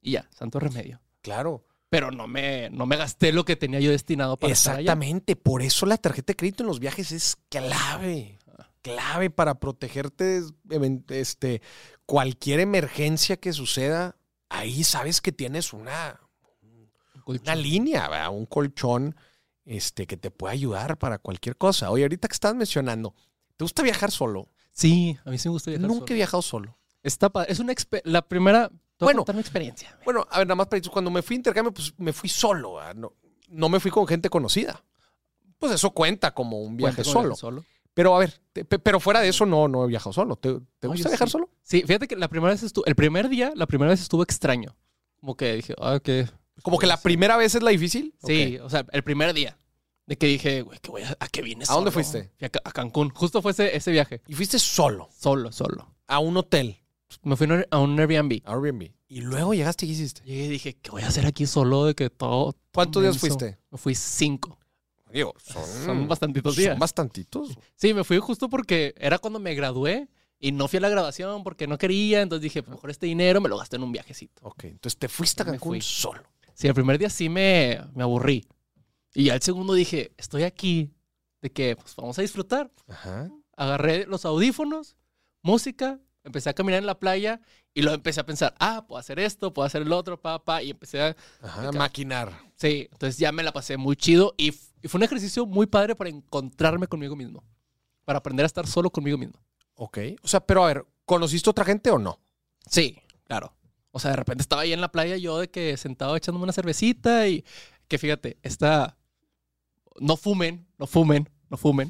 y 0.00 0.12
ya, 0.12 0.28
santo 0.30 0.58
remedio. 0.60 1.00
Claro. 1.20 1.64
Pero 1.90 2.10
no 2.10 2.26
me, 2.26 2.70
no 2.70 2.86
me 2.86 2.96
gasté 2.96 3.32
lo 3.32 3.44
que 3.44 3.56
tenía 3.56 3.78
yo 3.80 3.90
destinado 3.90 4.36
para 4.36 4.52
estar 4.52 4.74
allá. 4.74 4.80
Exactamente, 4.80 5.36
por 5.36 5.62
eso 5.62 5.86
la 5.86 5.96
tarjeta 5.96 6.32
de 6.32 6.36
crédito 6.36 6.62
en 6.62 6.68
los 6.68 6.80
viajes 6.80 7.12
es 7.12 7.36
clave, 7.48 8.38
clave 8.82 9.30
para 9.30 9.60
protegerte 9.60 10.42
este, 11.10 11.62
cualquier 12.06 12.60
emergencia 12.60 13.36
que 13.36 13.52
suceda. 13.52 14.16
Ahí 14.48 14.84
sabes 14.84 15.20
que 15.20 15.32
tienes 15.32 15.72
una, 15.72 16.20
una 17.26 17.54
línea, 17.54 18.08
¿verdad? 18.08 18.30
un 18.30 18.46
colchón 18.46 19.16
este, 19.64 20.06
que 20.06 20.16
te 20.16 20.30
puede 20.30 20.54
ayudar 20.54 20.98
para 20.98 21.18
cualquier 21.18 21.56
cosa. 21.56 21.90
Oye, 21.90 22.04
ahorita 22.04 22.28
que 22.28 22.34
estás 22.34 22.54
mencionando, 22.54 23.14
¿te 23.56 23.64
gusta 23.64 23.82
viajar 23.82 24.10
solo? 24.10 24.48
Sí, 24.72 25.16
a 25.24 25.30
mí 25.30 25.38
sí 25.38 25.48
me 25.48 25.52
gusta 25.52 25.70
viajar 25.70 25.86
Nunca 25.88 26.00
solo. 26.00 26.12
he 26.12 26.14
viajado 26.14 26.42
solo. 26.42 26.78
Está 27.02 27.30
es 27.48 27.58
una 27.58 27.74
la 28.04 28.22
primera, 28.22 28.70
Bueno. 28.98 29.24
experiencia. 29.28 29.98
Bueno, 30.04 30.26
a 30.30 30.38
ver, 30.38 30.46
nada 30.46 30.56
más 30.56 30.66
para 30.68 30.80
cuando 30.90 31.10
me 31.10 31.22
fui 31.22 31.34
a 31.34 31.38
intercambio, 31.38 31.72
pues 31.72 31.92
me 31.98 32.12
fui 32.12 32.28
solo, 32.28 32.78
no, 32.94 33.12
no 33.48 33.68
me 33.68 33.78
fui 33.80 33.90
con 33.90 34.06
gente 34.06 34.30
conocida. 34.30 34.82
Pues 35.58 35.72
eso 35.72 35.90
cuenta 35.90 36.34
como 36.34 36.60
un 36.60 36.76
viaje 36.76 37.04
solo. 37.04 37.34
solo. 37.36 37.64
Pero 37.94 38.14
a 38.14 38.18
ver, 38.18 38.40
te- 38.52 38.64
pero 38.64 38.98
fuera 39.00 39.20
de 39.20 39.28
eso 39.28 39.46
no, 39.46 39.68
no 39.68 39.84
he 39.84 39.88
viajado 39.88 40.12
solo. 40.12 40.36
¿Te, 40.36 40.50
gusta 40.86 41.08
viajar 41.08 41.28
sí. 41.28 41.32
solo? 41.32 41.48
Sí, 41.62 41.82
fíjate 41.86 42.08
que 42.08 42.16
la 42.16 42.28
primera 42.28 42.52
vez 42.52 42.62
estuvo, 42.62 42.84
el 42.86 42.94
primer 42.96 43.28
día, 43.28 43.52
la 43.54 43.66
primera 43.66 43.90
vez 43.90 44.00
estuvo 44.00 44.22
extraño. 44.22 44.76
Como 45.20 45.36
que 45.36 45.54
dije, 45.54 45.74
ah, 45.80 46.00
¿qué? 46.02 46.28
Como 46.62 46.78
que 46.78 46.86
la 46.86 47.00
primera 47.00 47.36
vez 47.36 47.54
es 47.54 47.62
la 47.62 47.70
difícil. 47.70 48.14
Sí, 48.24 48.58
o 48.58 48.68
sea, 48.68 48.84
el 48.92 49.02
primer 49.02 49.32
día. 49.32 49.56
De 50.06 50.18
que 50.18 50.26
dije, 50.26 50.60
güey, 50.62 50.78
¿qué 50.80 50.90
voy 50.90 51.02
a, 51.02 51.16
¿a 51.18 51.28
qué 51.28 51.40
vine 51.40 51.64
¿A 51.66 51.72
dónde 51.72 51.90
fuiste? 51.90 52.30
Fui 52.36 52.44
a, 52.46 52.50
Ca- 52.50 52.60
a 52.62 52.72
Cancún. 52.72 53.08
Justo 53.10 53.40
fue 53.40 53.52
ese, 53.52 53.74
ese 53.74 53.90
viaje. 53.90 54.20
Y 54.26 54.34
fuiste 54.34 54.58
solo 54.58 55.08
Solo, 55.18 55.50
solo. 55.50 55.88
a 56.06 56.18
un 56.18 56.36
hotel, 56.36 56.76
Me 57.22 57.36
fui 57.36 57.46
a 57.70 57.78
un- 57.78 57.98
Airbnb. 57.98 58.42
Airbnb. 58.44 58.90
Y 59.08 59.20
luego 59.22 59.54
llegaste 59.54 59.86
y 59.86 59.88
¿qué 59.88 59.92
hiciste. 59.94 60.22
Llegué 60.24 60.44
y 60.44 60.48
dije, 60.48 60.74
¿qué 60.74 60.90
voy 60.90 61.02
a 61.02 61.06
hacer 61.08 61.24
aquí 61.24 61.46
solo? 61.46 61.86
De 61.86 61.94
que 61.94 62.10
todo. 62.10 62.54
¿Cuántos 62.74 63.02
días 63.02 63.16
fuiste? 63.18 63.56
Me 63.70 63.78
fui 63.78 63.94
cinco. 63.94 64.58
Digo, 65.14 65.32
son, 65.38 65.64
Son 65.84 66.08
bastantitos 66.08 66.54
son 66.54 66.62
días. 66.64 66.78
bastantitos. 66.78 67.56
Sí, 67.76 67.94
me 67.94 68.04
fui 68.04 68.18
justo 68.18 68.48
porque 68.48 68.94
era 68.98 69.18
cuando 69.18 69.38
me 69.38 69.54
gradué 69.54 70.08
y 70.40 70.52
no 70.52 70.66
fui 70.68 70.78
a 70.78 70.80
la 70.80 70.88
graduación 70.88 71.44
porque 71.44 71.66
no 71.66 71.78
quería. 71.78 72.20
Entonces 72.20 72.42
dije, 72.42 72.62
pues, 72.62 72.74
mejor 72.74 72.90
este 72.90 73.06
dinero 73.06 73.40
me 73.40 73.48
lo 73.48 73.56
gasté 73.56 73.76
en 73.76 73.84
un 73.84 73.92
viajecito. 73.92 74.42
Ok, 74.42 74.64
entonces 74.64 74.98
te 74.98 75.08
fuiste 75.08 75.42
a 75.42 75.46
Cancún 75.46 75.80
solo. 75.80 76.22
Sí, 76.52 76.66
el 76.66 76.74
primer 76.74 76.98
día 76.98 77.08
sí 77.08 77.28
me, 77.28 77.80
me 77.94 78.02
aburrí. 78.02 78.46
Y 79.14 79.30
al 79.30 79.40
segundo 79.40 79.72
dije, 79.74 80.12
estoy 80.18 80.42
aquí. 80.42 80.90
De 81.40 81.52
que, 81.52 81.76
pues 81.76 81.94
vamos 81.94 82.18
a 82.18 82.22
disfrutar. 82.22 82.72
Ajá. 82.88 83.30
Agarré 83.56 84.06
los 84.06 84.24
audífonos, 84.24 84.96
música, 85.42 86.00
empecé 86.24 86.50
a 86.50 86.54
caminar 86.54 86.80
en 86.80 86.86
la 86.86 86.98
playa 86.98 87.40
y 87.74 87.82
luego 87.82 87.94
empecé 87.96 88.20
a 88.20 88.26
pensar, 88.26 88.54
ah, 88.58 88.84
puedo 88.88 88.98
hacer 88.98 89.18
esto, 89.18 89.52
puedo 89.52 89.66
hacer 89.66 89.82
el 89.82 89.92
otro, 89.92 90.20
pa, 90.20 90.42
pa. 90.42 90.62
Y 90.62 90.70
empecé 90.70 91.02
a. 91.02 91.16
Ajá, 91.42 91.70
maquinar. 91.72 92.32
Sí, 92.56 92.88
entonces 92.90 93.18
ya 93.18 93.30
me 93.30 93.42
la 93.42 93.52
pasé 93.52 93.76
muy 93.76 93.94
chido 93.94 94.34
y, 94.38 94.54
y 94.84 94.88
fue 94.88 94.98
un 94.98 95.04
ejercicio 95.04 95.46
muy 95.46 95.64
padre 95.64 95.96
para 95.96 96.10
encontrarme 96.10 96.86
conmigo 96.86 97.16
mismo. 97.16 97.42
Para 98.04 98.18
aprender 98.18 98.44
a 98.44 98.46
estar 98.46 98.66
solo 98.66 98.90
conmigo 98.90 99.16
mismo. 99.16 99.42
Ok. 99.76 99.96
O 100.22 100.28
sea, 100.28 100.40
pero 100.40 100.62
a 100.62 100.66
ver, 100.66 100.86
¿conociste 101.06 101.48
otra 101.48 101.64
gente 101.64 101.88
o 101.88 101.98
no? 101.98 102.20
Sí, 102.68 102.98
claro. 103.24 103.56
O 103.92 103.98
sea, 103.98 104.10
de 104.10 104.18
repente 104.18 104.42
estaba 104.42 104.60
ahí 104.60 104.74
en 104.74 104.82
la 104.82 104.92
playa 104.92 105.16
yo 105.16 105.38
de 105.38 105.48
que 105.48 105.78
sentado 105.78 106.14
echándome 106.16 106.42
una 106.42 106.52
cervecita 106.52 107.26
y 107.26 107.46
que 107.88 107.96
fíjate, 107.96 108.36
esta... 108.42 108.98
No 110.00 110.18
fumen, 110.18 110.66
no 110.76 110.86
fumen, 110.86 111.30
no 111.48 111.56
fumen. 111.56 111.88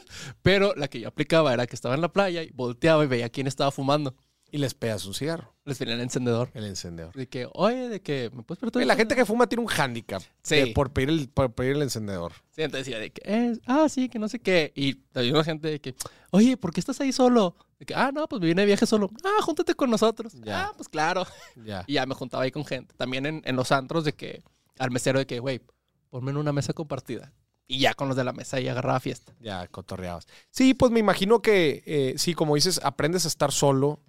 Pero 0.42 0.72
la 0.76 0.86
que 0.86 1.00
yo 1.00 1.08
aplicaba 1.08 1.52
era 1.52 1.66
que 1.66 1.74
estaba 1.74 1.96
en 1.96 2.00
la 2.00 2.12
playa 2.12 2.44
y 2.44 2.52
volteaba 2.52 3.02
y 3.02 3.08
veía 3.08 3.28
quién 3.28 3.48
estaba 3.48 3.72
fumando. 3.72 4.14
Y 4.52 4.58
les 4.58 4.74
pegas 4.74 5.04
un 5.04 5.14
cigarro, 5.14 5.55
Les 5.66 5.78
venía 5.78 5.94
el 5.96 6.00
encendedor. 6.00 6.50
el 6.54 6.64
encendedor. 6.64 7.12
De 7.14 7.28
que, 7.28 7.48
oye, 7.52 7.88
de 7.90 8.00
que, 8.00 8.30
¿me 8.32 8.42
puedes 8.42 8.62
un 8.62 8.86
la 8.86 8.94
gente 8.94 9.02
encendedor?" 9.14 9.16
que 9.16 9.24
fuma 9.26 9.46
tiene 9.48 9.62
un 9.62 9.68
hándicap 9.68 10.22
Sí. 10.42 10.54
de- 10.56 10.66
por, 10.68 10.92
pedir 10.92 11.08
el, 11.10 11.28
por 11.28 11.52
pedir 11.52 11.72
el 11.76 11.82
encendedor. 11.82 12.32
Sí, 12.52 12.62
entonces 12.62 12.86
decía 12.86 12.98
de 12.98 13.10
que, 13.10 13.20
"Eh, 13.24 13.58
ah, 13.66 13.88
sí, 13.90 14.08
que 14.08 14.18
no 14.18 14.28
sé 14.28 14.38
qué. 14.38 14.72
Y 14.74 15.02
había 15.14 15.32
una 15.32 15.44
gente 15.44 15.68
de 15.68 15.80
que, 15.80 15.94
oye, 16.30 16.56
¿por 16.56 16.72
qué 16.72 16.80
estás 16.80 16.98
ahí 17.00 17.12
solo? 17.12 17.56
De 17.78 17.84
que, 17.84 17.94
ah, 17.94 18.10
no, 18.14 18.26
pues 18.28 18.40
me 18.40 18.46
vine 18.46 18.62
de 18.62 18.66
viaje 18.66 18.86
solo. 18.86 19.10
Ah, 19.24 19.42
júntate 19.42 19.74
con 19.74 19.90
nosotros. 19.90 20.32
Ya. 20.42 20.66
Ah, 20.68 20.72
pues 20.76 20.88
claro. 20.88 21.26
Ya. 21.56 21.84
Y 21.88 21.94
ya 21.94 22.06
me 22.06 22.14
juntaba 22.14 22.44
ahí 22.44 22.50
con 22.52 22.64
gente. 22.64 22.94
También 22.96 23.26
en, 23.26 23.42
en 23.44 23.56
los 23.56 23.72
antros 23.72 24.04
de 24.04 24.12
que, 24.14 24.42
al 24.78 24.90
mesero 24.92 25.18
de 25.18 25.26
que, 25.26 25.40
güey, 25.40 25.60
ponme 26.10 26.30
en 26.30 26.36
una 26.36 26.52
mesa 26.52 26.72
compartida. 26.72 27.32
Y 27.68 27.80
ya 27.80 27.94
con 27.94 28.06
los 28.06 28.16
de 28.16 28.22
la 28.22 28.32
mesa 28.32 28.60
y 28.60 28.68
agarraba 28.68 29.00
fiesta. 29.00 29.34
Ya, 29.40 29.66
cotorreabas. 29.66 30.28
Sí, 30.50 30.72
pues 30.74 30.92
me 30.92 31.00
imagino 31.00 31.42
que, 31.42 31.82
eh, 31.84 32.14
sí, 32.16 32.32
como 32.34 32.54
dices, 32.54 32.80
aprendes 32.84 33.24
a 33.24 33.28
estar 33.28 33.50
solo, 33.50 34.00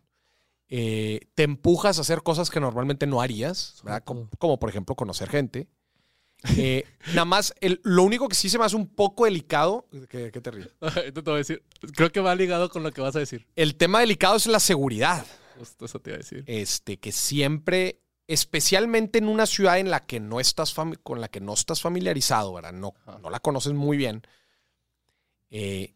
eh, 0.69 1.21
te 1.36 1.43
empujas 1.43 1.97
a 1.97 2.01
hacer 2.01 2.23
cosas 2.23 2.49
que 2.49 2.60
normalmente 2.60 3.08
no 3.08 3.21
harías. 3.21 3.82
Como, 4.03 4.30
como, 4.39 4.60
por 4.60 4.69
ejemplo 4.69 4.95
conocer 4.95 5.30
gente. 5.30 5.67
Eh, 6.56 6.84
nada 7.10 7.25
más, 7.25 7.53
el- 7.62 7.82
lo 7.84 8.03
único 8.03 8.27
que 8.30 8.36
sí 8.36 8.49
se 8.49 8.58
me 8.60 8.65
hace 8.65 8.75
un 8.75 8.88
poco 8.88 9.25
delicado, 9.25 9.88
¿qué, 10.10 10.32
qué 10.32 10.39
te 10.41 10.51
ríes? 10.51 10.69
Esto 11.06 11.23
te 11.23 11.30
voy 11.32 11.36
a 11.36 11.38
decir. 11.38 11.63
Creo 11.95 12.12
que 12.12 12.19
va 12.19 12.36
ligado 12.36 12.69
con 12.69 12.84
lo 12.84 12.91
que 12.91 13.01
vas 13.01 13.15
a 13.15 13.19
decir. 13.19 13.47
El 13.56 13.75
tema 13.75 13.99
delicado 14.01 14.36
es 14.36 14.45
la 14.47 14.60
seguridad. 14.60 15.25
Justo 15.58 15.86
eso 15.86 15.99
te 15.99 16.12
iba 16.12 16.15
a 16.15 16.19
decir. 16.19 16.43
Este, 16.45 16.97
que 16.99 17.12
siempre, 17.12 18.01
especialmente 18.27 19.17
en 19.17 19.27
una 19.27 19.47
ciudad 19.47 19.80
en 19.80 19.89
la 19.89 20.06
que 20.06 20.19
no 20.19 20.39
estás 20.39 20.75
con 21.01 21.19
la 21.21 21.30
que 21.30 21.39
no 21.39 21.53
estás 21.53 21.82
familiarizado, 21.82 22.53
¿verdad? 22.53 22.73
No, 22.73 22.93
Ajá. 23.08 23.17
no 23.19 23.30
la 23.32 23.39
conoces 23.39 23.73
muy 23.73 23.97
bien. 23.97 24.21
eh, 25.49 25.95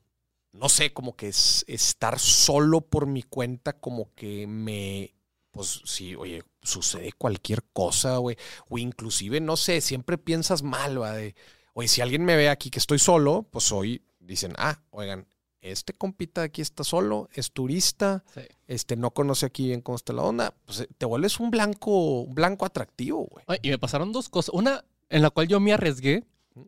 no 0.54 0.70
sé, 0.70 0.94
como 0.94 1.16
que 1.16 1.30
es 1.30 1.64
estar 1.68 2.20
solo 2.20 2.82
por 2.82 3.06
mi 3.08 3.24
cuenta, 3.24 3.74
como 3.74 4.14
que 4.16 4.48
me, 4.48 5.14
pues 5.52 5.82
sí, 5.86 6.16
oye, 6.16 6.44
sucede 6.62 7.12
cualquier 7.14 7.64
cosa, 7.74 8.18
güey. 8.18 8.38
O 8.70 8.78
inclusive, 8.78 9.40
no 9.42 9.58
sé, 9.58 9.82
siempre 9.82 10.18
piensas 10.18 10.64
mal, 10.64 11.02
va, 11.02 11.14
de, 11.14 11.36
oye, 11.74 11.88
si 11.88 12.02
alguien 12.02 12.26
me 12.26 12.36
ve 12.36 12.50
aquí 12.50 12.70
que 12.70 12.80
estoy 12.80 13.00
solo, 13.00 13.48
pues 13.52 13.72
hoy 13.72 14.04
dicen, 14.20 14.54
ah, 14.58 14.82
oigan, 14.92 15.28
este 15.62 15.94
compita 15.94 16.42
de 16.42 16.48
aquí 16.48 16.62
está 16.62 16.84
solo, 16.84 17.30
es 17.34 17.52
turista, 17.52 18.24
Sí. 18.34 18.42
este, 18.68 18.96
no 18.96 19.12
conoce 19.12 19.46
aquí 19.46 19.68
bien 19.68 19.82
cómo 19.82 19.96
está 19.96 20.12
la 20.12 20.24
onda, 20.24 20.56
pues 20.66 20.82
eh, 20.82 20.88
te 20.98 21.06
vuelves 21.06 21.40
un 21.40 21.52
blanco, 21.52 22.22
un 22.22 22.34
blanco 22.34 22.66
atractivo, 22.66 23.26
güey. 23.26 23.46
Y 23.62 23.70
me 23.70 23.78
pasaron 23.78 24.12
dos 24.12 24.28
cosas. 24.30 24.54
Una 24.56 24.84
en 25.10 25.22
la 25.22 25.30
cual 25.30 25.48
yo 25.48 25.60
me 25.60 25.72
arriesgué 25.74 26.24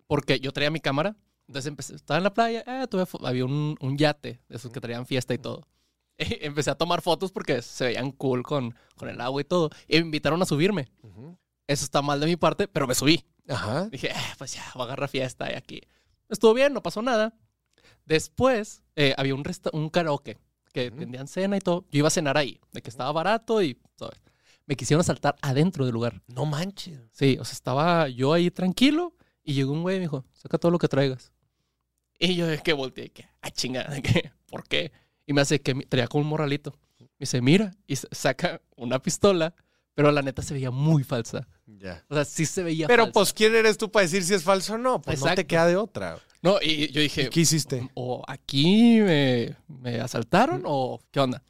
porque 0.07 0.39
yo 0.39 0.51
traía 0.51 0.69
mi 0.69 0.79
cámara. 0.79 1.15
Entonces 1.47 1.67
empecé, 1.67 1.95
estaba 1.95 2.17
en 2.17 2.23
la 2.23 2.33
playa, 2.33 2.63
eh, 2.65 2.87
tuve 2.87 3.05
había 3.27 3.45
un, 3.45 3.75
un 3.79 3.97
yate 3.97 4.39
de 4.47 4.55
esos 4.55 4.71
que 4.71 4.79
traían 4.81 5.05
fiesta 5.05 5.33
y 5.33 5.37
todo. 5.37 5.67
Y 6.17 6.45
empecé 6.45 6.69
a 6.69 6.75
tomar 6.75 7.01
fotos 7.01 7.31
porque 7.31 7.61
se 7.63 7.85
veían 7.85 8.11
cool 8.11 8.43
con, 8.43 8.75
con 8.95 9.09
el 9.09 9.19
agua 9.19 9.41
y 9.41 9.45
todo. 9.45 9.71
Y 9.87 9.93
me 9.95 10.05
invitaron 10.05 10.41
a 10.41 10.45
subirme. 10.45 10.87
Eso 11.67 11.83
está 11.85 12.01
mal 12.03 12.19
de 12.19 12.27
mi 12.27 12.35
parte, 12.35 12.67
pero 12.67 12.85
me 12.87 12.93
subí. 12.93 13.25
Ajá. 13.49 13.89
Dije, 13.89 14.11
eh, 14.11 14.15
pues 14.37 14.53
ya, 14.53 14.63
voy 14.75 14.83
a 14.83 14.85
agarrar 14.85 15.09
fiesta 15.09 15.51
y 15.51 15.55
aquí. 15.55 15.81
Estuvo 16.29 16.53
bien, 16.53 16.71
no 16.73 16.83
pasó 16.83 17.01
nada. 17.01 17.33
Después 18.05 18.83
eh, 18.95 19.13
había 19.17 19.35
un, 19.35 19.43
resta- 19.43 19.69
un 19.73 19.89
karaoke 19.89 20.37
que 20.71 20.87
Ujú. 20.89 20.97
vendían 20.97 21.27
cena 21.27 21.57
y 21.57 21.61
todo. 21.61 21.85
Yo 21.91 21.99
iba 21.99 22.07
a 22.07 22.11
cenar 22.11 22.37
ahí, 22.37 22.59
de 22.71 22.81
que 22.81 22.89
estaba 22.89 23.11
barato 23.11 23.61
y 23.61 23.77
¿sabes? 23.97 24.21
me 24.65 24.75
quisieron 24.75 25.03
saltar 25.03 25.35
adentro 25.41 25.85
del 25.85 25.93
lugar. 25.93 26.21
No 26.27 26.45
manches. 26.45 26.99
Sí, 27.11 27.37
o 27.39 27.45
sea, 27.45 27.53
estaba 27.53 28.07
yo 28.07 28.33
ahí 28.33 28.49
tranquilo 28.51 29.15
y 29.43 29.53
llegó 29.53 29.73
un 29.73 29.81
güey 29.81 29.95
y 29.97 29.99
me 29.99 30.03
dijo, 30.05 30.25
saca 30.33 30.57
todo 30.57 30.71
lo 30.71 30.79
que 30.79 30.87
traigas. 30.87 31.31
Y 32.29 32.35
yo 32.35 32.47
de 32.47 32.59
que 32.59 32.73
volteé, 32.73 33.09
que, 33.09 33.27
ah, 33.41 33.51
chinga, 33.51 33.83
de 33.85 34.01
que, 34.01 34.31
¿por 34.47 34.63
qué? 34.67 34.91
Y 35.25 35.33
me 35.33 35.41
hace 35.41 35.61
que 35.61 35.73
traía 35.87 36.07
como 36.07 36.23
un 36.23 36.29
morralito. 36.29 36.73
Me 36.99 37.07
dice, 37.19 37.41
mira, 37.41 37.71
y 37.87 37.95
sa- 37.95 38.07
saca 38.11 38.61
una 38.75 38.99
pistola, 39.01 39.53
pero 39.93 40.11
la 40.11 40.21
neta 40.21 40.41
se 40.41 40.53
veía 40.53 40.71
muy 40.71 41.03
falsa. 41.03 41.47
Ya. 41.65 42.03
O 42.09 42.15
sea, 42.15 42.25
sí 42.25 42.45
se 42.45 42.63
veía 42.63 42.87
Pero 42.87 43.03
falsa. 43.03 43.13
pues, 43.13 43.33
¿quién 43.33 43.53
eres 43.55 43.77
tú 43.77 43.91
para 43.91 44.03
decir 44.03 44.23
si 44.23 44.33
es 44.33 44.43
falso 44.43 44.73
o 44.73 44.77
no? 44.77 45.01
Pues 45.01 45.19
no 45.19 45.25
te 45.25 45.31
Exacto. 45.31 45.47
queda 45.47 45.67
de 45.67 45.75
otra. 45.75 46.19
No, 46.41 46.57
y 46.61 46.91
yo 46.91 46.99
dije, 47.01 47.23
¿Y 47.23 47.29
¿Qué 47.29 47.39
hiciste? 47.41 47.89
o 47.93 48.21
aquí 48.27 48.99
me, 48.99 49.55
me 49.67 49.99
asaltaron 50.01 50.63
o 50.65 50.99
qué 51.11 51.19
onda. 51.21 51.41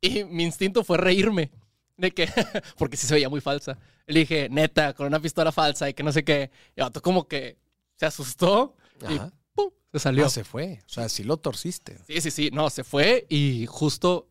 Y 0.00 0.24
mi 0.24 0.44
instinto 0.44 0.82
fue 0.84 0.96
reírme. 0.98 1.50
De 1.98 2.10
que, 2.12 2.26
porque 2.78 2.96
sí 2.96 3.06
se 3.06 3.14
veía 3.14 3.28
muy 3.28 3.40
falsa. 3.42 3.76
Le 4.06 4.20
dije, 4.20 4.48
neta, 4.50 4.94
con 4.94 5.06
una 5.06 5.20
pistola 5.20 5.52
falsa 5.52 5.88
y 5.90 5.94
que 5.94 6.02
no 6.02 6.12
sé 6.12 6.24
qué. 6.24 6.50
Y 6.74 6.80
el 6.80 6.84
vato 6.86 7.02
como 7.02 7.28
que 7.28 7.58
se 7.96 8.06
asustó 8.06 8.76
y 9.10 9.16
Ajá. 9.16 9.30
¡Pum! 9.64 9.72
se 9.92 9.98
salió. 9.98 10.26
Ah, 10.26 10.30
se 10.30 10.44
fue. 10.44 10.80
O 10.86 10.88
sea, 10.88 11.08
sí 11.08 11.24
lo 11.24 11.36
torciste. 11.36 11.98
Sí, 12.06 12.20
sí, 12.20 12.30
sí. 12.30 12.50
No, 12.52 12.70
se 12.70 12.84
fue 12.84 13.26
y 13.28 13.66
justo 13.66 14.28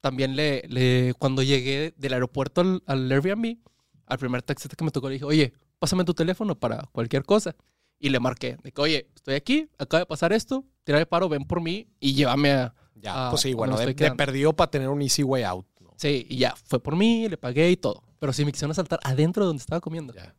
también 0.00 0.36
le, 0.36 0.62
le 0.68 1.14
cuando 1.18 1.42
llegué 1.42 1.94
del 1.96 2.12
aeropuerto 2.12 2.60
al, 2.60 2.82
al 2.86 3.10
Airbnb, 3.10 3.56
al 4.06 4.18
primer 4.18 4.42
taxista 4.42 4.76
que 4.76 4.84
me 4.84 4.90
tocó, 4.90 5.08
le 5.08 5.14
dije, 5.14 5.24
oye, 5.24 5.54
pásame 5.78 6.04
tu 6.04 6.14
teléfono 6.14 6.58
para 6.58 6.88
cualquier 6.92 7.24
cosa. 7.24 7.56
Y 7.98 8.10
le 8.10 8.20
marqué, 8.20 8.58
de 8.62 8.72
que, 8.72 8.80
oye, 8.80 9.08
estoy 9.14 9.34
aquí, 9.34 9.70
acaba 9.78 10.00
de 10.00 10.06
pasar 10.06 10.32
esto, 10.32 10.64
tira 10.84 10.98
de 10.98 11.06
paro, 11.06 11.28
ven 11.28 11.44
por 11.44 11.60
mí 11.60 11.88
y 12.00 12.14
llévame 12.14 12.52
a... 12.52 12.74
Ya. 12.96 13.26
Ah, 13.26 13.30
pues 13.30 13.42
sí, 13.42 13.52
¿dónde 13.52 13.74
bueno, 13.74 13.94
de, 13.94 14.12
perdido 14.12 14.52
para 14.54 14.70
tener 14.70 14.88
un 14.88 15.02
easy 15.02 15.22
way 15.22 15.42
out. 15.42 15.66
¿no? 15.80 15.92
Sí, 15.96 16.26
y 16.28 16.36
ya, 16.36 16.54
fue 16.56 16.80
por 16.80 16.96
mí, 16.96 17.28
le 17.28 17.36
pagué 17.36 17.70
y 17.70 17.76
todo. 17.76 18.02
Pero 18.18 18.32
sí 18.32 18.44
me 18.44 18.52
quisieron 18.52 18.70
asaltar 18.70 19.00
adentro 19.02 19.44
de 19.44 19.48
donde 19.48 19.60
estaba 19.60 19.80
comiendo. 19.80 20.14
Ya. 20.14 20.34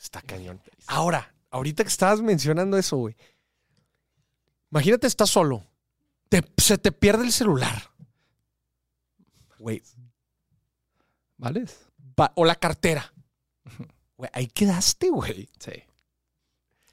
Está 0.00 0.20
cañón. 0.20 0.60
Ahora, 0.86 1.34
ahorita 1.50 1.84
que 1.84 1.88
estabas 1.88 2.20
mencionando 2.20 2.76
eso, 2.76 2.96
güey. 2.96 3.16
Imagínate, 4.72 5.06
estás 5.06 5.30
solo. 5.30 5.64
Te- 6.28 6.42
se 6.56 6.78
te 6.78 6.90
pierde 6.90 7.24
el 7.24 7.32
celular. 7.32 7.90
Güey. 9.58 9.82
¿Vale? 11.36 11.64
va- 12.18 12.32
o 12.36 12.44
la 12.44 12.54
cartera. 12.56 13.12
Güey, 14.16 14.30
ahí 14.32 14.46
quedaste, 14.48 15.08
güey. 15.10 15.48
Sí. 15.58 15.72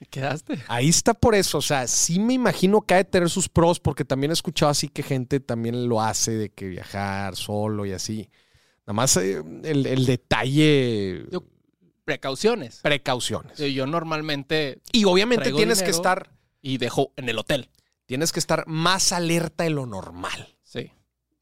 ¿Y 0.00 0.06
¿Quedaste? 0.06 0.58
Ahí 0.68 0.88
está 0.88 1.12
por 1.14 1.34
eso. 1.34 1.58
O 1.58 1.62
sea, 1.62 1.86
sí 1.86 2.18
me 2.18 2.32
imagino 2.34 2.80
que 2.82 2.94
ha 2.94 2.96
de 2.98 3.04
tener 3.04 3.28
sus 3.28 3.48
pros, 3.48 3.80
porque 3.80 4.04
también 4.04 4.30
he 4.30 4.34
escuchado 4.34 4.70
así 4.70 4.88
que 4.88 5.02
gente 5.02 5.40
también 5.40 5.88
lo 5.88 6.00
hace 6.00 6.32
de 6.32 6.48
que 6.50 6.68
viajar 6.68 7.36
solo 7.36 7.84
y 7.86 7.92
así. 7.92 8.30
Nada 8.86 8.94
más 8.94 9.16
eh, 9.18 9.42
el, 9.64 9.86
el 9.86 10.06
detalle. 10.06 11.26
Yo- 11.30 11.44
Precauciones. 12.04 12.80
Precauciones. 12.82 13.58
Sí, 13.58 13.72
Yo 13.74 13.86
normalmente 13.86 14.80
Y 14.92 15.04
obviamente 15.04 15.52
tienes 15.52 15.82
que 15.82 15.90
estar. 15.90 16.30
y 16.62 16.78
dejo 16.78 17.12
en 17.16 17.28
el 17.28 17.38
hotel. 17.38 17.68
Tienes 18.10 18.32
que 18.32 18.40
estar 18.40 18.64
más 18.66 19.12
alerta 19.12 19.62
de 19.62 19.70
lo 19.70 19.86
normal. 19.86 20.56
Sí. 20.64 20.90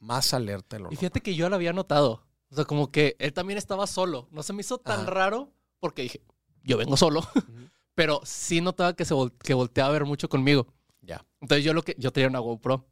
Más 0.01 0.35
alerta 0.35 0.77
de 0.77 0.81
lo 0.81 0.89
Y 0.89 0.91
normal. 0.91 0.99
fíjate 0.99 1.23
que 1.23 1.35
yo 1.35 1.49
lo 1.49 1.55
había 1.57 1.73
notado. 1.73 2.27
O 2.51 2.55
sea, 2.55 2.67
como 2.67 2.93
que 2.93 3.17
él 3.21 3.33
también 3.33 3.57
estaba 3.57 3.87
solo. 3.87 4.29
No 4.33 4.43
se 4.43 4.53
me 4.53 4.61
hizo 4.61 4.77
tan 4.77 5.01
Ajá. 5.01 5.11
raro 5.11 5.51
porque 5.81 6.03
dije, 6.03 6.21
yo 6.65 6.77
vengo 6.77 6.99
solo. 6.99 7.23
Pero 7.95 8.21
sí 8.23 8.61
notaba 8.61 8.93
que 8.93 9.07
se 9.07 9.15
vol- 9.15 9.33
que 9.39 9.55
volteaba 9.55 9.89
a 9.89 9.93
ver 9.93 10.05
mucho 10.05 10.29
conmigo. 10.29 10.67
Ya. 11.01 11.25
Entonces 11.41 11.65
yo 11.65 11.73
lo 11.73 11.81
que 11.83 11.95
yo 11.97 12.13
tenía 12.13 12.29
una 12.29 12.41
GoPro. 12.41 12.87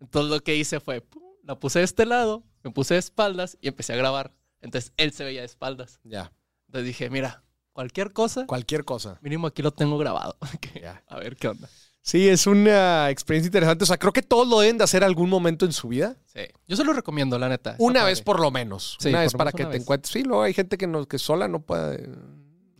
Entonces 0.00 0.30
lo 0.30 0.40
que 0.40 0.56
hice 0.56 0.80
fue, 0.80 1.02
pum, 1.02 1.22
la 1.44 1.60
puse 1.60 1.80
de 1.80 1.84
este 1.84 2.06
lado 2.06 2.42
Me 2.64 2.70
puse 2.70 2.94
de 2.94 3.00
espaldas 3.00 3.58
y 3.60 3.68
empecé 3.68 3.92
a 3.92 3.96
grabar. 3.96 4.32
Entonces 4.62 4.94
él 4.96 5.12
se 5.12 5.24
veía 5.24 5.40
de 5.40 5.46
espaldas. 5.46 6.00
Ya. 6.04 6.32
Entonces 6.68 6.86
dije, 6.86 7.10
mira, 7.10 7.44
cualquier 7.74 8.14
cosa, 8.14 8.46
Cualquier 8.46 8.86
cosa. 8.86 9.18
mínimo 9.20 9.46
aquí 9.46 9.60
lo 9.60 9.72
tengo 9.72 9.98
grabado. 9.98 10.38
Que- 10.62 10.80
Ya. 10.80 11.04
A 11.06 11.18
ver 11.18 11.36
qué 11.36 11.48
onda. 11.48 11.68
Sí, 12.02 12.28
es 12.28 12.46
una 12.46 13.10
experiencia 13.10 13.48
interesante. 13.48 13.84
O 13.84 13.86
sea, 13.86 13.98
creo 13.98 14.12
que 14.12 14.22
todos 14.22 14.48
lo 14.48 14.60
deben 14.60 14.78
de 14.78 14.84
hacer 14.84 15.04
algún 15.04 15.28
momento 15.28 15.66
en 15.66 15.72
su 15.72 15.88
vida. 15.88 16.16
Sí. 16.26 16.40
Yo 16.66 16.76
se 16.76 16.84
lo 16.84 16.92
recomiendo, 16.92 17.38
la 17.38 17.48
neta. 17.48 17.76
Una 17.78 18.04
vez 18.04 18.22
por 18.22 18.40
lo 18.40 18.50
menos. 18.50 18.96
Sí, 19.00 19.10
una 19.10 19.20
vez 19.20 19.34
para 19.34 19.52
que 19.52 19.64
te 19.64 19.70
vez. 19.70 19.82
encuentres. 19.82 20.12
Sí, 20.12 20.22
luego 20.22 20.42
hay 20.42 20.54
gente 20.54 20.78
que, 20.78 20.86
no, 20.86 21.06
que 21.06 21.18
sola 21.18 21.46
no 21.46 21.60
puede, 21.60 22.08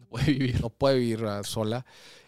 Puede 0.08 0.24
vivir. 0.26 0.60
no 0.60 0.70
puede 0.70 0.98
vivir 0.98 1.24
ah, 1.26 1.42
sola. 1.44 1.84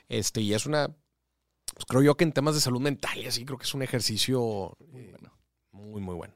Este, 0.08 0.42
y 0.42 0.52
es 0.52 0.66
una. 0.66 0.88
pues, 0.88 1.86
creo 1.88 2.02
yo 2.02 2.16
que 2.16 2.24
en 2.24 2.32
temas 2.32 2.54
de 2.54 2.60
salud 2.60 2.80
mental 2.80 3.18
y 3.18 3.26
así, 3.26 3.44
creo 3.44 3.56
que 3.58 3.64
es 3.64 3.74
un 3.74 3.82
ejercicio 3.82 4.76
Muy 4.90 5.02
eh, 5.02 5.10
bueno. 5.12 5.32
muy, 5.72 6.00
muy 6.02 6.14
bueno. 6.14 6.34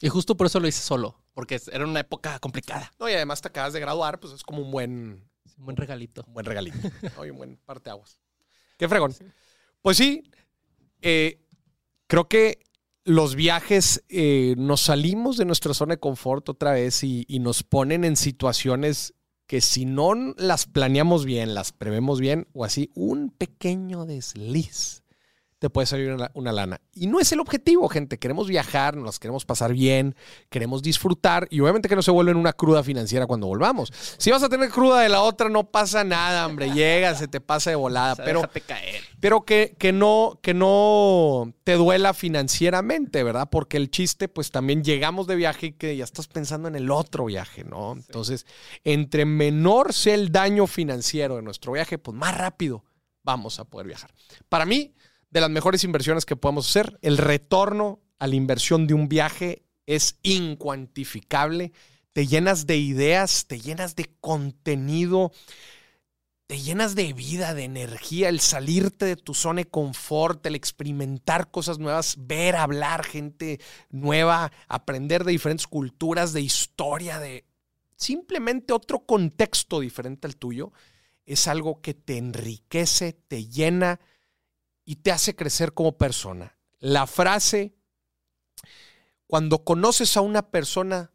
Y 0.00 0.08
justo 0.08 0.36
por 0.36 0.46
eso 0.46 0.58
lo 0.60 0.68
hice 0.68 0.80
solo. 0.80 1.20
Porque 1.34 1.60
era 1.70 1.84
una 1.84 2.00
época 2.00 2.38
complicada. 2.38 2.90
No, 2.98 3.08
y 3.08 3.12
además 3.12 3.42
te 3.42 3.48
acabas 3.48 3.72
de 3.72 3.80
graduar, 3.80 4.18
pues 4.20 4.32
es 4.32 4.42
como 4.42 4.62
un 4.62 4.70
buen, 4.70 5.28
un 5.58 5.64
buen 5.64 5.76
regalito. 5.76 6.24
un 6.26 6.34
buen 6.34 6.46
regalito. 6.46 6.78
¿no? 7.16 7.26
Y 7.26 7.30
un 7.30 7.36
buen 7.36 7.56
parteaguas. 7.58 8.18
Qué 8.78 8.88
fregón. 8.88 9.14
Pues 9.82 9.96
sí, 9.96 10.24
eh, 11.02 11.40
creo 12.06 12.28
que 12.28 12.58
los 13.04 13.34
viajes 13.34 14.04
eh, 14.08 14.54
nos 14.58 14.82
salimos 14.82 15.36
de 15.36 15.44
nuestra 15.44 15.72
zona 15.74 15.94
de 15.94 16.00
confort 16.00 16.48
otra 16.48 16.72
vez 16.72 17.02
y, 17.04 17.24
y 17.28 17.38
nos 17.38 17.62
ponen 17.62 18.04
en 18.04 18.16
situaciones 18.16 19.14
que 19.46 19.60
si 19.62 19.86
no 19.86 20.14
las 20.36 20.66
planeamos 20.66 21.24
bien, 21.24 21.54
las 21.54 21.72
prevemos 21.72 22.20
bien 22.20 22.46
o 22.52 22.64
así, 22.64 22.90
un 22.94 23.30
pequeño 23.30 24.04
desliz 24.04 25.02
te 25.58 25.70
puede 25.70 25.86
salir 25.86 26.12
una, 26.12 26.30
una 26.34 26.52
lana. 26.52 26.80
Y 26.94 27.06
no 27.06 27.18
es 27.20 27.32
el 27.32 27.40
objetivo, 27.40 27.88
gente. 27.88 28.18
Queremos 28.18 28.48
viajar, 28.48 28.96
nos 28.96 29.18
queremos 29.18 29.44
pasar 29.44 29.72
bien, 29.72 30.14
queremos 30.50 30.82
disfrutar 30.82 31.48
y 31.50 31.60
obviamente 31.60 31.88
que 31.88 31.96
no 31.96 32.02
se 32.02 32.10
vuelven 32.10 32.36
una 32.36 32.52
cruda 32.52 32.82
financiera 32.82 33.26
cuando 33.26 33.46
volvamos. 33.48 33.92
Si 34.18 34.30
vas 34.30 34.42
a 34.42 34.48
tener 34.48 34.70
cruda 34.70 35.00
de 35.00 35.08
la 35.08 35.22
otra, 35.22 35.48
no 35.48 35.70
pasa 35.70 36.04
nada, 36.04 36.46
hombre. 36.46 36.70
Llega, 36.72 37.14
se 37.14 37.28
te 37.28 37.40
pasa 37.40 37.70
de 37.70 37.76
volada. 37.76 38.08
O 38.12 38.16
sea, 38.16 38.24
pero 38.24 38.42
caer. 38.66 39.02
pero 39.20 39.44
que, 39.44 39.74
que, 39.78 39.92
no, 39.92 40.38
que 40.42 40.54
no 40.54 41.52
te 41.64 41.74
duela 41.74 42.14
financieramente, 42.14 43.22
¿verdad? 43.22 43.48
Porque 43.50 43.76
el 43.76 43.90
chiste, 43.90 44.28
pues 44.28 44.50
también 44.50 44.82
llegamos 44.82 45.26
de 45.26 45.36
viaje 45.36 45.66
y 45.66 45.72
que 45.72 45.96
ya 45.96 46.04
estás 46.04 46.26
pensando 46.26 46.68
en 46.68 46.76
el 46.76 46.90
otro 46.90 47.26
viaje, 47.26 47.64
¿no? 47.64 47.92
Entonces, 47.92 48.46
entre 48.84 49.24
menor 49.24 49.92
sea 49.92 50.14
el 50.14 50.32
daño 50.32 50.66
financiero 50.66 51.36
de 51.36 51.42
nuestro 51.42 51.72
viaje, 51.72 51.98
pues 51.98 52.16
más 52.16 52.36
rápido 52.36 52.84
vamos 53.22 53.58
a 53.60 53.64
poder 53.64 53.86
viajar. 53.86 54.10
Para 54.48 54.64
mí, 54.64 54.94
de 55.30 55.40
las 55.40 55.50
mejores 55.50 55.84
inversiones 55.84 56.24
que 56.24 56.36
podemos 56.36 56.68
hacer, 56.68 56.98
el 57.02 57.18
retorno 57.18 58.00
a 58.18 58.26
la 58.26 58.34
inversión 58.34 58.86
de 58.86 58.94
un 58.94 59.08
viaje 59.08 59.62
es 59.86 60.18
incuantificable. 60.22 61.72
Te 62.12 62.26
llenas 62.26 62.66
de 62.66 62.76
ideas, 62.76 63.46
te 63.46 63.60
llenas 63.60 63.94
de 63.94 64.10
contenido, 64.20 65.32
te 66.46 66.58
llenas 66.58 66.94
de 66.94 67.12
vida, 67.12 67.54
de 67.54 67.64
energía, 67.64 68.30
el 68.30 68.40
salirte 68.40 69.04
de 69.04 69.16
tu 69.16 69.34
zona 69.34 69.60
de 69.60 69.68
confort, 69.68 70.44
el 70.46 70.54
experimentar 70.54 71.50
cosas 71.50 71.78
nuevas, 71.78 72.16
ver, 72.18 72.56
hablar 72.56 73.04
gente 73.04 73.60
nueva, 73.90 74.50
aprender 74.66 75.24
de 75.24 75.32
diferentes 75.32 75.66
culturas, 75.66 76.32
de 76.32 76.40
historia, 76.40 77.18
de 77.18 77.44
simplemente 77.96 78.72
otro 78.72 79.00
contexto 79.00 79.80
diferente 79.80 80.26
al 80.26 80.36
tuyo, 80.36 80.72
es 81.26 81.46
algo 81.48 81.82
que 81.82 81.92
te 81.92 82.16
enriquece, 82.16 83.12
te 83.12 83.46
llena 83.46 84.00
y 84.88 84.96
te 84.96 85.12
hace 85.12 85.36
crecer 85.36 85.74
como 85.74 85.98
persona. 85.98 86.56
La 86.78 87.06
frase, 87.06 87.74
cuando 89.26 89.62
conoces 89.62 90.16
a 90.16 90.22
una 90.22 90.50
persona, 90.50 91.12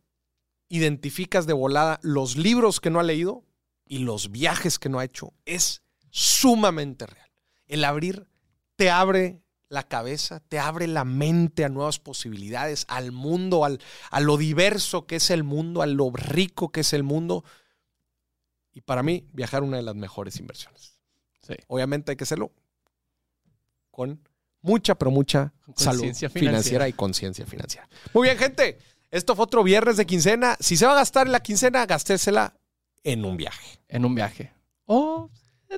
identificas 0.70 1.48
de 1.48 1.54
volada 1.54 2.00
los 2.04 2.38
libros 2.38 2.80
que 2.80 2.92
no 2.92 3.00
ha 3.00 3.04
leído 3.04 3.44
y 3.88 3.98
los 3.98 4.30
viajes 4.30 4.78
que 4.78 4.90
no 4.90 5.00
ha 5.00 5.06
hecho, 5.06 5.34
es 5.46 5.82
sumamente 6.12 7.08
real. 7.08 7.32
El 7.66 7.84
abrir 7.84 8.30
te 8.76 8.92
abre 8.92 9.42
la 9.70 9.88
cabeza, 9.88 10.40
te 10.42 10.60
abre 10.60 10.86
la 10.86 11.04
mente 11.04 11.66
a 11.66 11.70
nuevas 11.70 11.98
posibilidades, 11.98 12.86
al 12.90 13.12
mundo, 13.12 13.66
al, 13.66 13.80
a 14.12 14.20
lo 14.20 14.38
diverso 14.38 15.08
que 15.08 15.16
es 15.16 15.32
el 15.32 15.44
mundo, 15.44 15.82
a 15.82 15.88
lo 15.88 16.12
rico 16.12 16.72
que 16.72 16.82
es 16.82 16.94
el 16.94 17.02
mundo. 17.02 17.44
Y 18.72 18.82
para 18.82 19.02
mí, 19.02 19.28
viajar 19.34 19.64
una 19.64 19.78
de 19.78 19.84
las 19.84 19.96
mejores 19.96 20.40
inversiones. 20.40 21.00
Sí. 21.42 21.56
Obviamente 21.66 22.12
hay 22.12 22.18
que 22.18 22.26
hacerlo 22.26 22.54
con 23.94 24.20
mucha, 24.62 24.96
pero 24.96 25.12
mucha 25.12 25.54
salud 25.76 26.02
financiera. 26.02 26.34
financiera. 26.34 26.88
y 26.88 26.94
conciencia 26.94 27.46
financiera. 27.46 27.88
Muy 28.14 28.28
bien, 28.28 28.38
gente. 28.40 28.80
Esto 29.12 29.36
fue 29.36 29.44
otro 29.44 29.64
viernes 29.64 29.98
de 29.98 30.08
quincena. 30.08 30.58
Si 30.60 30.76
se 30.76 30.88
va 30.88 30.94
a 30.94 30.96
gastar 30.96 31.28
en 31.28 31.34
la 31.34 31.42
quincena, 31.42 31.86
gastésela 31.86 32.56
en 33.04 33.24
un 33.24 33.38
viaje. 33.38 33.80
En 33.88 34.04
un 34.06 34.16
viaje. 34.16 34.52
O 34.86 35.30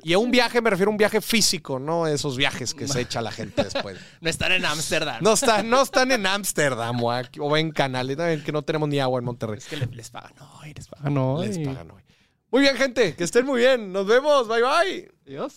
Y 0.02 0.14
a 0.14 0.18
un 0.18 0.30
viaje 0.30 0.62
me 0.62 0.70
refiero 0.70 0.90
a 0.90 0.92
un 0.92 0.96
viaje 0.96 1.20
físico, 1.20 1.78
no 1.78 2.06
esos 2.06 2.36
viajes 2.38 2.72
que 2.72 2.88
se 2.88 3.00
echa 3.02 3.20
la 3.20 3.30
gente 3.32 3.64
después. 3.64 3.98
no 4.22 4.30
estar 4.30 4.50
en 4.52 4.64
Ámsterdam. 4.64 5.22
No 5.22 5.34
están, 5.34 5.68
no 5.68 5.82
están 5.82 6.10
en 6.12 6.24
Ámsterdam 6.26 7.02
o, 7.04 7.12
o 7.40 7.56
en 7.58 7.70
Canales, 7.72 8.16
que 8.42 8.52
no 8.52 8.62
tenemos 8.62 8.88
ni 8.88 8.98
agua 9.00 9.18
en 9.18 9.26
Monterrey. 9.26 9.58
Es 9.58 9.66
que 9.66 9.76
le- 9.76 9.86
les 9.86 10.08
pagan 10.10 10.32
hoy, 10.62 10.72
les 10.74 10.88
pagan 10.88 11.18
hoy. 11.18 11.48
Les 11.48 11.58
pagan 11.58 11.90
hoy. 11.90 12.02
Muy 12.50 12.62
bien, 12.62 12.76
gente, 12.76 13.14
que 13.14 13.24
estén 13.24 13.44
muy 13.44 13.60
bien. 13.60 13.92
Nos 13.92 14.06
vemos. 14.06 14.48
Bye, 14.48 14.62
bye. 14.62 15.12
Adiós. 15.26 15.52